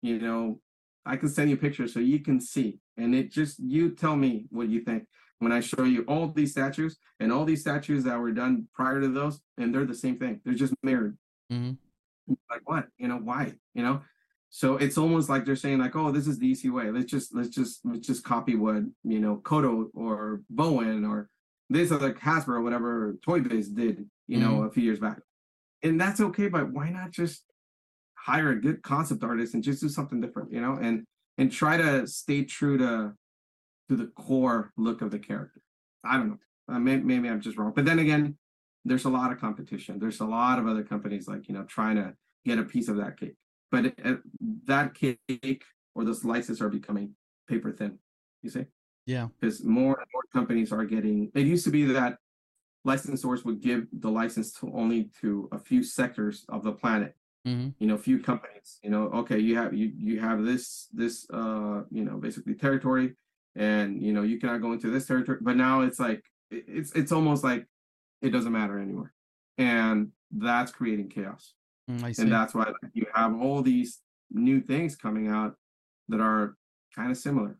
[0.00, 0.60] you know,
[1.04, 4.46] I can send you pictures so you can see, and it just you tell me
[4.50, 5.04] what you think.
[5.42, 9.00] when I show you all these statues and all these statues that were done prior
[9.00, 10.40] to those, and they're the same thing.
[10.44, 11.18] They're just mirrored.
[11.52, 11.72] Mm-hmm.
[12.48, 12.86] Like what?
[12.96, 13.54] You know why?
[13.74, 14.02] You know.
[14.50, 16.90] So it's almost like they're saying like, oh, this is the easy way.
[16.90, 21.28] Let's just let's just let's just copy what you know Koto or Bowen or
[21.72, 24.50] this other Hasbro or whatever Toy Biz did, you mm-hmm.
[24.50, 25.18] know, a few years back.
[25.82, 27.44] And that's okay, but why not just
[28.14, 31.04] hire a good concept artist and just do something different, you know, and
[31.38, 33.12] and try to stay true to
[33.88, 35.60] to the core look of the character.
[36.04, 36.38] I don't know.
[36.68, 38.36] Uh, maybe, maybe I'm just wrong, but then again,
[38.84, 39.98] there's a lot of competition.
[39.98, 42.96] There's a lot of other companies like you know trying to get a piece of
[42.96, 43.34] that cake,
[43.70, 44.18] but it, it,
[44.66, 47.14] that cake or the slices are becoming
[47.48, 47.98] paper thin.
[48.42, 48.66] You see?
[49.06, 49.28] Yeah.
[49.40, 51.30] Because more and more companies are getting.
[51.34, 52.18] It used to be that
[52.86, 57.14] licensors would give the license to only to a few sectors of the planet.
[57.46, 57.70] Mm-hmm.
[57.78, 58.78] You know, few companies.
[58.82, 63.14] You know, okay, you have you you have this this uh you know basically territory,
[63.56, 65.38] and you know you cannot go into this territory.
[65.40, 67.66] But now it's like it's it's almost like
[68.20, 69.12] it doesn't matter anymore,
[69.58, 71.54] and that's creating chaos.
[71.90, 73.98] Mm, and that's why you have all these
[74.30, 75.56] new things coming out
[76.08, 76.56] that are
[76.94, 77.58] kind of similar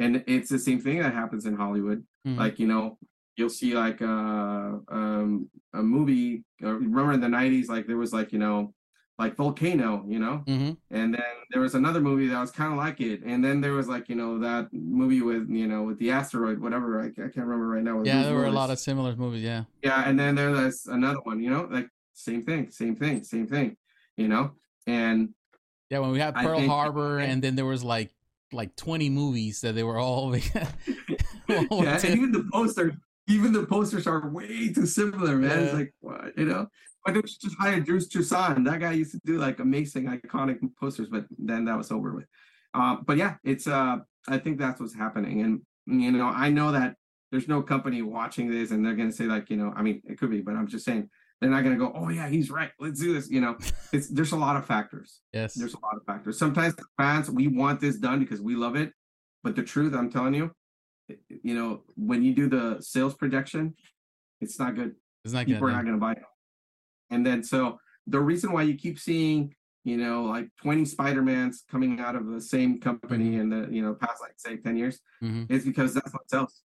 [0.00, 2.04] and it's the same thing that happens in Hollywood.
[2.26, 2.38] Mm-hmm.
[2.38, 2.98] Like you know,
[3.36, 6.44] you'll see like a uh, um, a movie.
[6.62, 8.74] Uh, remember in the '90s, like there was like you know,
[9.18, 10.72] like Volcano, you know, mm-hmm.
[10.90, 13.72] and then there was another movie that was kind of like it, and then there
[13.72, 17.00] was like you know that movie with you know with the asteroid, whatever.
[17.00, 18.02] I, I can't remember right now.
[18.02, 19.42] Yeah, there were a lot of similar movies.
[19.42, 19.64] Yeah.
[19.82, 21.42] Yeah, and then there's another one.
[21.42, 23.76] You know, like same thing, same thing, same thing.
[24.16, 24.52] You know,
[24.86, 25.34] and
[25.90, 28.10] yeah, when we had Pearl think, Harbor, and then there was like
[28.52, 30.36] like 20 movies that they were all
[31.48, 32.96] yeah, and even the poster
[33.28, 35.64] even the posters are way too similar man yeah.
[35.64, 36.66] it's like what you know
[37.02, 38.64] why don't you just hire Drew Struzan?
[38.64, 42.26] That guy used to do like amazing, iconic posters, but then that was over with.
[42.74, 43.98] Uh, but yeah, it's uh,
[44.28, 46.96] I think that's what's happening, and you know, I know that
[47.30, 50.18] there's no company watching this, and they're gonna say like, you know, I mean, it
[50.18, 51.08] could be, but I'm just saying
[51.40, 52.70] they're not going to go, oh yeah, he's right.
[52.78, 53.30] Let's do this.
[53.30, 53.56] You know,
[53.92, 55.20] it's there's a lot of factors.
[55.32, 56.38] Yes, there's a lot of factors.
[56.38, 58.92] Sometimes fans we want this done because we love it,
[59.42, 60.50] but the truth, I'm telling you,
[61.28, 63.74] you know, when you do the sales projection,
[64.40, 64.94] it's not good.
[65.24, 65.72] It's not People good.
[65.72, 66.22] are not going to buy it.
[67.10, 69.54] And then so the reason why you keep seeing
[69.84, 73.40] you know like 20 spider-mans coming out of the same company mm-hmm.
[73.40, 75.52] in the you know past like say 10 years mm-hmm.
[75.52, 76.62] is because that's what sells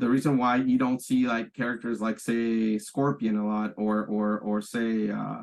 [0.00, 4.38] the reason why you don't see like characters like say Scorpion a lot or or
[4.38, 5.42] or say uh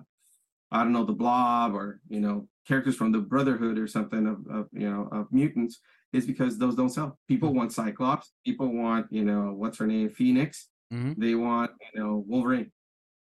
[0.72, 4.38] I don't know the Blob or you know characters from the Brotherhood or something of,
[4.48, 5.80] of you know of mutants
[6.12, 7.20] is because those don't sell.
[7.28, 7.60] People mm-hmm.
[7.60, 8.32] want Cyclops.
[8.44, 10.70] People want you know what's her name Phoenix.
[10.92, 11.22] Mm-hmm.
[11.22, 12.72] They want you know Wolverine.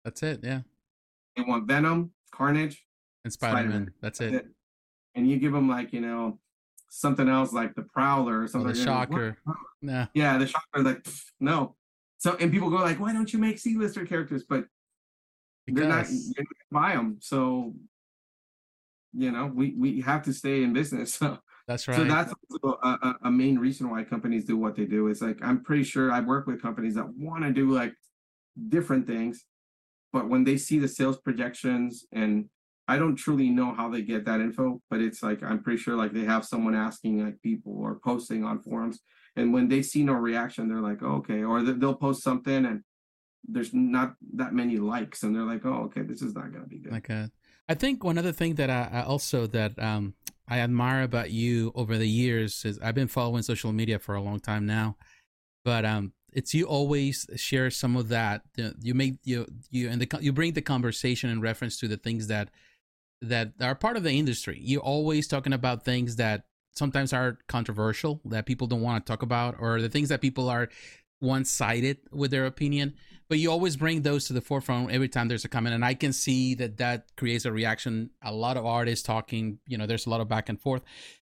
[0.04, 0.40] That's it.
[0.42, 0.60] Yeah.
[1.36, 2.82] They want Venom, Carnage,
[3.24, 3.90] and Spider Man.
[4.00, 4.36] That's, That's it.
[4.36, 4.46] it.
[5.14, 6.38] And you give them like you know
[6.88, 8.70] something else like the Prowler or oh, something.
[8.70, 9.38] Or the Shocker.
[9.82, 10.06] Nah.
[10.14, 10.82] Yeah, the Shocker.
[10.82, 11.06] Like
[11.40, 11.76] no.
[12.18, 14.44] So and people go like, why don't you make C-lister characters?
[14.48, 14.64] But
[15.66, 15.80] because.
[15.80, 16.06] they're not.
[16.08, 17.18] You're not buy them.
[17.20, 17.74] So
[19.16, 21.20] you know, we we have to stay in business.
[21.66, 21.96] So that's right.
[21.96, 22.32] So that's
[22.62, 25.08] a, a, main reason why companies do what they do.
[25.08, 27.92] Is like I'm pretty sure I work with companies that want to do like
[28.68, 29.44] different things,
[30.12, 32.48] but when they see the sales projections and
[32.88, 35.96] I don't truly know how they get that info, but it's like I'm pretty sure
[35.96, 39.00] like they have someone asking like people or posting on forums,
[39.34, 42.82] and when they see no reaction, they're like, oh, okay, or they'll post something and
[43.48, 46.78] there's not that many likes, and they're like, oh, okay, this is not gonna be
[46.78, 46.92] good.
[46.92, 47.26] Like, uh,
[47.68, 50.14] I think one other thing that I, I also that um
[50.48, 54.20] I admire about you over the years is I've been following social media for a
[54.20, 54.96] long time now,
[55.64, 58.42] but um it's you always share some of that
[58.80, 62.26] you make you you and the you bring the conversation in reference to the things
[62.28, 62.50] that
[63.22, 64.58] that are part of the industry.
[64.60, 66.44] You're always talking about things that
[66.74, 70.48] sometimes are controversial that people don't want to talk about, or the things that people
[70.48, 70.68] are
[71.18, 72.94] one sided with their opinion.
[73.28, 75.94] But you always bring those to the forefront every time there's a comment, and I
[75.94, 78.10] can see that that creates a reaction.
[78.22, 80.82] A lot of artists talking, you know, there's a lot of back and forth.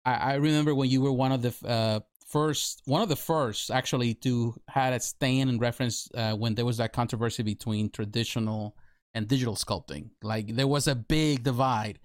[0.04, 3.70] I, I remember when you were one of the uh, first, one of the first
[3.70, 8.74] actually to had a stand in reference uh, when there was that controversy between traditional
[9.14, 10.10] and digital sculpting.
[10.22, 11.98] Like there was a big divide.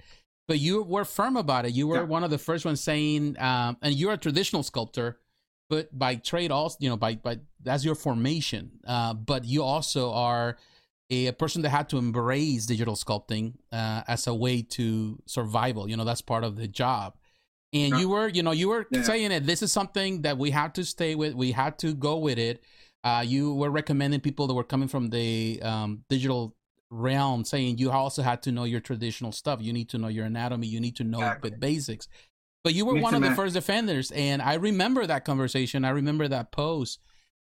[0.47, 1.73] But you were firm about it.
[1.73, 2.03] You were yeah.
[2.03, 5.19] one of the first ones saying, um, and you're a traditional sculptor,
[5.69, 8.71] but by trade, also, you know, by by that's your formation.
[8.87, 10.57] Uh, but you also are
[11.09, 15.89] a, a, person that had to embrace digital sculpting uh, as a way to survival.
[15.89, 17.15] You know, that's part of the job.
[17.73, 17.99] And yeah.
[17.99, 19.01] you were, you know, you were yeah.
[19.01, 19.45] saying it.
[19.45, 21.33] This is something that we have to stay with.
[21.33, 22.63] We had to go with it.
[23.03, 26.55] Uh, you were recommending people that were coming from the um, digital
[26.89, 29.61] realm saying you also had to know your traditional stuff.
[29.61, 30.67] You need to know your anatomy.
[30.67, 31.49] You need to know exactly.
[31.51, 32.07] the basics.
[32.63, 35.85] But you were Mix one of the first defenders, and I remember that conversation.
[35.85, 36.99] I remember that post.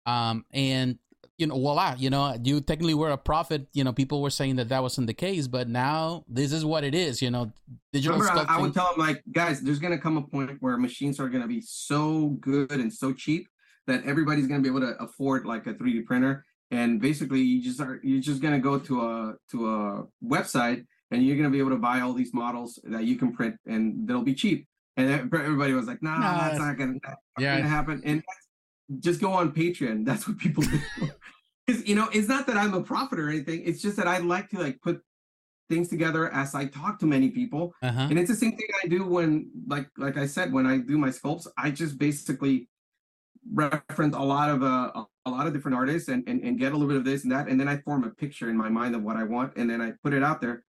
[0.06, 0.98] Um, and
[1.38, 3.68] you know, voila, you know, you technically were a prophet.
[3.72, 6.82] You know, people were saying that that wasn't the case, but now this is what
[6.84, 7.22] it is.
[7.22, 7.52] You know,
[7.92, 10.56] digital Remember, I, I would tell them like, guys, there's going to come a point
[10.60, 13.48] where machines are going to be so good and so cheap
[13.86, 16.44] that everybody's going to be able to afford like a 3D printer.
[16.70, 20.84] And basically, you just are you're just going to go to a to a website
[21.10, 23.56] and you're going to be able to buy all these models that you can print,
[23.66, 24.66] and they'll be cheap.
[24.96, 27.00] And everybody was like, "Nah, nah that's not going
[27.38, 27.56] yeah.
[27.56, 28.22] to happen." And
[29.00, 30.04] just go on Patreon.
[30.06, 30.80] That's what people do.
[31.66, 33.62] Because you know, it's not that I'm a prophet or anything.
[33.62, 35.02] It's just that I like to like put
[35.68, 38.06] things together as I talk to many people, uh-huh.
[38.08, 40.96] and it's the same thing I do when, like, like I said, when I do
[40.96, 41.46] my sculpts.
[41.58, 42.70] I just basically
[43.52, 46.76] reference a lot of uh, a lot of different artists and, and and get a
[46.76, 48.94] little bit of this and that, and then I form a picture in my mind
[48.94, 50.64] of what I want, and then I put it out there.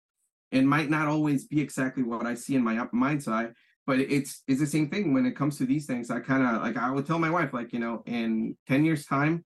[0.50, 3.48] It might not always be exactly what I see in my mind's eye,
[3.86, 6.10] but it's it's the same thing when it comes to these things.
[6.10, 9.04] I kind of like I would tell my wife like you know in ten years
[9.04, 9.44] time,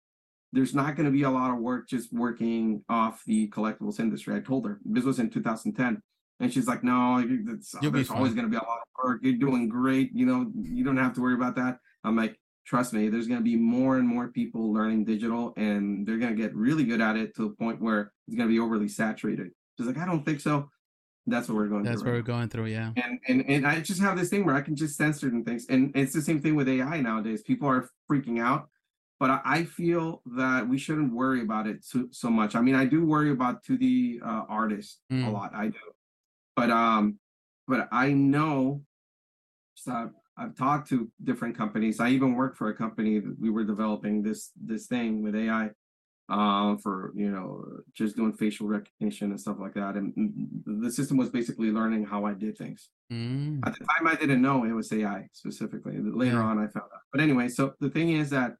[0.53, 4.35] there's not going to be a lot of work just working off the collectibles industry.
[4.35, 6.01] I told her this was in 2010.
[6.39, 9.21] And she's like, no, it's, there's always going to be a lot of work.
[9.23, 10.11] You're doing great.
[10.13, 11.79] You know, you don't have to worry about that.
[12.03, 16.05] I'm like, trust me, there's going to be more and more people learning digital and
[16.05, 18.53] they're going to get really good at it to the point where it's going to
[18.53, 19.51] be overly saturated.
[19.77, 20.69] She's like, I don't think so.
[21.25, 22.11] That's what we're going That's through.
[22.11, 22.91] what right we're going through, yeah.
[22.95, 25.65] And, and and I just have this thing where I can just sense certain things.
[25.69, 27.41] And it's the same thing with AI nowadays.
[27.41, 28.69] People are freaking out.
[29.19, 32.55] But I, feel that we shouldn't worry about it so, so much.
[32.55, 35.25] I mean, I do worry about 2D uh, artist mm.
[35.25, 35.55] a lot.
[35.55, 35.79] I do.
[36.55, 37.17] But um,
[37.67, 38.83] but I know
[39.73, 41.99] so I've talked to different companies.
[41.99, 45.71] I even worked for a company that we were developing this this thing with AI
[46.29, 49.95] uh, for you know just doing facial recognition and stuff like that.
[49.95, 50.13] And
[50.65, 52.89] the system was basically learning how I did things.
[53.11, 53.65] Mm.
[53.65, 55.97] At the time, I didn't know it was AI specifically.
[55.97, 57.01] Later on, I found out.
[57.11, 58.55] But anyway, so the thing is that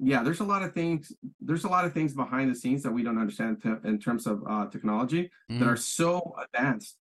[0.00, 1.12] yeah, there's a lot of things.
[1.40, 4.42] There's a lot of things behind the scenes that we don't understand in terms of
[4.48, 5.58] uh, technology mm.
[5.60, 6.96] that are so advanced.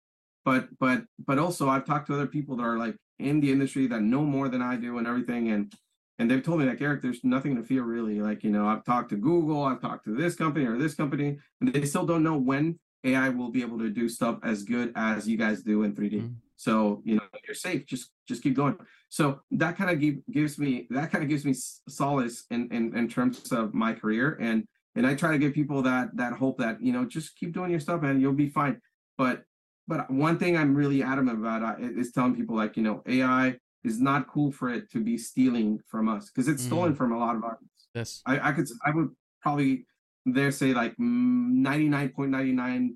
[0.44, 3.86] But but but also, I've talked to other people that are like in the industry
[3.88, 5.50] that know more than I do and everything.
[5.50, 5.72] And
[6.18, 8.20] and they've told me like Erick, there's nothing to fear really.
[8.20, 11.38] Like, you know, I've talked to Google, I've talked to this company or this company,
[11.60, 14.92] and they still don't know when AI will be able to do stuff as good
[14.96, 16.12] as you guys do in 3D.
[16.12, 16.32] Mm-hmm.
[16.56, 17.86] So, you know, you're safe.
[17.86, 18.76] Just just keep going.
[19.08, 22.94] So that kind of give, gives me that kind of gives me solace in, in
[22.96, 24.36] in terms of my career.
[24.40, 27.54] And and I try to give people that that hope that, you know, just keep
[27.54, 28.80] doing your stuff and you'll be fine.
[29.16, 29.44] But
[29.90, 33.56] but one thing I'm really adamant about uh, is telling people like, you know, AI
[33.82, 36.66] is not cool for it to be stealing from us because it's mm.
[36.66, 37.88] stolen from a lot of artists.
[37.92, 38.22] Yes.
[38.24, 39.08] I, I could, I would
[39.42, 39.86] probably
[40.24, 42.90] there say like 99.99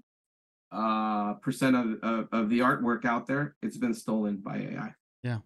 [0.70, 4.94] uh, percent of, of, of the artwork out there, it's been stolen by AI.
[5.24, 5.38] Yeah.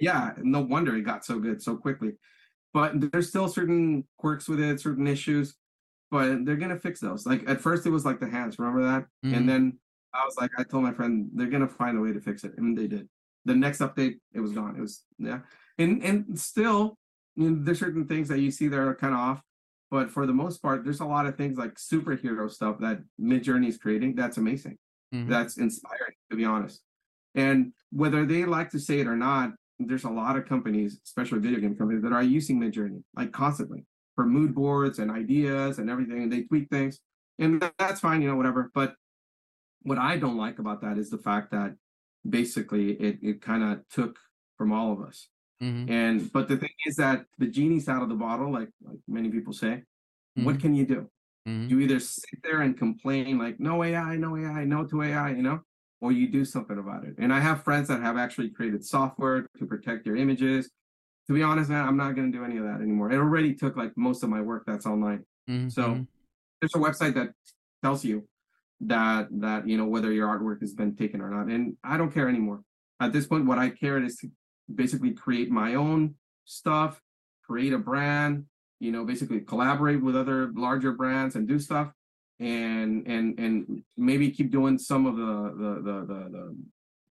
[0.00, 0.32] Yeah.
[0.38, 2.12] No wonder it got so good so quickly.
[2.72, 5.56] But there's still certain quirks with it, certain issues,
[6.10, 7.26] but they're gonna fix those.
[7.26, 9.02] Like at first it was like the hands, remember that?
[9.02, 9.06] Mm.
[9.24, 9.46] And mm-hmm.
[9.46, 9.78] then
[10.14, 12.52] I was like, I told my friend they're gonna find a way to fix it,
[12.56, 13.08] and they did.
[13.44, 14.76] The next update, it was gone.
[14.76, 15.40] It was yeah,
[15.78, 16.98] and and still,
[17.36, 19.42] you know, there's certain things that you see that are kind of off,
[19.90, 23.68] but for the most part, there's a lot of things like superhero stuff that Midjourney
[23.68, 24.14] is creating.
[24.14, 24.78] That's amazing.
[25.14, 25.30] Mm-hmm.
[25.30, 26.82] That's inspiring, to be honest.
[27.34, 31.38] And whether they like to say it or not, there's a lot of companies, especially
[31.38, 33.84] video game companies, that are using Midjourney like constantly
[34.14, 37.00] for mood boards and ideas and everything, and they tweak things,
[37.38, 38.70] and that's fine, you know, whatever.
[38.74, 38.94] But
[39.82, 41.74] what I don't like about that is the fact that
[42.28, 44.18] basically it, it kind of took
[44.56, 45.28] from all of us.
[45.62, 45.92] Mm-hmm.
[45.92, 49.30] And but the thing is that the genie's out of the bottle, like like many
[49.30, 49.82] people say.
[50.38, 50.44] Mm-hmm.
[50.44, 51.08] What can you do?
[51.48, 51.68] Mm-hmm.
[51.68, 55.42] You either sit there and complain like no AI, no AI, no to AI, you
[55.42, 55.60] know,
[56.00, 57.14] or you do something about it.
[57.18, 60.70] And I have friends that have actually created software to protect their images.
[61.26, 63.12] To be honest, man, I'm not going to do any of that anymore.
[63.12, 65.24] It already took like most of my work that's online.
[65.48, 65.68] Mm-hmm.
[65.68, 66.02] So mm-hmm.
[66.60, 67.30] there's a website that
[67.82, 68.26] tells you
[68.80, 72.12] that that you know whether your artwork has been taken or not and i don't
[72.12, 72.62] care anymore.
[72.98, 74.28] At this point what i care is to
[74.74, 77.00] basically create my own stuff
[77.44, 78.44] create a brand
[78.78, 81.92] you know basically collaborate with other larger brands and do stuff
[82.38, 86.56] and and and maybe keep doing some of the the the, the, the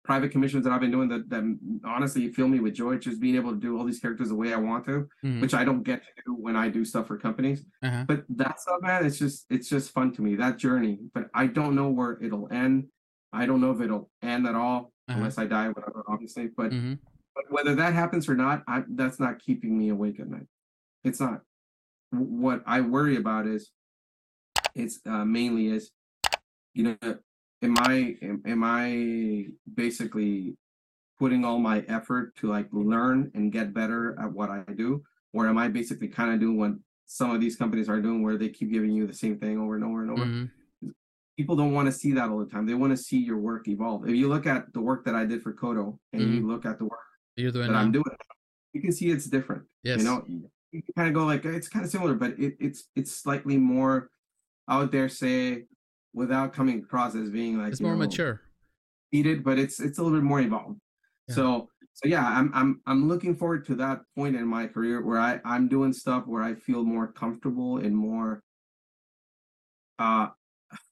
[0.08, 1.44] private commissions that I've been doing that, that
[1.84, 4.54] honestly fill me with joy, just being able to do all these characters the way
[4.54, 5.42] I want to, mm-hmm.
[5.42, 7.62] which I don't get to do when I do stuff for companies.
[7.82, 8.04] Uh-huh.
[8.08, 10.98] But that stuff, man, it's just it's just fun to me that journey.
[11.12, 12.86] But I don't know where it'll end.
[13.34, 15.18] I don't know if it'll end at all uh-huh.
[15.18, 16.48] unless I die, whatever, obviously.
[16.56, 16.94] But mm-hmm.
[17.36, 20.46] but whether that happens or not, I, that's not keeping me awake at night.
[21.04, 21.42] It's not.
[22.12, 23.70] What I worry about is,
[24.74, 25.90] it's uh, mainly is,
[26.72, 27.18] you know,
[27.62, 30.56] am I am, am I basically
[31.18, 35.02] putting all my effort to like learn and get better at what I do,
[35.32, 36.72] or am I basically kind of doing what
[37.06, 39.74] some of these companies are doing where they keep giving you the same thing over
[39.74, 40.24] and over and over.
[40.24, 40.90] Mm-hmm.
[41.38, 42.66] People don't want to see that all the time.
[42.66, 44.06] They want to see your work evolve.
[44.08, 46.34] If you look at the work that I did for Koto and mm-hmm.
[46.34, 47.00] you look at the work
[47.36, 47.78] You're doing that now.
[47.78, 48.04] I'm doing,
[48.74, 49.62] you can see it's different.
[49.82, 49.98] Yes.
[49.98, 50.24] You know,
[50.70, 54.10] you kind of go like it's kind of similar, but it, it's it's slightly more
[54.68, 55.64] out there, say,
[56.18, 58.42] without coming across as being like it's more know, mature.
[59.10, 60.78] Heated, but it's it's a little bit more evolved.
[61.28, 61.34] Yeah.
[61.34, 65.18] So so yeah, I'm I'm I'm looking forward to that point in my career where
[65.18, 68.42] I I'm doing stuff where I feel more comfortable and more
[69.98, 70.28] uh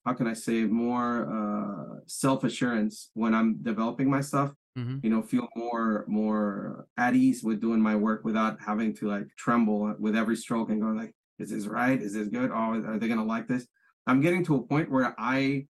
[0.04, 4.52] how can I say more uh self assurance when I'm developing my stuff.
[4.78, 4.98] Mm-hmm.
[5.02, 9.26] You know, feel more more at ease with doing my work without having to like
[9.38, 12.00] tremble with every stroke and going like, is this right?
[12.00, 12.50] Is this good?
[12.50, 13.66] Oh, are they gonna like this?
[14.06, 15.66] I'm getting to a point where I,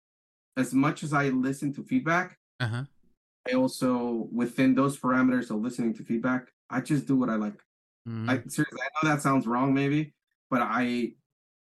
[0.57, 2.85] as much as I listen to feedback, uh-huh.
[3.49, 7.61] I also within those parameters of listening to feedback, I just do what I like.
[8.09, 8.29] Mm.
[8.29, 10.15] I seriously, I know that sounds wrong, maybe,
[10.51, 11.13] but I,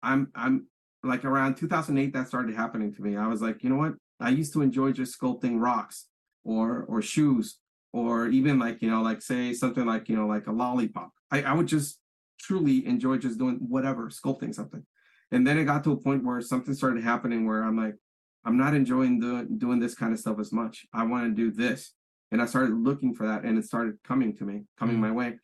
[0.03, 0.67] I'm, I'm
[1.03, 3.17] like around 2008 that started happening to me.
[3.17, 3.95] I was like, you know what?
[4.21, 6.07] I used to enjoy just sculpting rocks
[6.45, 7.59] or or shoes
[7.93, 11.11] or even like you know like say something like you know like a lollipop.
[11.31, 11.99] I, I would just
[12.39, 14.85] truly enjoy just doing whatever sculpting something,
[15.35, 17.97] and then it got to a point where something started happening where I'm like,
[18.45, 20.87] I'm not enjoying doing doing this kind of stuff as much.
[20.93, 21.93] I want to do this.
[22.31, 25.11] And I started looking for that and it started coming to me, coming mm my
[25.11, 25.35] way.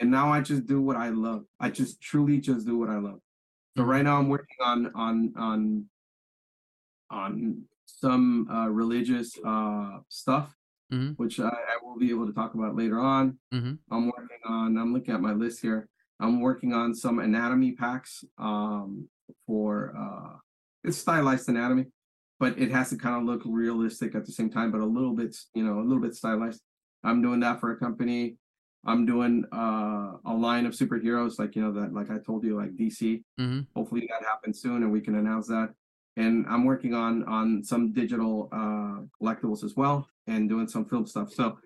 [0.00, 1.44] And now I just do what I love.
[1.60, 3.20] I just truly just do what I love.
[3.76, 5.84] So right now I'm working on on on
[7.10, 10.54] on some uh, religious uh, stuff,
[10.92, 11.12] mm-hmm.
[11.12, 13.38] which I, I, will be able to talk about later on.
[13.52, 13.74] Mm-hmm.
[13.90, 14.78] I'm working on.
[14.78, 15.88] I'm looking at my list here.
[16.18, 19.08] I'm working on some anatomy packs um,
[19.46, 20.36] for uh,
[20.84, 21.86] it's stylized anatomy
[22.40, 25.14] but it has to kind of look realistic at the same time, but a little
[25.14, 26.60] bit, you know, a little bit stylized.
[27.02, 28.36] I'm doing that for a company.
[28.86, 32.56] I'm doing uh, a line of superheroes, like you know that, like I told you,
[32.56, 33.22] like DC.
[33.40, 33.60] Mm-hmm.
[33.74, 35.70] Hopefully that happens soon, and we can announce that.
[36.16, 41.06] And I'm working on on some digital uh, collectibles as well, and doing some film
[41.06, 41.32] stuff.
[41.32, 41.58] So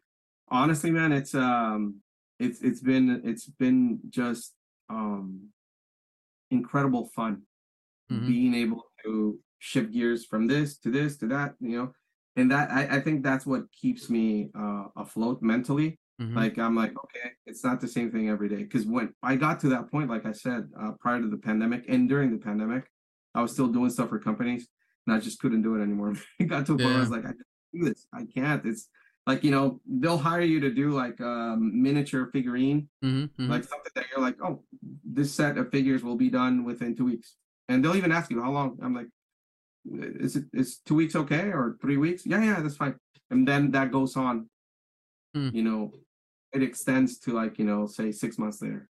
[0.49, 1.97] honestly, man, it's um,
[2.39, 4.55] it's it's been it's been just
[4.89, 5.49] um,
[6.53, 7.43] incredible fun
[8.11, 8.27] mm-hmm.
[8.27, 11.93] being able to shift gears from this to this to that, you know.
[12.37, 15.99] And that I, I think that's what keeps me uh, afloat mentally.
[16.21, 16.37] Mm-hmm.
[16.37, 18.63] Like I'm like, okay, it's not the same thing every day.
[18.63, 21.85] Because when I got to that point, like I said, uh, prior to the pandemic
[21.89, 22.85] and during the pandemic,
[23.35, 24.69] I was still doing stuff for companies,
[25.07, 26.15] and I just couldn't do it anymore.
[26.41, 26.97] it got to a point yeah.
[26.97, 27.39] I was like, I can't
[27.73, 28.07] do this.
[28.13, 28.65] I can't.
[28.67, 28.89] It's
[29.27, 33.51] like you know they'll hire you to do like a miniature figurine, mm-hmm, mm-hmm.
[33.51, 34.63] like something that you're like, oh,
[35.05, 37.37] this set of figures will be done within two weeks,
[37.69, 38.79] and they'll even ask you how long.
[38.83, 39.09] I'm like,
[39.85, 42.27] is it is two weeks okay or three weeks?
[42.27, 42.97] Yeah, yeah, that's fine.
[43.31, 44.49] And then that goes on.
[45.37, 45.55] Mm.
[45.55, 45.93] You know,
[46.53, 48.89] it extends to like you know, say six months later,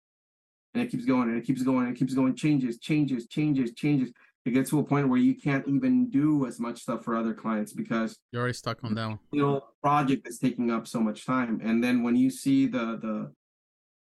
[0.75, 2.35] and it keeps going and it keeps going and it keeps going.
[2.35, 4.13] Changes, changes, changes, changes.
[4.45, 7.35] It gets to a point where you can't even do as much stuff for other
[7.35, 9.19] clients because you're already stuck on that one.
[9.33, 12.99] You know, project is taking up so much time, and then when you see the
[13.01, 13.33] the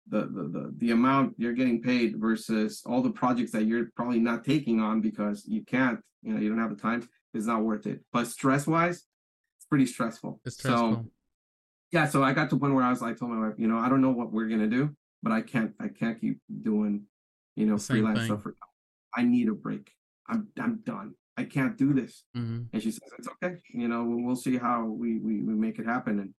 [0.09, 4.19] the, the the the amount you're getting paid versus all the projects that you're probably
[4.19, 7.63] not taking on because you can't you know you don't have the time is not
[7.63, 8.01] worth it.
[8.13, 9.05] But stress wise
[9.57, 10.39] it's pretty stressful.
[10.45, 10.93] It's stressful.
[10.93, 11.05] so,
[11.91, 13.67] yeah so i got to a point where i was like told my wife you
[13.67, 14.93] know i don't know what we're gonna do
[15.23, 17.03] but i can't i can't keep doing
[17.55, 18.27] you know freelance thing.
[18.27, 18.55] stuff for
[19.15, 19.91] i need a break.
[20.29, 21.15] I'm i'm done.
[21.38, 22.23] I can't do this.
[22.35, 22.63] Mm-hmm.
[22.73, 23.55] and she says it's okay.
[23.73, 26.19] You know we'll see how we, we we make it happen.
[26.19, 26.34] And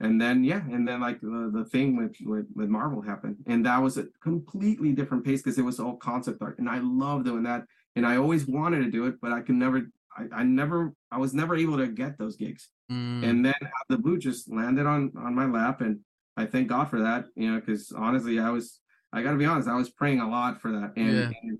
[0.00, 3.64] and then yeah and then like the, the thing with, with with marvel happened and
[3.64, 7.24] that was a completely different pace because it was all concept art and i love
[7.24, 7.64] doing that
[7.96, 9.82] and i always wanted to do it but i could never
[10.16, 13.24] i, I never i was never able to get those gigs mm.
[13.24, 13.54] and then
[13.88, 16.00] the blue just landed on on my lap and
[16.36, 18.80] i thank god for that you know because honestly i was
[19.12, 21.30] i gotta be honest i was praying a lot for that and, yeah.
[21.42, 21.58] and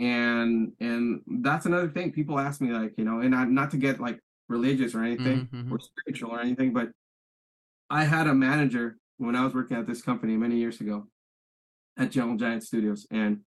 [0.00, 3.76] and and that's another thing people ask me like you know and I, not to
[3.76, 4.18] get like
[4.48, 5.72] religious or anything mm-hmm.
[5.72, 6.88] or spiritual or anything but
[7.90, 11.06] I had a manager when I was working at this company many years ago
[11.98, 13.40] at Gentle Giant Studios, and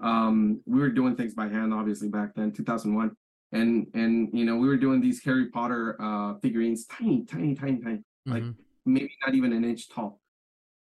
[0.00, 3.10] um, we were doing things by hand, obviously back then, 2001,
[3.52, 7.80] and and you know we were doing these Harry Potter uh, figurines, tiny, tiny, tiny,
[7.80, 8.32] tiny, mm-hmm.
[8.32, 8.44] like
[8.84, 10.20] maybe not even an inch tall,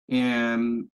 [0.08, 0.86] and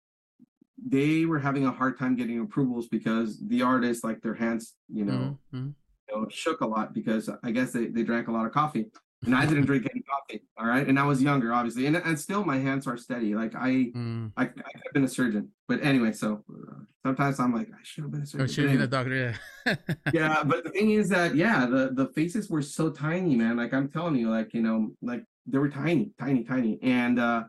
[0.84, 5.04] they were having a hard time getting approvals because the artists, like their hands, you
[5.04, 5.68] know, mm-hmm.
[6.08, 8.86] you know, shook a lot because I guess they, they drank a lot of coffee
[9.24, 10.42] and I didn't drink any coffee.
[10.58, 13.34] All right, and I was younger, obviously, and and still my hands are steady.
[13.34, 14.32] Like I, mm.
[14.36, 16.12] I, I could have been a surgeon, but anyway.
[16.12, 16.74] So uh,
[17.04, 18.48] sometimes I'm like, I should have been a surgeon.
[18.48, 19.36] should have been a doctor.
[19.66, 19.74] Yeah.
[20.12, 23.56] yeah, but the thing is that yeah, the the faces were so tiny, man.
[23.56, 27.44] Like I'm telling you, like you know, like they were tiny, tiny, tiny, and uh,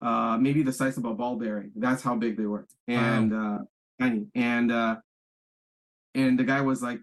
[0.00, 1.72] uh, maybe the size of a ball bearing.
[1.76, 3.56] That's how big they were, and wow.
[3.56, 4.26] uh, tiny.
[4.34, 4.96] And uh,
[6.14, 7.00] and the guy was like,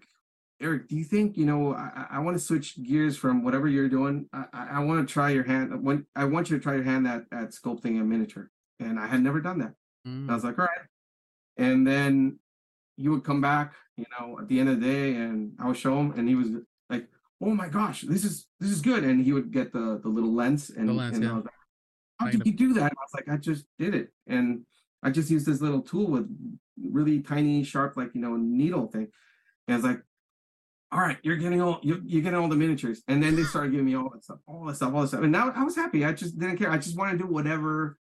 [0.60, 3.88] Erick, do you think you know I, I want to switch gears from whatever you're
[3.88, 4.26] doing?
[4.32, 5.82] I, I want to try your hand.
[5.82, 8.50] When I want you to try your hand at at sculpting a miniature,
[8.80, 9.74] and I had never done that.
[10.06, 10.30] Mm.
[10.30, 10.86] I was like, all right.
[11.58, 12.38] And then
[12.96, 15.76] he would come back, you know, at the end of the day, and I would
[15.76, 16.48] show him, and he was
[16.88, 17.08] like,
[17.40, 20.32] "Oh my gosh, this is this is good." And he would get the the little
[20.32, 21.32] lens, and, lens, and yeah.
[21.32, 21.54] I was like,
[22.18, 24.64] "How did you do that?" And I was like, "I just did it," and
[25.02, 26.28] I just used this little tool with
[26.82, 29.08] really tiny, sharp, like you know, needle thing.
[29.68, 30.00] And I was like,
[30.92, 33.72] "All right, you're getting all you're, you're getting all the miniatures," and then they started
[33.72, 35.76] giving me all that stuff, all that stuff, all that stuff, and now I was
[35.76, 36.04] happy.
[36.04, 36.70] I just didn't care.
[36.70, 37.96] I just wanted to do whatever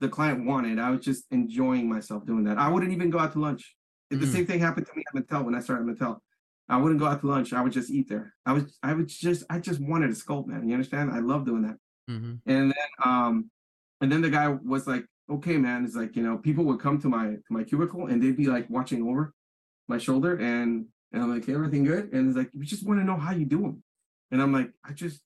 [0.00, 0.78] the client wanted.
[0.78, 2.58] I was just enjoying myself doing that.
[2.58, 3.74] I wouldn't even go out to lunch.
[4.12, 4.20] Mm.
[4.20, 6.18] The same thing happened to me at Mattel when I started Mattel.
[6.68, 7.52] I wouldn't go out to lunch.
[7.52, 8.34] I would just eat there.
[8.46, 10.66] I was I would just I just wanted to sculpt, man.
[10.66, 11.10] You understand?
[11.10, 11.76] I love doing that.
[12.10, 12.50] Mm-hmm.
[12.50, 13.50] And then um
[14.00, 17.00] and then the guy was like, okay, man, it's like, you know, people would come
[17.00, 19.34] to my to my cubicle and they'd be like watching over
[19.88, 22.12] my shoulder and and I'm like, everything good?
[22.12, 23.82] And it's like, we just want to know how you do them.
[24.30, 25.22] And I'm like, I just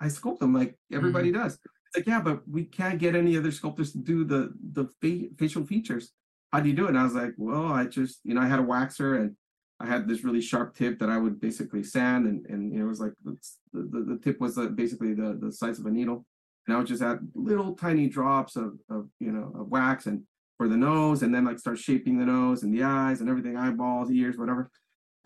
[0.00, 1.42] I sculpt them like everybody mm-hmm.
[1.42, 1.54] does.
[1.54, 5.34] It's like, yeah, but we can't get any other sculptors to do the the fa-
[5.38, 6.12] facial features.
[6.52, 6.90] How do you do it?
[6.90, 9.36] And I was like, well, I just, you know, I had a waxer and
[9.80, 12.86] I had this really sharp tip that I would basically sand, and and you know,
[12.86, 13.36] it was like the
[13.72, 16.24] the, the tip was uh, basically the the size of a needle,
[16.66, 20.22] and I would just add little tiny drops of of you know of wax and
[20.56, 23.56] for the nose, and then like start shaping the nose and the eyes and everything,
[23.56, 24.70] eyeballs, ears, whatever.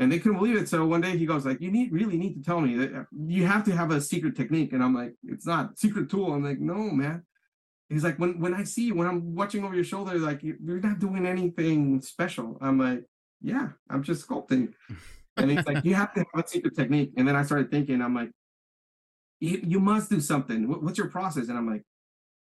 [0.00, 0.68] And they couldn't believe it.
[0.68, 3.46] So one day he goes like, "You need really need to tell me that you
[3.46, 6.58] have to have a secret technique." And I'm like, "It's not secret tool." I'm like,
[6.58, 7.22] "No, man."
[7.88, 10.80] He's like, "When when I see you, when I'm watching over your shoulder, like you're
[10.80, 13.04] not doing anything special." I'm like,
[13.42, 14.72] yeah, I'm just sculpting.
[15.36, 17.12] And he's like, you have to have a secret technique.
[17.16, 18.30] And then I started thinking, I'm like,
[19.40, 20.68] you, you must do something.
[20.68, 21.48] What's your process?
[21.48, 21.82] And I'm like,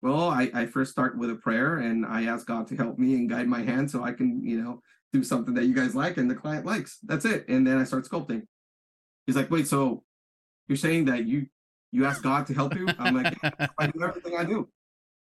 [0.01, 3.15] well, I, I first start with a prayer and I ask God to help me
[3.15, 4.81] and guide my hand so I can, you know,
[5.15, 6.99] do something that you guys like and the client likes.
[7.03, 7.47] That's it.
[7.47, 8.43] And then I start sculpting.
[9.25, 10.03] He's like, wait, so
[10.67, 11.47] you're saying that you
[11.91, 12.87] you ask God to help you?
[12.99, 14.67] I'm like, yeah, I do everything I do.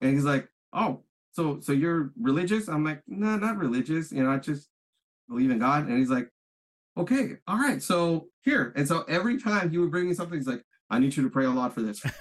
[0.01, 1.03] And he's like, oh,
[1.33, 2.69] so so you're religious?
[2.69, 4.11] I'm like, no, not religious.
[4.11, 4.69] You know, I just
[5.29, 5.87] believe in God?
[5.87, 6.29] And he's like,
[6.99, 8.73] okay, all right, so here.
[8.77, 11.31] And so every time he would bring me something, he's like, I need you to
[11.31, 12.01] pray a lot for this.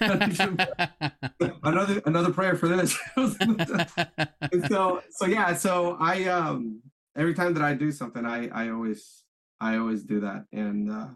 [1.62, 2.98] another another prayer for this.
[4.68, 6.82] so so yeah, so I um
[7.16, 9.24] every time that I do something, I I always
[9.60, 10.44] I always do that.
[10.52, 11.08] And uh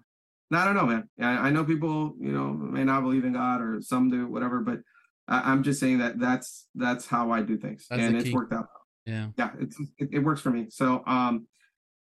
[0.53, 1.09] I don't know, man.
[1.21, 4.61] I, I know people, you know, may not believe in God or some do, whatever,
[4.61, 4.81] but
[5.29, 7.87] I, am just saying that that's that's how I do things.
[7.89, 8.67] That's and it's worked out.
[9.07, 9.29] Yeah.
[9.39, 10.67] Yeah, it's it, it works for me.
[10.71, 11.47] So um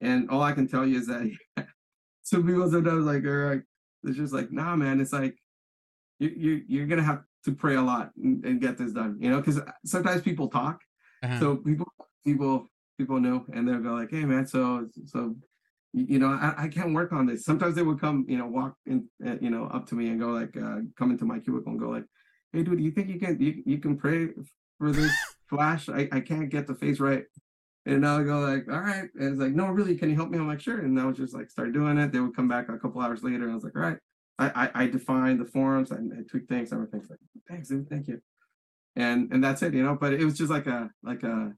[0.01, 1.29] and all I can tell you is that
[2.23, 3.63] some people sometimes like are like,
[4.03, 5.35] it's just like, nah, man, it's like
[6.19, 9.29] you you you're gonna have to pray a lot and, and get this done, you
[9.29, 10.79] know, because sometimes people talk,
[11.23, 11.39] uh-huh.
[11.39, 11.87] so people
[12.25, 12.67] people
[12.99, 15.35] people knew, and they'll go like, hey, man, so so
[15.93, 17.43] you know, I, I can't work on this.
[17.43, 20.19] Sometimes they would come, you know, walk in, uh, you know, up to me and
[20.19, 22.05] go like, uh, come into my cubicle and go like,
[22.53, 24.27] hey, dude, you think you can you, you can pray
[24.77, 25.11] for this
[25.49, 25.89] flash?
[25.89, 27.23] I, I can't get the face right.
[27.87, 29.09] And I'll go like, all right.
[29.15, 30.37] And it's like, no, really, can you help me?
[30.37, 30.79] I'm like, sure.
[30.79, 32.11] And I would just like start doing it.
[32.11, 33.43] They would come back a couple hours later.
[33.45, 33.97] And I was like, all right.
[34.37, 37.01] I I, I the forms and I tweak things, everything.
[37.09, 37.19] Like,
[37.49, 38.21] thanks, dude, thank you.
[38.95, 39.97] And and that's it, you know.
[39.99, 41.53] But it was just like a like a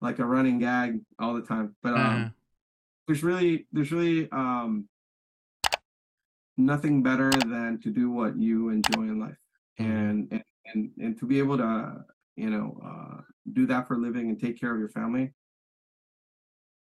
[0.00, 1.74] like a running gag all the time.
[1.82, 2.28] But um uh-huh.
[3.06, 4.88] there's really there's really um
[6.56, 9.36] nothing better than to do what you enjoy in life.
[9.78, 9.90] Mm-hmm.
[9.90, 12.04] And and and, and to be able to
[12.36, 13.22] you know uh,
[13.52, 15.32] do that for a living and take care of your family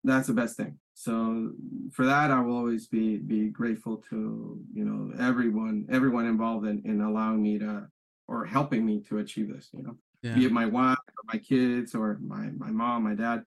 [0.04, 0.78] that's the best thing.
[0.94, 1.52] So
[1.92, 6.82] for that, I will always be be grateful to you know everyone everyone involved in,
[6.86, 7.88] in allowing me to
[8.28, 9.70] or helping me to achieve this.
[9.74, 10.36] You know, yeah.
[10.36, 13.44] be it my wife my kids or my my mom, my dad,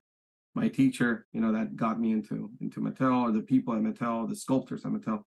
[0.55, 1.25] my teacher.
[1.31, 4.85] You know that got me into into Mattel or the people at Mattel, the sculptors
[4.85, 5.23] at Mattel.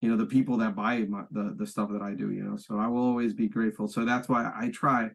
[0.00, 2.30] You know the people that buy my, the the stuff that I do.
[2.30, 3.88] You know, so I will always be grateful.
[3.88, 5.10] So that's why I try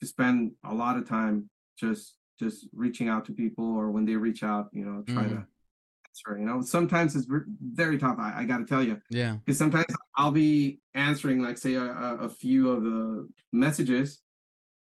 [0.00, 1.48] to spend a lot of time
[1.78, 5.30] just just reaching out to people or when they reach out, you know, try mm.
[5.30, 5.46] to
[6.08, 6.38] answer.
[6.38, 7.26] You know, sometimes it's
[7.60, 8.16] very tough.
[8.18, 9.86] I, I got to tell you, yeah, because sometimes
[10.16, 14.20] I'll be answering like say a, a few of the messages,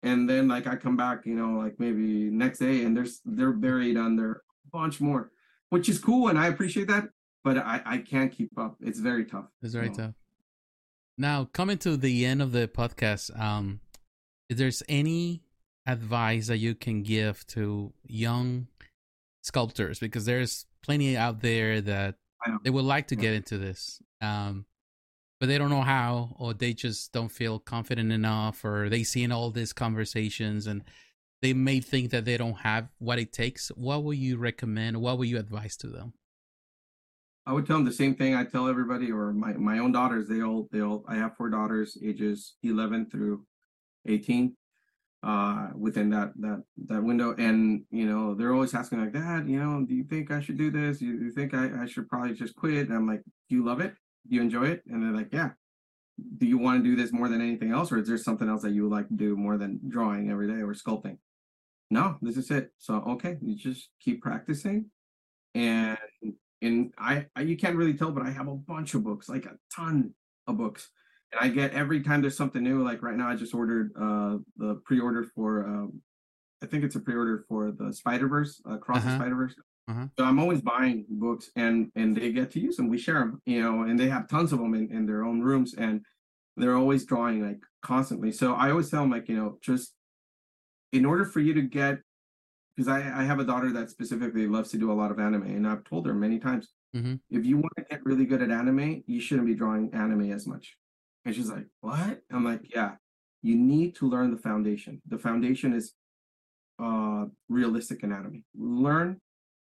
[0.07, 3.53] and then like I come back, you know, like maybe next day, and there's they're
[3.53, 5.31] buried under a bunch more,
[5.71, 7.09] which is cool, and I appreciate that.
[7.45, 8.77] But I I can't keep up.
[8.81, 9.47] It's very tough.
[9.63, 10.03] It's very so.
[10.03, 10.15] tough.
[11.19, 13.81] Now coming to the end of the podcast, um,
[14.49, 15.43] if there's any
[15.87, 18.67] advice that you can give to young
[19.43, 22.17] sculptors because there's plenty out there that
[22.65, 24.67] they would like to get into this um,
[25.39, 29.23] but they don't know how or they just don't feel confident enough or they see
[29.23, 30.83] in all these conversations and
[31.43, 34.97] they may think that they don't have what it takes, what would you recommend?
[35.01, 36.15] What would you advise to them?
[37.47, 40.27] I would tell them the same thing I tell everybody, or my, my own daughters.
[40.27, 41.05] They all they all.
[41.07, 43.47] I have four daughters, ages eleven through
[44.05, 44.57] eighteen,
[45.23, 49.61] uh, within that that that window, and you know they're always asking like, Dad, you
[49.61, 51.01] know, do you think I should do this?
[51.01, 52.89] You, you think I, I should probably just quit?
[52.89, 53.95] And I'm like, Do you love it?
[54.29, 54.83] Do you enjoy it?
[54.87, 55.51] And they're like, Yeah.
[56.39, 58.63] Do you want to do this more than anything else, or is there something else
[58.63, 61.19] that you would like to do more than drawing every day or sculpting?
[61.91, 62.73] No, this is it.
[62.79, 64.87] So okay, you just keep practicing,
[65.55, 65.99] and
[66.63, 69.45] and I, I you can't really tell, but I have a bunch of books, like
[69.45, 70.15] a ton
[70.47, 70.89] of books,
[71.33, 72.83] and I get every time there's something new.
[72.83, 76.01] Like right now, I just ordered uh the pre-order for um,
[76.63, 79.11] I think it's a pre-order for the Spider Verse, uh, Across uh-huh.
[79.11, 79.55] the Spider Verse.
[79.89, 80.07] Uh-huh.
[80.19, 82.89] So I'm always buying books, and and they get to use them.
[82.89, 85.41] We share them, you know, and they have tons of them in, in their own
[85.41, 86.01] rooms, and
[86.57, 88.33] they're always drawing like constantly.
[88.33, 89.93] So I always tell them like, you know, just
[90.93, 91.99] in order for you to get
[92.77, 95.45] because I, I have a daughter that specifically loves to do a lot of anime,
[95.45, 97.15] and I've told her many times, mm-hmm.
[97.31, 100.47] if you want to get really good at anime, you shouldn't be drawing anime as
[100.47, 100.77] much.
[101.25, 102.97] And she's like, "What?" I'm like, "Yeah,
[103.43, 105.01] you need to learn the foundation.
[105.09, 105.95] The foundation is
[106.83, 108.45] uh, realistic anatomy.
[108.55, 109.21] Learn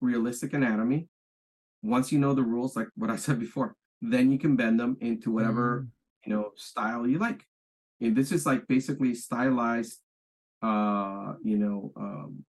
[0.04, 1.08] realistic anatomy.
[1.82, 4.96] Once you know the rules, like what I said before, then you can bend them
[5.00, 5.88] into whatever mm.
[6.26, 7.44] you know style you like.
[8.00, 10.00] And this is like basically stylized,
[10.62, 12.44] uh, you know, um,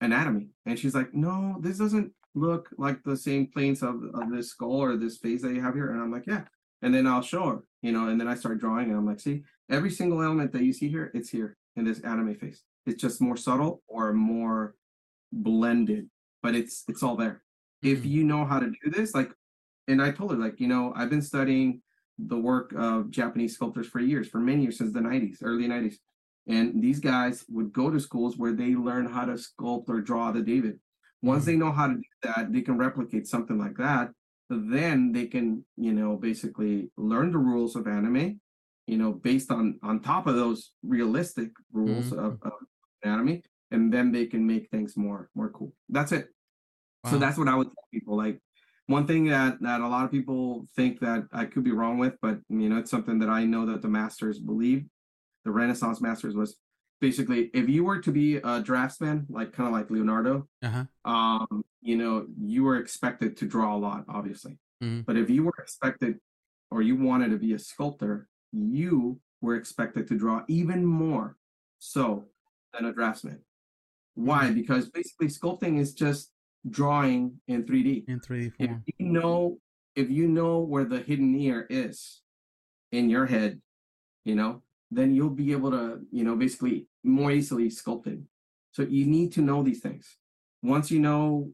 [0.00, 0.48] anatomy.
[0.66, 4.82] And she's like, no, this doesn't look like the same planes of, of this skull
[4.82, 5.90] or this face that you have here.
[5.90, 6.42] And I'm like, yeah.
[6.82, 9.20] And then I'll show her, you know, and then I start drawing and I'm like,
[9.20, 12.62] see, every single element that you see here, it's here in this anime face.
[12.86, 14.74] It's just more subtle or more
[15.32, 16.08] blended,
[16.42, 17.42] but it's it's all there.
[17.84, 17.96] Mm-hmm.
[17.96, 19.30] If you know how to do this, like,
[19.86, 21.82] and I told her, like, you know, I've been studying
[22.18, 25.94] the work of Japanese sculptors for years, for many years since the 90s, early 90s.
[26.48, 30.32] And these guys would go to schools where they learn how to sculpt or draw
[30.32, 30.80] the David.
[31.22, 31.60] Once they mm-hmm.
[31.60, 34.10] know how to do that, they can replicate something like that.
[34.50, 38.40] Then they can, you know, basically learn the rules of anime,
[38.86, 42.24] you know, based on on top of those realistic rules mm-hmm.
[42.24, 42.52] of, of,
[43.02, 45.72] anatomy, and then they can make things more more cool.
[45.88, 46.28] That's it.
[47.04, 47.12] Wow.
[47.12, 48.16] So that's what I would tell people.
[48.16, 48.40] Like
[48.86, 52.14] one thing that that a lot of people think that I could be wrong with,
[52.22, 54.84] but you know, it's something that I know that the masters believe
[55.48, 56.56] the Renaissance masters was
[57.00, 60.84] basically if you were to be a draftsman, like kind of like Leonardo, uh-huh.
[61.10, 64.58] um, you know, you were expected to draw a lot, obviously.
[64.82, 65.02] Mm-hmm.
[65.06, 66.16] But if you were expected
[66.70, 71.36] or you wanted to be a sculptor, you were expected to draw even more
[71.78, 72.26] so
[72.74, 73.40] than a draftsman.
[74.18, 74.46] Why?
[74.46, 74.54] Mm-hmm.
[74.54, 76.32] Because basically sculpting is just
[76.68, 78.08] drawing in 3D.
[78.08, 78.82] In 3D form.
[78.84, 79.58] If you know
[79.94, 82.20] if you know where the hidden ear is
[82.92, 83.60] in your head,
[84.24, 88.20] you know, then you'll be able to, you know, basically more easily sculpt it.
[88.72, 90.16] So you need to know these things.
[90.62, 91.50] Once you know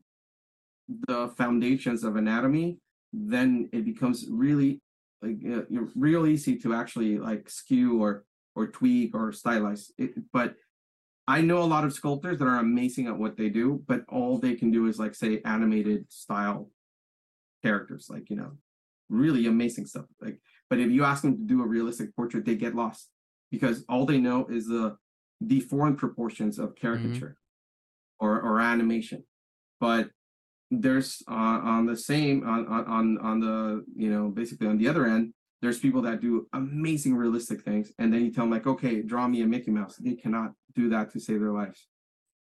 [1.09, 2.79] the foundations of anatomy,
[3.13, 4.81] then it becomes really
[5.23, 5.63] like uh,
[5.95, 8.25] real easy to actually like skew or
[8.55, 10.15] or tweak or stylize it.
[10.33, 10.57] But
[11.27, 14.39] I know a lot of sculptors that are amazing at what they do, but all
[14.39, 16.71] they can do is like say animated style
[17.63, 18.53] characters, like you know,
[19.09, 20.05] really amazing stuff.
[20.21, 20.39] Like,
[20.69, 23.09] but if you ask them to do a realistic portrait, they get lost
[23.51, 24.97] because all they know is the
[25.47, 27.37] deformed proportions of caricature
[28.21, 28.27] mm-hmm.
[28.27, 29.25] or, or animation.
[29.81, 30.11] But
[30.71, 35.07] there's uh, on the same on, on on the you know basically on the other
[35.07, 35.33] end
[35.63, 39.27] there's people that do amazing realistic things and then you tell them like okay draw
[39.27, 41.87] me a mickey mouse they cannot do that to save their lives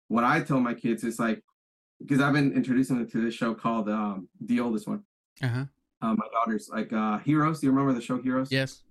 [0.07, 1.41] what i tell my kids is like
[1.99, 5.03] because i've been introducing them to this show called um, the oldest one
[5.41, 5.65] uh-huh.
[6.01, 8.83] Uh, my daughter's like uh, heroes do you remember the show heroes yes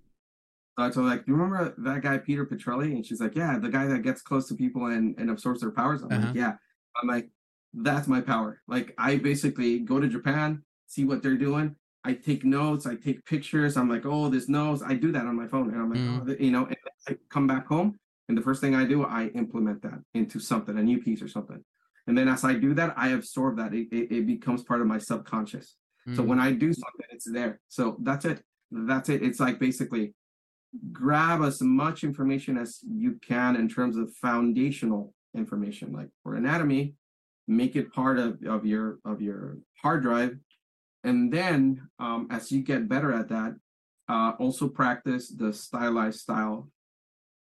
[0.91, 2.95] so like, do you remember that guy Peter Petrelli?
[2.95, 5.71] And she's like, yeah, the guy that gets close to people and, and absorbs their
[5.71, 6.01] powers.
[6.03, 6.27] I'm uh-huh.
[6.27, 6.53] like, yeah.
[7.01, 7.29] I'm like,
[7.73, 8.61] that's my power.
[8.67, 11.75] Like I basically go to Japan, see what they're doing.
[12.09, 13.77] I take notes, I take pictures.
[13.77, 14.81] I'm like, oh, this nose.
[14.81, 16.29] I do that on my phone, and I'm like, mm.
[16.39, 16.65] oh, you know.
[16.65, 16.77] And
[17.07, 20.77] I come back home, and the first thing I do, I implement that into something,
[20.77, 21.63] a new piece or something.
[22.07, 23.75] And then as I do that, I absorb that.
[23.75, 25.75] It, it, it becomes part of my subconscious.
[26.07, 26.15] Mm.
[26.15, 27.59] So when I do something, it's there.
[27.67, 28.41] So that's it.
[28.71, 29.21] That's it.
[29.21, 30.15] It's like basically
[30.91, 36.93] grab as much information as you can in terms of foundational information like for anatomy
[37.47, 40.37] make it part of, of your of your hard drive
[41.03, 43.55] and then um, as you get better at that
[44.09, 46.69] uh, also practice the stylized style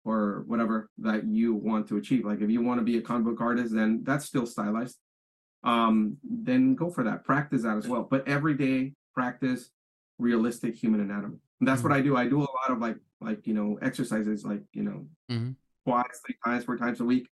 [0.04, 2.24] or whatever that you want to achieve.
[2.24, 4.98] Like if you want to be a comic book artist then that's still stylized.
[5.64, 7.24] Um, then go for that.
[7.24, 8.06] Practice that as well.
[8.10, 9.70] But every day practice
[10.18, 11.38] realistic human anatomy.
[11.60, 11.90] And that's mm-hmm.
[11.90, 12.16] what i do.
[12.16, 15.52] I do a lot of like like you know exercises like you know mm-hmm.
[15.86, 17.28] twice three times four times a week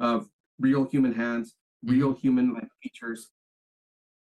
[0.00, 0.26] of
[0.58, 2.20] real human hands, real mm-hmm.
[2.20, 3.30] human like features,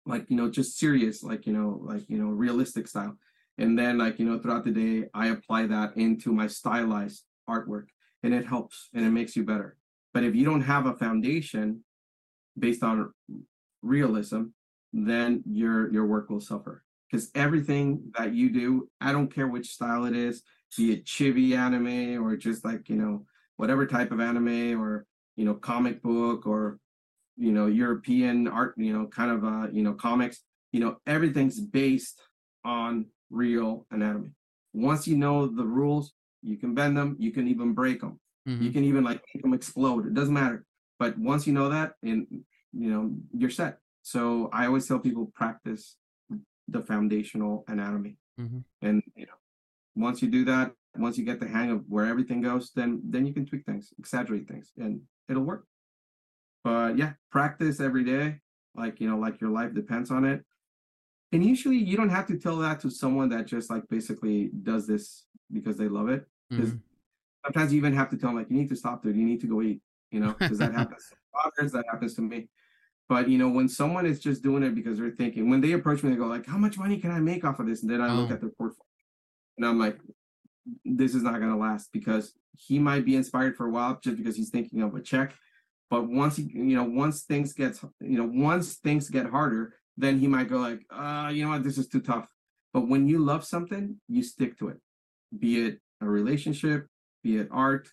[0.05, 3.17] like you know, just serious, like you know, like you know, realistic style.
[3.57, 7.87] And then like you know, throughout the day, I apply that into my stylized artwork,
[8.23, 9.77] and it helps and it makes you better.
[10.13, 11.83] But if you don't have a foundation
[12.57, 13.11] based on
[13.81, 14.43] realism,
[14.91, 16.83] then your your work will suffer.
[17.09, 20.41] Because everything that you do, I don't care which style it is,
[20.77, 23.25] be it chibi anime or just like you know
[23.57, 25.05] whatever type of anime or
[25.35, 26.79] you know comic book or
[27.37, 31.59] you know European art, you know kind of uh you know comics, you know everything's
[31.59, 32.21] based
[32.65, 34.29] on real anatomy.
[34.73, 38.19] Once you know the rules, you can bend them, you can even break them.
[38.47, 38.63] Mm-hmm.
[38.63, 40.05] You can even like make them explode.
[40.05, 40.65] It doesn't matter.
[40.99, 43.77] But once you know that, and you know, you're set.
[44.01, 45.95] So I always tell people practice
[46.67, 48.17] the foundational anatomy.
[48.39, 48.59] Mm-hmm.
[48.81, 49.33] And you know,
[49.95, 53.25] once you do that, once you get the hang of where everything goes, then then
[53.25, 55.65] you can tweak things, exaggerate things, and it'll work.
[56.63, 58.39] But yeah, practice every day,
[58.75, 60.43] like you know, like your life depends on it.
[61.31, 64.87] And usually you don't have to tell that to someone that just like basically does
[64.87, 66.25] this because they love it.
[66.49, 67.45] Because mm-hmm.
[67.45, 69.15] sometimes you even have to tell them like you need to stop, dude.
[69.15, 69.81] You need to go eat.
[70.11, 71.15] You know, because that happens to
[71.45, 72.47] others, that happens to me.
[73.09, 76.03] But you know, when someone is just doing it because they're thinking, when they approach
[76.03, 77.99] me, they go like, "How much money can I make off of this?" And then
[77.99, 78.15] I oh.
[78.15, 78.85] look at their portfolio,
[79.57, 79.99] and I'm like,
[80.85, 84.17] "This is not going to last because he might be inspired for a while just
[84.17, 85.33] because he's thinking of a check,
[85.93, 90.17] but once he, you know, once things gets, you know, once things get harder, then
[90.17, 92.27] he might go like, uh, you know what, this is too tough."
[92.73, 94.79] But when you love something, you stick to it,
[95.37, 96.87] be it a relationship,
[97.23, 97.85] be it art,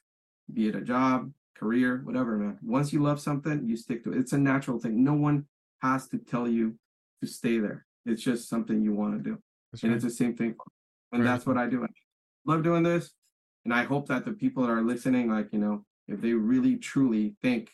[0.57, 2.57] be it a job, career, whatever, man.
[2.63, 4.19] Once you love something, you stick to it.
[4.19, 5.05] It's a natural thing.
[5.05, 5.45] No one
[5.83, 6.77] has to tell you
[7.21, 7.85] to stay there.
[8.07, 9.39] It's just something you want to do.
[9.71, 9.97] That's and right.
[9.97, 10.55] it's the same thing.
[11.13, 11.31] And right.
[11.31, 11.85] that's what I do.
[11.85, 11.89] I
[12.47, 13.11] love doing this.
[13.67, 16.77] And I hope that the people that are listening, like, you know, if they really
[16.77, 17.71] truly think,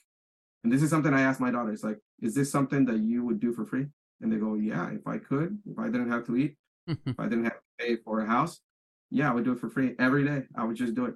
[0.64, 3.40] and this is something I ask my daughters, like, is this something that you would
[3.40, 3.86] do for free?
[4.20, 6.56] And they go, yeah, if I could, if I didn't have to eat,
[6.86, 8.60] if I didn't have to pay for a house,
[9.10, 10.42] yeah, I would do it for free every day.
[10.56, 11.14] I would just do it.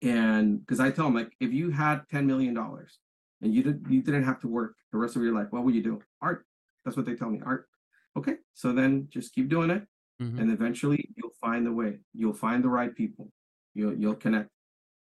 [0.00, 2.98] And because I tell them like, if you had ten million dollars
[3.42, 5.74] and you did you didn't have to work the rest of your life, what would
[5.74, 6.00] you do?
[6.22, 6.44] Art.
[6.84, 7.40] That's what they tell me.
[7.44, 7.68] Art.
[8.16, 9.84] Okay, so then just keep doing it,
[10.22, 10.38] mm-hmm.
[10.38, 11.98] and eventually you'll find the way.
[12.14, 13.30] You'll find the right people.
[13.74, 14.50] You'll you'll connect.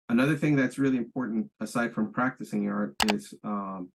[0.08, 3.90] Another thing that's really important, aside from practicing your art, is um,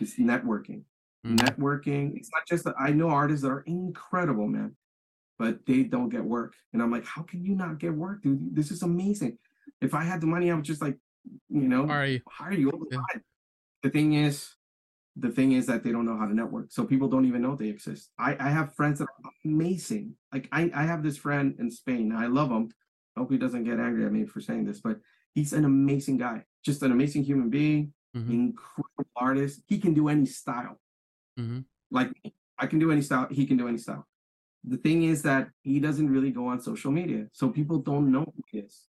[0.00, 0.82] is networking.
[1.26, 1.36] Mm-hmm.
[1.36, 2.16] Networking.
[2.16, 4.76] It's not just that I know artists that are incredible, man,
[5.38, 6.54] but they don't get work.
[6.72, 8.54] And I'm like, how can you not get work, dude?
[8.54, 9.38] This is amazing
[9.80, 10.96] if I had the money, I would just like,
[11.48, 12.98] you know, hire you, hire you all the yeah.
[13.12, 13.24] time.
[13.82, 14.54] The thing is,
[15.16, 16.66] the thing is that they don't know how to network.
[16.70, 18.10] So people don't even know they exist.
[18.18, 20.14] I, I have friends that are amazing.
[20.32, 22.12] Like I, I have this friend in Spain.
[22.12, 22.70] I love him.
[23.16, 24.98] I hope he doesn't get angry at me for saying this, but
[25.36, 26.44] he's an amazing guy.
[26.64, 28.32] Just an amazing human being, mm-hmm.
[28.32, 29.62] incredible artist.
[29.68, 30.80] He can do any style.
[31.38, 31.60] Mm-hmm.
[31.92, 32.10] Like
[32.58, 33.28] I can do any style.
[33.30, 34.04] He can do any style.
[34.64, 37.28] The thing is that he doesn't really go on social media.
[37.32, 38.88] So people don't know who he is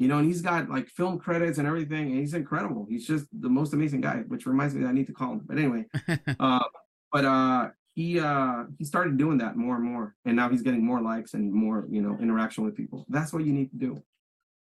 [0.00, 2.86] you know, and he's got like film credits and everything, and he's incredible.
[2.88, 5.42] He's just the most amazing guy, which reminds me that I need to call him.
[5.44, 5.84] But anyway,
[6.40, 6.64] uh,
[7.12, 10.82] but uh, he uh, he started doing that more and more, and now he's getting
[10.82, 13.04] more likes and more, you know, interaction with people.
[13.10, 14.02] That's what you need to do.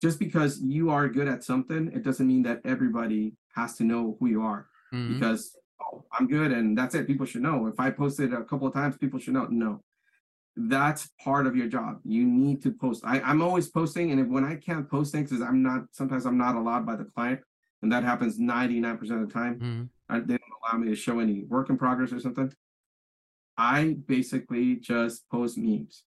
[0.01, 4.17] Just because you are good at something, it doesn't mean that everybody has to know
[4.19, 4.67] who you are.
[4.93, 5.13] Mm-hmm.
[5.13, 7.07] Because oh, I'm good and that's it.
[7.07, 7.67] People should know.
[7.67, 9.47] If I posted a couple of times, people should know.
[9.49, 9.83] No,
[10.55, 11.99] that's part of your job.
[12.03, 13.03] You need to post.
[13.05, 16.25] I, I'm always posting, and if, when I can't post things, because I'm not sometimes
[16.25, 17.41] I'm not allowed by the client,
[17.81, 19.59] and that happens 99% of the time.
[19.59, 19.83] Mm-hmm.
[20.09, 22.51] I, they don't allow me to show any work in progress or something.
[23.57, 26.03] I basically just post memes.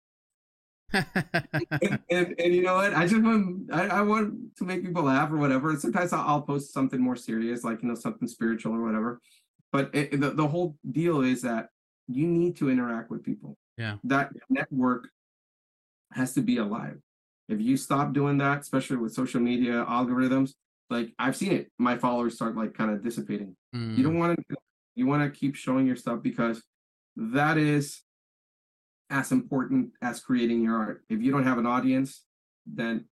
[0.93, 2.93] And, and, and, you know what?
[2.93, 5.75] I just want I, I, want to make people laugh or whatever.
[5.77, 9.21] Sometimes I'll, I'll, post something more serious, like you know something spiritual or whatever.
[9.71, 11.69] But it, the the whole deal is that
[12.07, 13.57] you need to interact with people.
[13.77, 13.97] Yeah.
[14.03, 15.09] That network
[16.13, 16.97] has to be alive.
[17.47, 20.53] If you stop doing that, especially with social media algorithms,
[20.89, 23.55] like I've seen it, my followers start like kind of dissipating.
[23.75, 23.97] Mm.
[23.97, 24.55] You don't want to
[24.95, 26.61] you want to keep showing your stuff because
[27.15, 28.01] that is
[29.11, 31.03] as important as creating your art.
[31.09, 32.23] If you don't have an audience,
[32.65, 33.05] then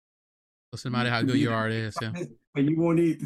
[0.72, 2.12] doesn't matter how good your art is, yeah.
[2.54, 3.24] But you won't eat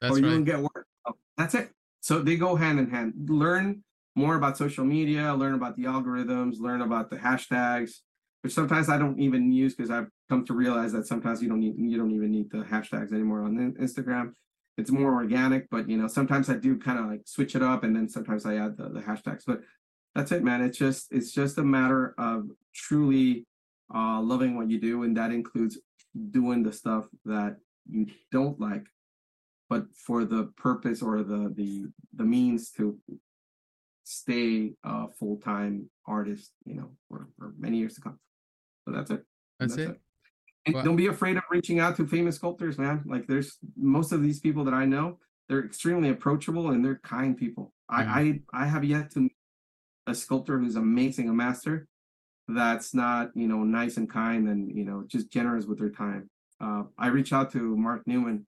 [0.00, 0.32] That's or you right.
[0.32, 0.86] won't get work.
[1.06, 1.70] Oh, that's it.
[2.00, 3.14] So they go hand in hand.
[3.28, 3.82] Learn
[4.14, 7.92] more about social media, learn about the algorithms, learn about the hashtags,
[8.42, 11.60] which sometimes I don't even use because I've come to realize that sometimes you don't
[11.60, 14.32] need you don't even need the hashtags anymore on Instagram.
[14.76, 17.84] It's more organic, but you know, sometimes I do kind of like switch it up
[17.84, 19.42] and then sometimes I add the, the hashtags.
[19.46, 19.60] But
[20.14, 20.62] that's it, man.
[20.62, 23.46] It's just it's just a matter of truly
[23.94, 25.78] uh, loving what you do, and that includes
[26.30, 27.56] doing the stuff that
[27.90, 28.84] you don't like
[29.68, 32.98] but for the purpose or the the the means to
[34.04, 38.18] stay a full time artist, you know, for, for many years to come.
[38.86, 39.22] So that's it.
[39.60, 39.92] That's, that's it.
[39.92, 40.00] it.
[40.66, 43.02] And well, don't be afraid of reaching out to famous sculptors, man.
[43.06, 45.18] Like there's most of these people that I know,
[45.48, 47.72] they're extremely approachable and they're kind people.
[47.90, 48.10] Mm-hmm.
[48.54, 49.28] I, I I have yet to
[50.08, 51.86] a sculptor who's amazing, a master,
[52.48, 56.30] that's not you know nice and kind and you know just generous with their time.
[56.60, 58.46] Uh, I reached out to Mark Newman,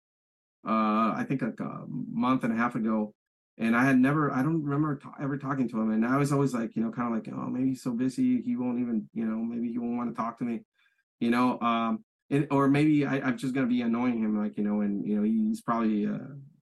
[0.66, 3.14] uh, I think like a month and a half ago,
[3.58, 6.32] and I had never, I don't remember t- ever talking to him, and I was
[6.32, 9.08] always like, you know, kind of like, oh, maybe he's so busy, he won't even,
[9.14, 10.60] you know, maybe he won't want to talk to me,
[11.20, 14.64] you know, um, and, or maybe I, am just gonna be annoying him, like you
[14.64, 16.18] know, and you know, he's probably uh,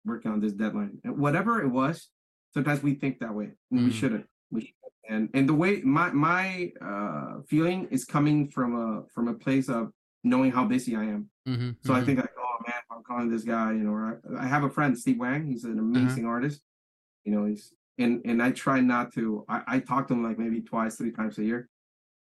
[0.06, 2.10] working on this deadline, whatever it was.
[2.54, 3.86] Sometimes we think that way, and mm-hmm.
[3.86, 4.26] we shouldn't.
[4.50, 4.74] We
[5.12, 9.70] and and the way my my uh feeling is coming from a from a place
[9.70, 9.92] of
[10.24, 11.30] knowing how busy I am.
[11.48, 12.02] Mm-hmm, so mm-hmm.
[12.02, 14.70] I think like, oh man, I'm calling this guy, you know, I, I, have a
[14.70, 15.46] friend, Steve Wang.
[15.46, 15.82] He's an uh-huh.
[15.82, 16.34] amazing uh-huh.
[16.34, 16.62] artist.
[17.26, 19.46] You know, he's and and I try not to.
[19.50, 21.70] I, I talk to him like maybe twice, three times a year,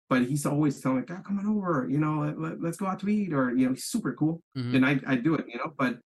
[0.10, 1.88] but he's always telling me, "God, come on over.
[1.90, 4.42] You know, let, let, us go out to eat." Or you know, he's super cool,
[4.58, 4.76] mm-hmm.
[4.76, 5.46] and I I do it.
[5.48, 6.00] You know, but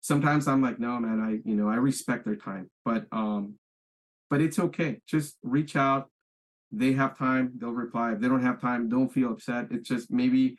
[0.00, 3.54] sometimes I'm like, no, man, I you know I respect their time, but um
[4.32, 4.98] but it's okay.
[5.06, 6.08] Just reach out.
[6.72, 8.12] They have time, they'll reply.
[8.12, 9.66] If they don't have time, don't feel upset.
[9.70, 10.56] It's just maybe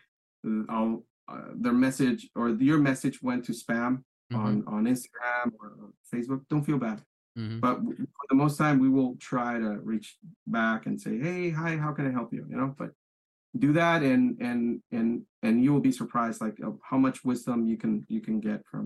[0.47, 0.97] uh,
[1.27, 4.35] uh, their message or your message went to spam mm-hmm.
[4.35, 5.71] on on Instagram or
[6.13, 6.41] Facebook.
[6.51, 7.01] Don't feel bad.
[7.35, 7.61] Mm-hmm.
[7.61, 7.77] But
[8.17, 11.93] for the most time, we will try to reach back and say, "Hey, hi, how
[11.93, 12.91] can I help you?" You know, but
[13.57, 16.59] do that, and and and and you will be surprised, like
[16.89, 18.83] how much wisdom you can you can get from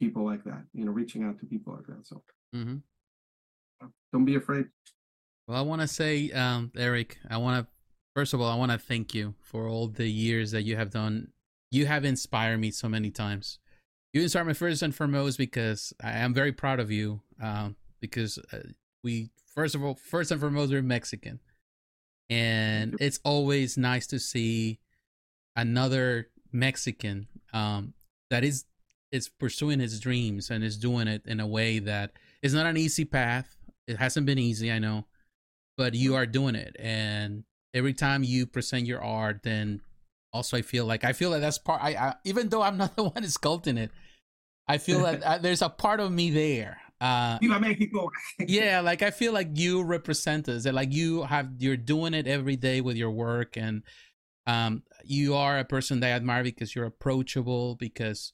[0.00, 0.62] people like that.
[0.72, 2.06] You know, reaching out to people like that.
[2.06, 2.22] So.
[2.56, 2.78] Mm-hmm.
[4.12, 4.66] Don't be afraid.
[5.46, 7.72] Well, I want to say, um, Erick, I want to,
[8.14, 10.90] first of all, I want to thank you for all the years that you have
[10.90, 11.28] done.
[11.70, 13.58] You have inspired me so many times.
[14.12, 17.20] You inspired me first and foremost because I am very proud of you.
[17.42, 18.58] Um, because uh,
[19.02, 21.40] we, first of all, first and foremost, we're Mexican.
[22.30, 24.80] And it's always nice to see
[25.56, 27.94] another Mexican um,
[28.30, 28.64] that is
[29.10, 32.12] is pursuing his dreams and is doing it in a way that
[32.42, 33.56] is not an easy path
[33.88, 35.06] it hasn't been easy, I know,
[35.76, 36.76] but you are doing it.
[36.78, 37.44] And
[37.74, 39.80] every time you present your art, then
[40.32, 41.82] also I feel like I feel like that's part.
[41.82, 43.90] I, I even though I'm not the one sculpting it,
[44.68, 46.78] I feel that uh, there's a part of me there.
[47.00, 47.38] Uh,
[48.46, 50.64] yeah, like I feel like you represent us.
[50.64, 53.82] That like you have you're doing it every day with your work, and
[54.46, 58.32] um, you are a person that I admire because you're approachable because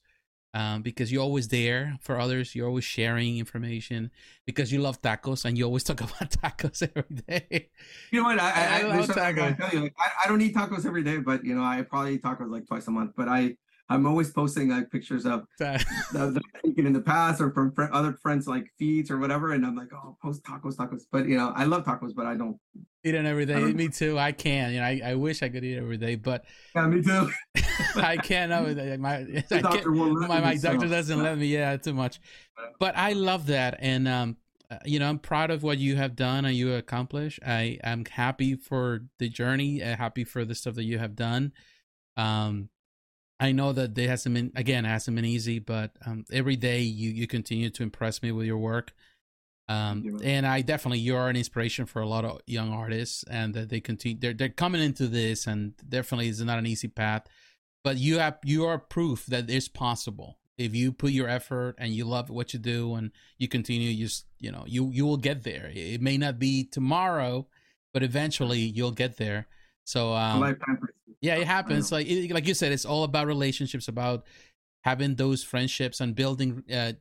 [0.55, 2.55] um, because you're always there for others.
[2.55, 4.09] You're always sharing information
[4.45, 7.69] because you love tacos and you always talk about tacos every day.
[8.09, 8.39] You know what?
[8.39, 9.59] I, I, I love tacos.
[9.59, 12.23] I, like, I, I, don't eat tacos every day, but you know, I probably eat
[12.23, 13.11] tacos like twice a month.
[13.17, 15.85] But I I'm always posting like pictures of that
[16.15, 19.65] I've taken in the past or from fr- other friends like feeds or whatever, and
[19.65, 21.03] I'm like, oh, post tacos, tacos.
[21.11, 22.57] But you know, I love tacos, but I don't
[23.03, 23.61] eat it every day.
[23.73, 24.17] Me too.
[24.17, 24.73] I can.
[24.73, 26.45] You know, I, I wish I could eat every day, but
[26.75, 27.29] yeah, me too.
[27.95, 28.49] I can't.
[28.49, 29.17] No, my
[29.51, 31.47] I can't, my, my doctor doesn't let me.
[31.47, 32.19] Yeah, too much.
[32.79, 34.37] But I love that, and um,
[34.71, 37.39] uh, you know, I'm proud of what you have done and you accomplished.
[37.45, 39.83] I am happy for the journey.
[39.83, 41.51] Uh, happy for the stuff that you have done.
[42.17, 42.69] Um,
[43.39, 46.81] I know that it hasn't been again it hasn't been easy, but um, every day
[46.81, 48.93] you you continue to impress me with your work.
[49.67, 53.53] Um, and I definitely you are an inspiration for a lot of young artists, and
[53.55, 57.23] that they continue they're they're coming into this, and definitely it's not an easy path,
[57.83, 60.37] but you have you are proof that it's possible.
[60.57, 64.07] If you put your effort and you love what you do and you continue you
[64.39, 65.69] you know you you will get there.
[65.73, 67.47] It may not be tomorrow
[67.95, 69.47] but eventually you'll get there
[69.85, 70.57] so um,
[71.21, 71.91] yeah, it happens.
[71.91, 74.25] Like like you said, it's all about relationships, about
[74.83, 76.93] having those friendships and building uh,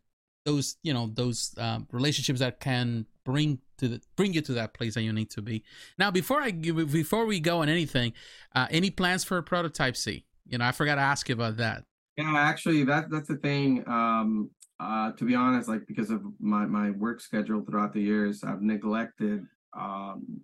[0.45, 4.75] those you know those um, relationships that can bring to the, bring you to that
[4.75, 5.65] place that you need to be.
[5.99, 8.13] Now, before I before we go on anything,
[8.55, 10.23] uh, any plans for a PrototypeZ?
[10.47, 11.85] You know, I forgot to ask you about that.
[12.17, 13.83] Yeah, actually, that that's the thing.
[13.89, 18.45] Um, uh, to be honest, like because of my my work schedule throughout the years,
[18.45, 19.47] I've neglected
[19.77, 20.41] um,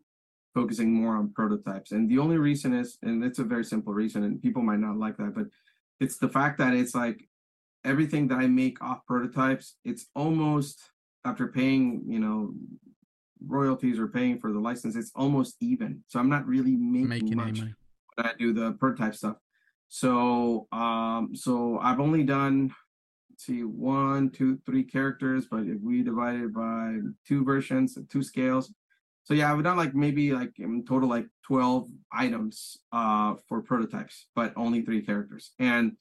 [0.55, 1.93] focusing more on PrototypeZ.
[1.93, 4.98] And the only reason is, and it's a very simple reason, and people might not
[4.98, 5.47] like that, but
[6.01, 7.28] it's the fact that it's like
[7.85, 10.81] everything that I make off PrototypeZ, it's almost
[11.24, 12.55] after paying, you know,
[13.47, 16.02] royalties or paying for the license, it's almost even.
[16.09, 19.36] So I'm not really making, making much when I do the prototype stuff.
[19.89, 22.72] So um, so I've only done
[23.40, 28.72] see one, two, three characters, but if we divide it by two versions, two scales,
[29.31, 34.24] so yeah, I've done like maybe like in total like 12 items uh for PrototypeZ,
[34.35, 35.52] but only three characters.
[35.61, 35.93] And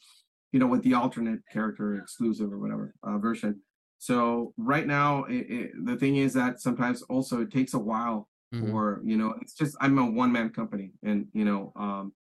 [0.51, 3.61] you know, with the alternate character exclusive or whatever uh, version.
[3.99, 8.27] So right now, it, it, the thing is that sometimes also it takes a while
[8.51, 8.72] mm-hmm.
[8.72, 12.14] for you know, it's just I'm a one man company, and you know, um,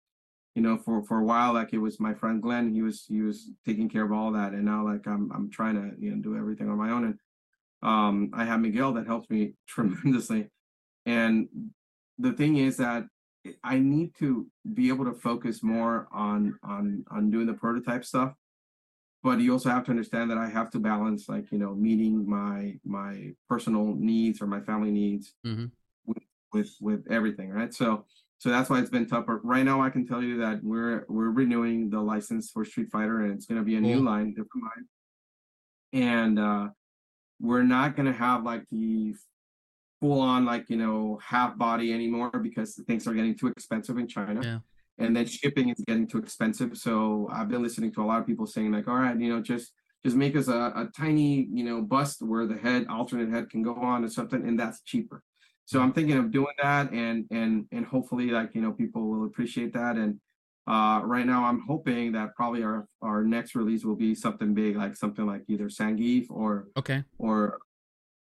[0.56, 3.22] you know, for for a while, like it was my friend Glenn, he was he
[3.22, 6.22] was taking care of all that, and now like I'm I'm trying to you know
[6.22, 7.20] do everything on my own, and
[7.82, 10.50] um, I have Miguel that helps me tremendously,
[11.08, 11.48] and
[12.20, 13.06] the thing is that
[13.64, 18.34] I need to be able to focus more on on on doing the prototype stuff
[19.24, 22.30] but you also have to understand that I have to balance like you know meeting
[22.30, 25.66] my my personal needs or my family needs mm-hmm.
[26.06, 26.24] with,
[26.54, 28.06] with with everything right so
[28.40, 31.06] so that's why it's been tough but right now I can tell you that we're
[31.08, 33.90] we're renewing the license for Street Fighter and it's going to be a cool.
[33.90, 34.86] new line different line
[35.94, 36.68] and uh
[37.40, 39.16] we're not going to have like the
[40.00, 44.08] full on like you know half body anymore because things are getting too expensive in
[44.08, 44.60] China yeah
[45.00, 46.78] and then shipping is getting too expensive.
[46.78, 49.42] So I've been listening to a lot of people saying like, all right, you know,
[49.42, 53.50] just just make us a, a tiny, you know, bust where the head alternate head
[53.50, 55.24] can go on or something, and that's cheaper.
[55.66, 59.26] So I'm thinking of doing that, and and and hopefully, like you know, people will
[59.26, 59.98] appreciate that.
[59.98, 60.20] And
[60.66, 64.78] uh, right now, I'm hoping that probably our our next release will be something big,
[64.78, 67.60] like something like either Zangief or okay, or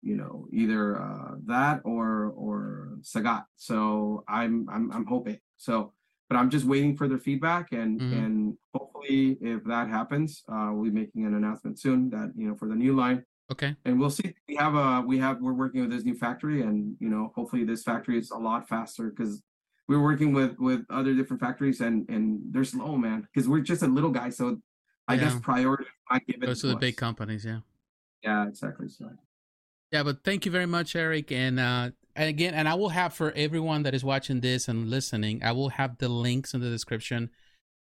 [0.03, 3.45] you know, either uh, that or or Sagat.
[3.55, 5.93] So I'm I'm I'm hoping so
[6.29, 8.13] but I'm just waiting for their feedback and mm-hmm.
[8.13, 12.55] and hopefully if that happens, uh, we'll be making an announcement soon that you know
[12.55, 13.23] for the new line.
[13.51, 13.75] Okay.
[13.85, 14.33] And we'll see.
[14.47, 17.63] We have a we have we're working with this new factory, and you know hopefully
[17.65, 19.41] this factory is a lot faster because
[19.87, 23.59] we we're working with with other different factories and and they're slow, man, because we're
[23.59, 24.29] just a little guy.
[24.29, 24.57] So
[25.07, 26.45] I guess priority I give it.
[26.47, 26.79] Those to the us.
[26.79, 27.59] big companies, yeah.
[28.23, 28.87] Yeah, exactly.
[28.87, 29.09] So.
[29.93, 33.13] Yeah, but thank you very much, Erick, and uh, and again, and I will have
[33.13, 36.69] for everyone that is watching this and listening, I will have the links in the
[36.71, 37.29] description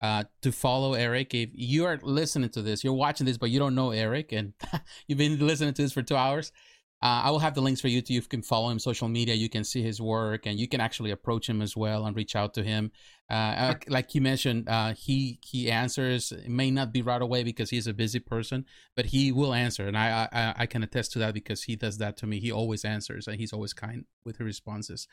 [0.01, 1.35] uh, to follow Erick.
[1.35, 4.53] If you are listening to this, you're watching this, but you don't know Erick, and
[5.07, 6.51] you've been listening to this for two hours,
[7.01, 9.33] uh, I will have the links for you to you can follow him social media.
[9.33, 12.35] You can see his work, and you can actually approach him as well and reach
[12.35, 12.91] out to him.
[13.29, 16.33] Uh, uh like you mentioned, uh, he he answers.
[16.33, 18.65] It may not be right away because he's a busy person,
[18.95, 21.99] but he will answer, and I I, I can attest to that because he does
[21.99, 22.39] that to me.
[22.39, 25.07] He always answers, and he's always kind with his responses.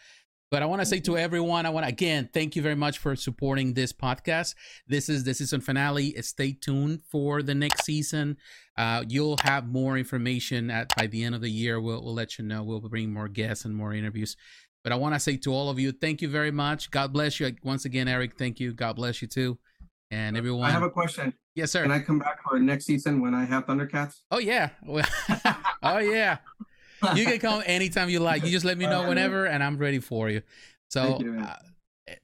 [0.51, 2.99] But I want to say to everyone, I want to again thank you very much
[2.99, 4.55] for supporting this podcast.
[4.87, 6.15] This is the season finale.
[6.23, 8.37] Stay tuned for the next season.
[8.79, 11.81] Uh, you'll have more information at by the end of the year.
[11.81, 12.63] We'll we'll let you know.
[12.63, 14.37] We'll bring more guests and more interviews.
[14.85, 16.93] But I want to say to all of you, thank you very much.
[16.93, 18.39] God bless you once again, Erick.
[18.39, 18.73] Thank you.
[18.73, 19.59] God bless you too,
[20.13, 20.69] and everyone.
[20.69, 21.35] I have a question.
[21.57, 21.83] Yes, sir.
[21.83, 24.21] Can I come back for next season when I have Thundercats?
[24.31, 24.71] Oh yeah.
[25.83, 26.39] oh yeah
[27.15, 28.45] you can come anytime you like.
[28.45, 30.43] You just let me know whenever, and I'm ready for you.
[30.89, 31.55] So, thank you, uh,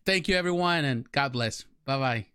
[0.06, 1.64] thank you everyone, and God bless.
[1.84, 2.31] Bye bye.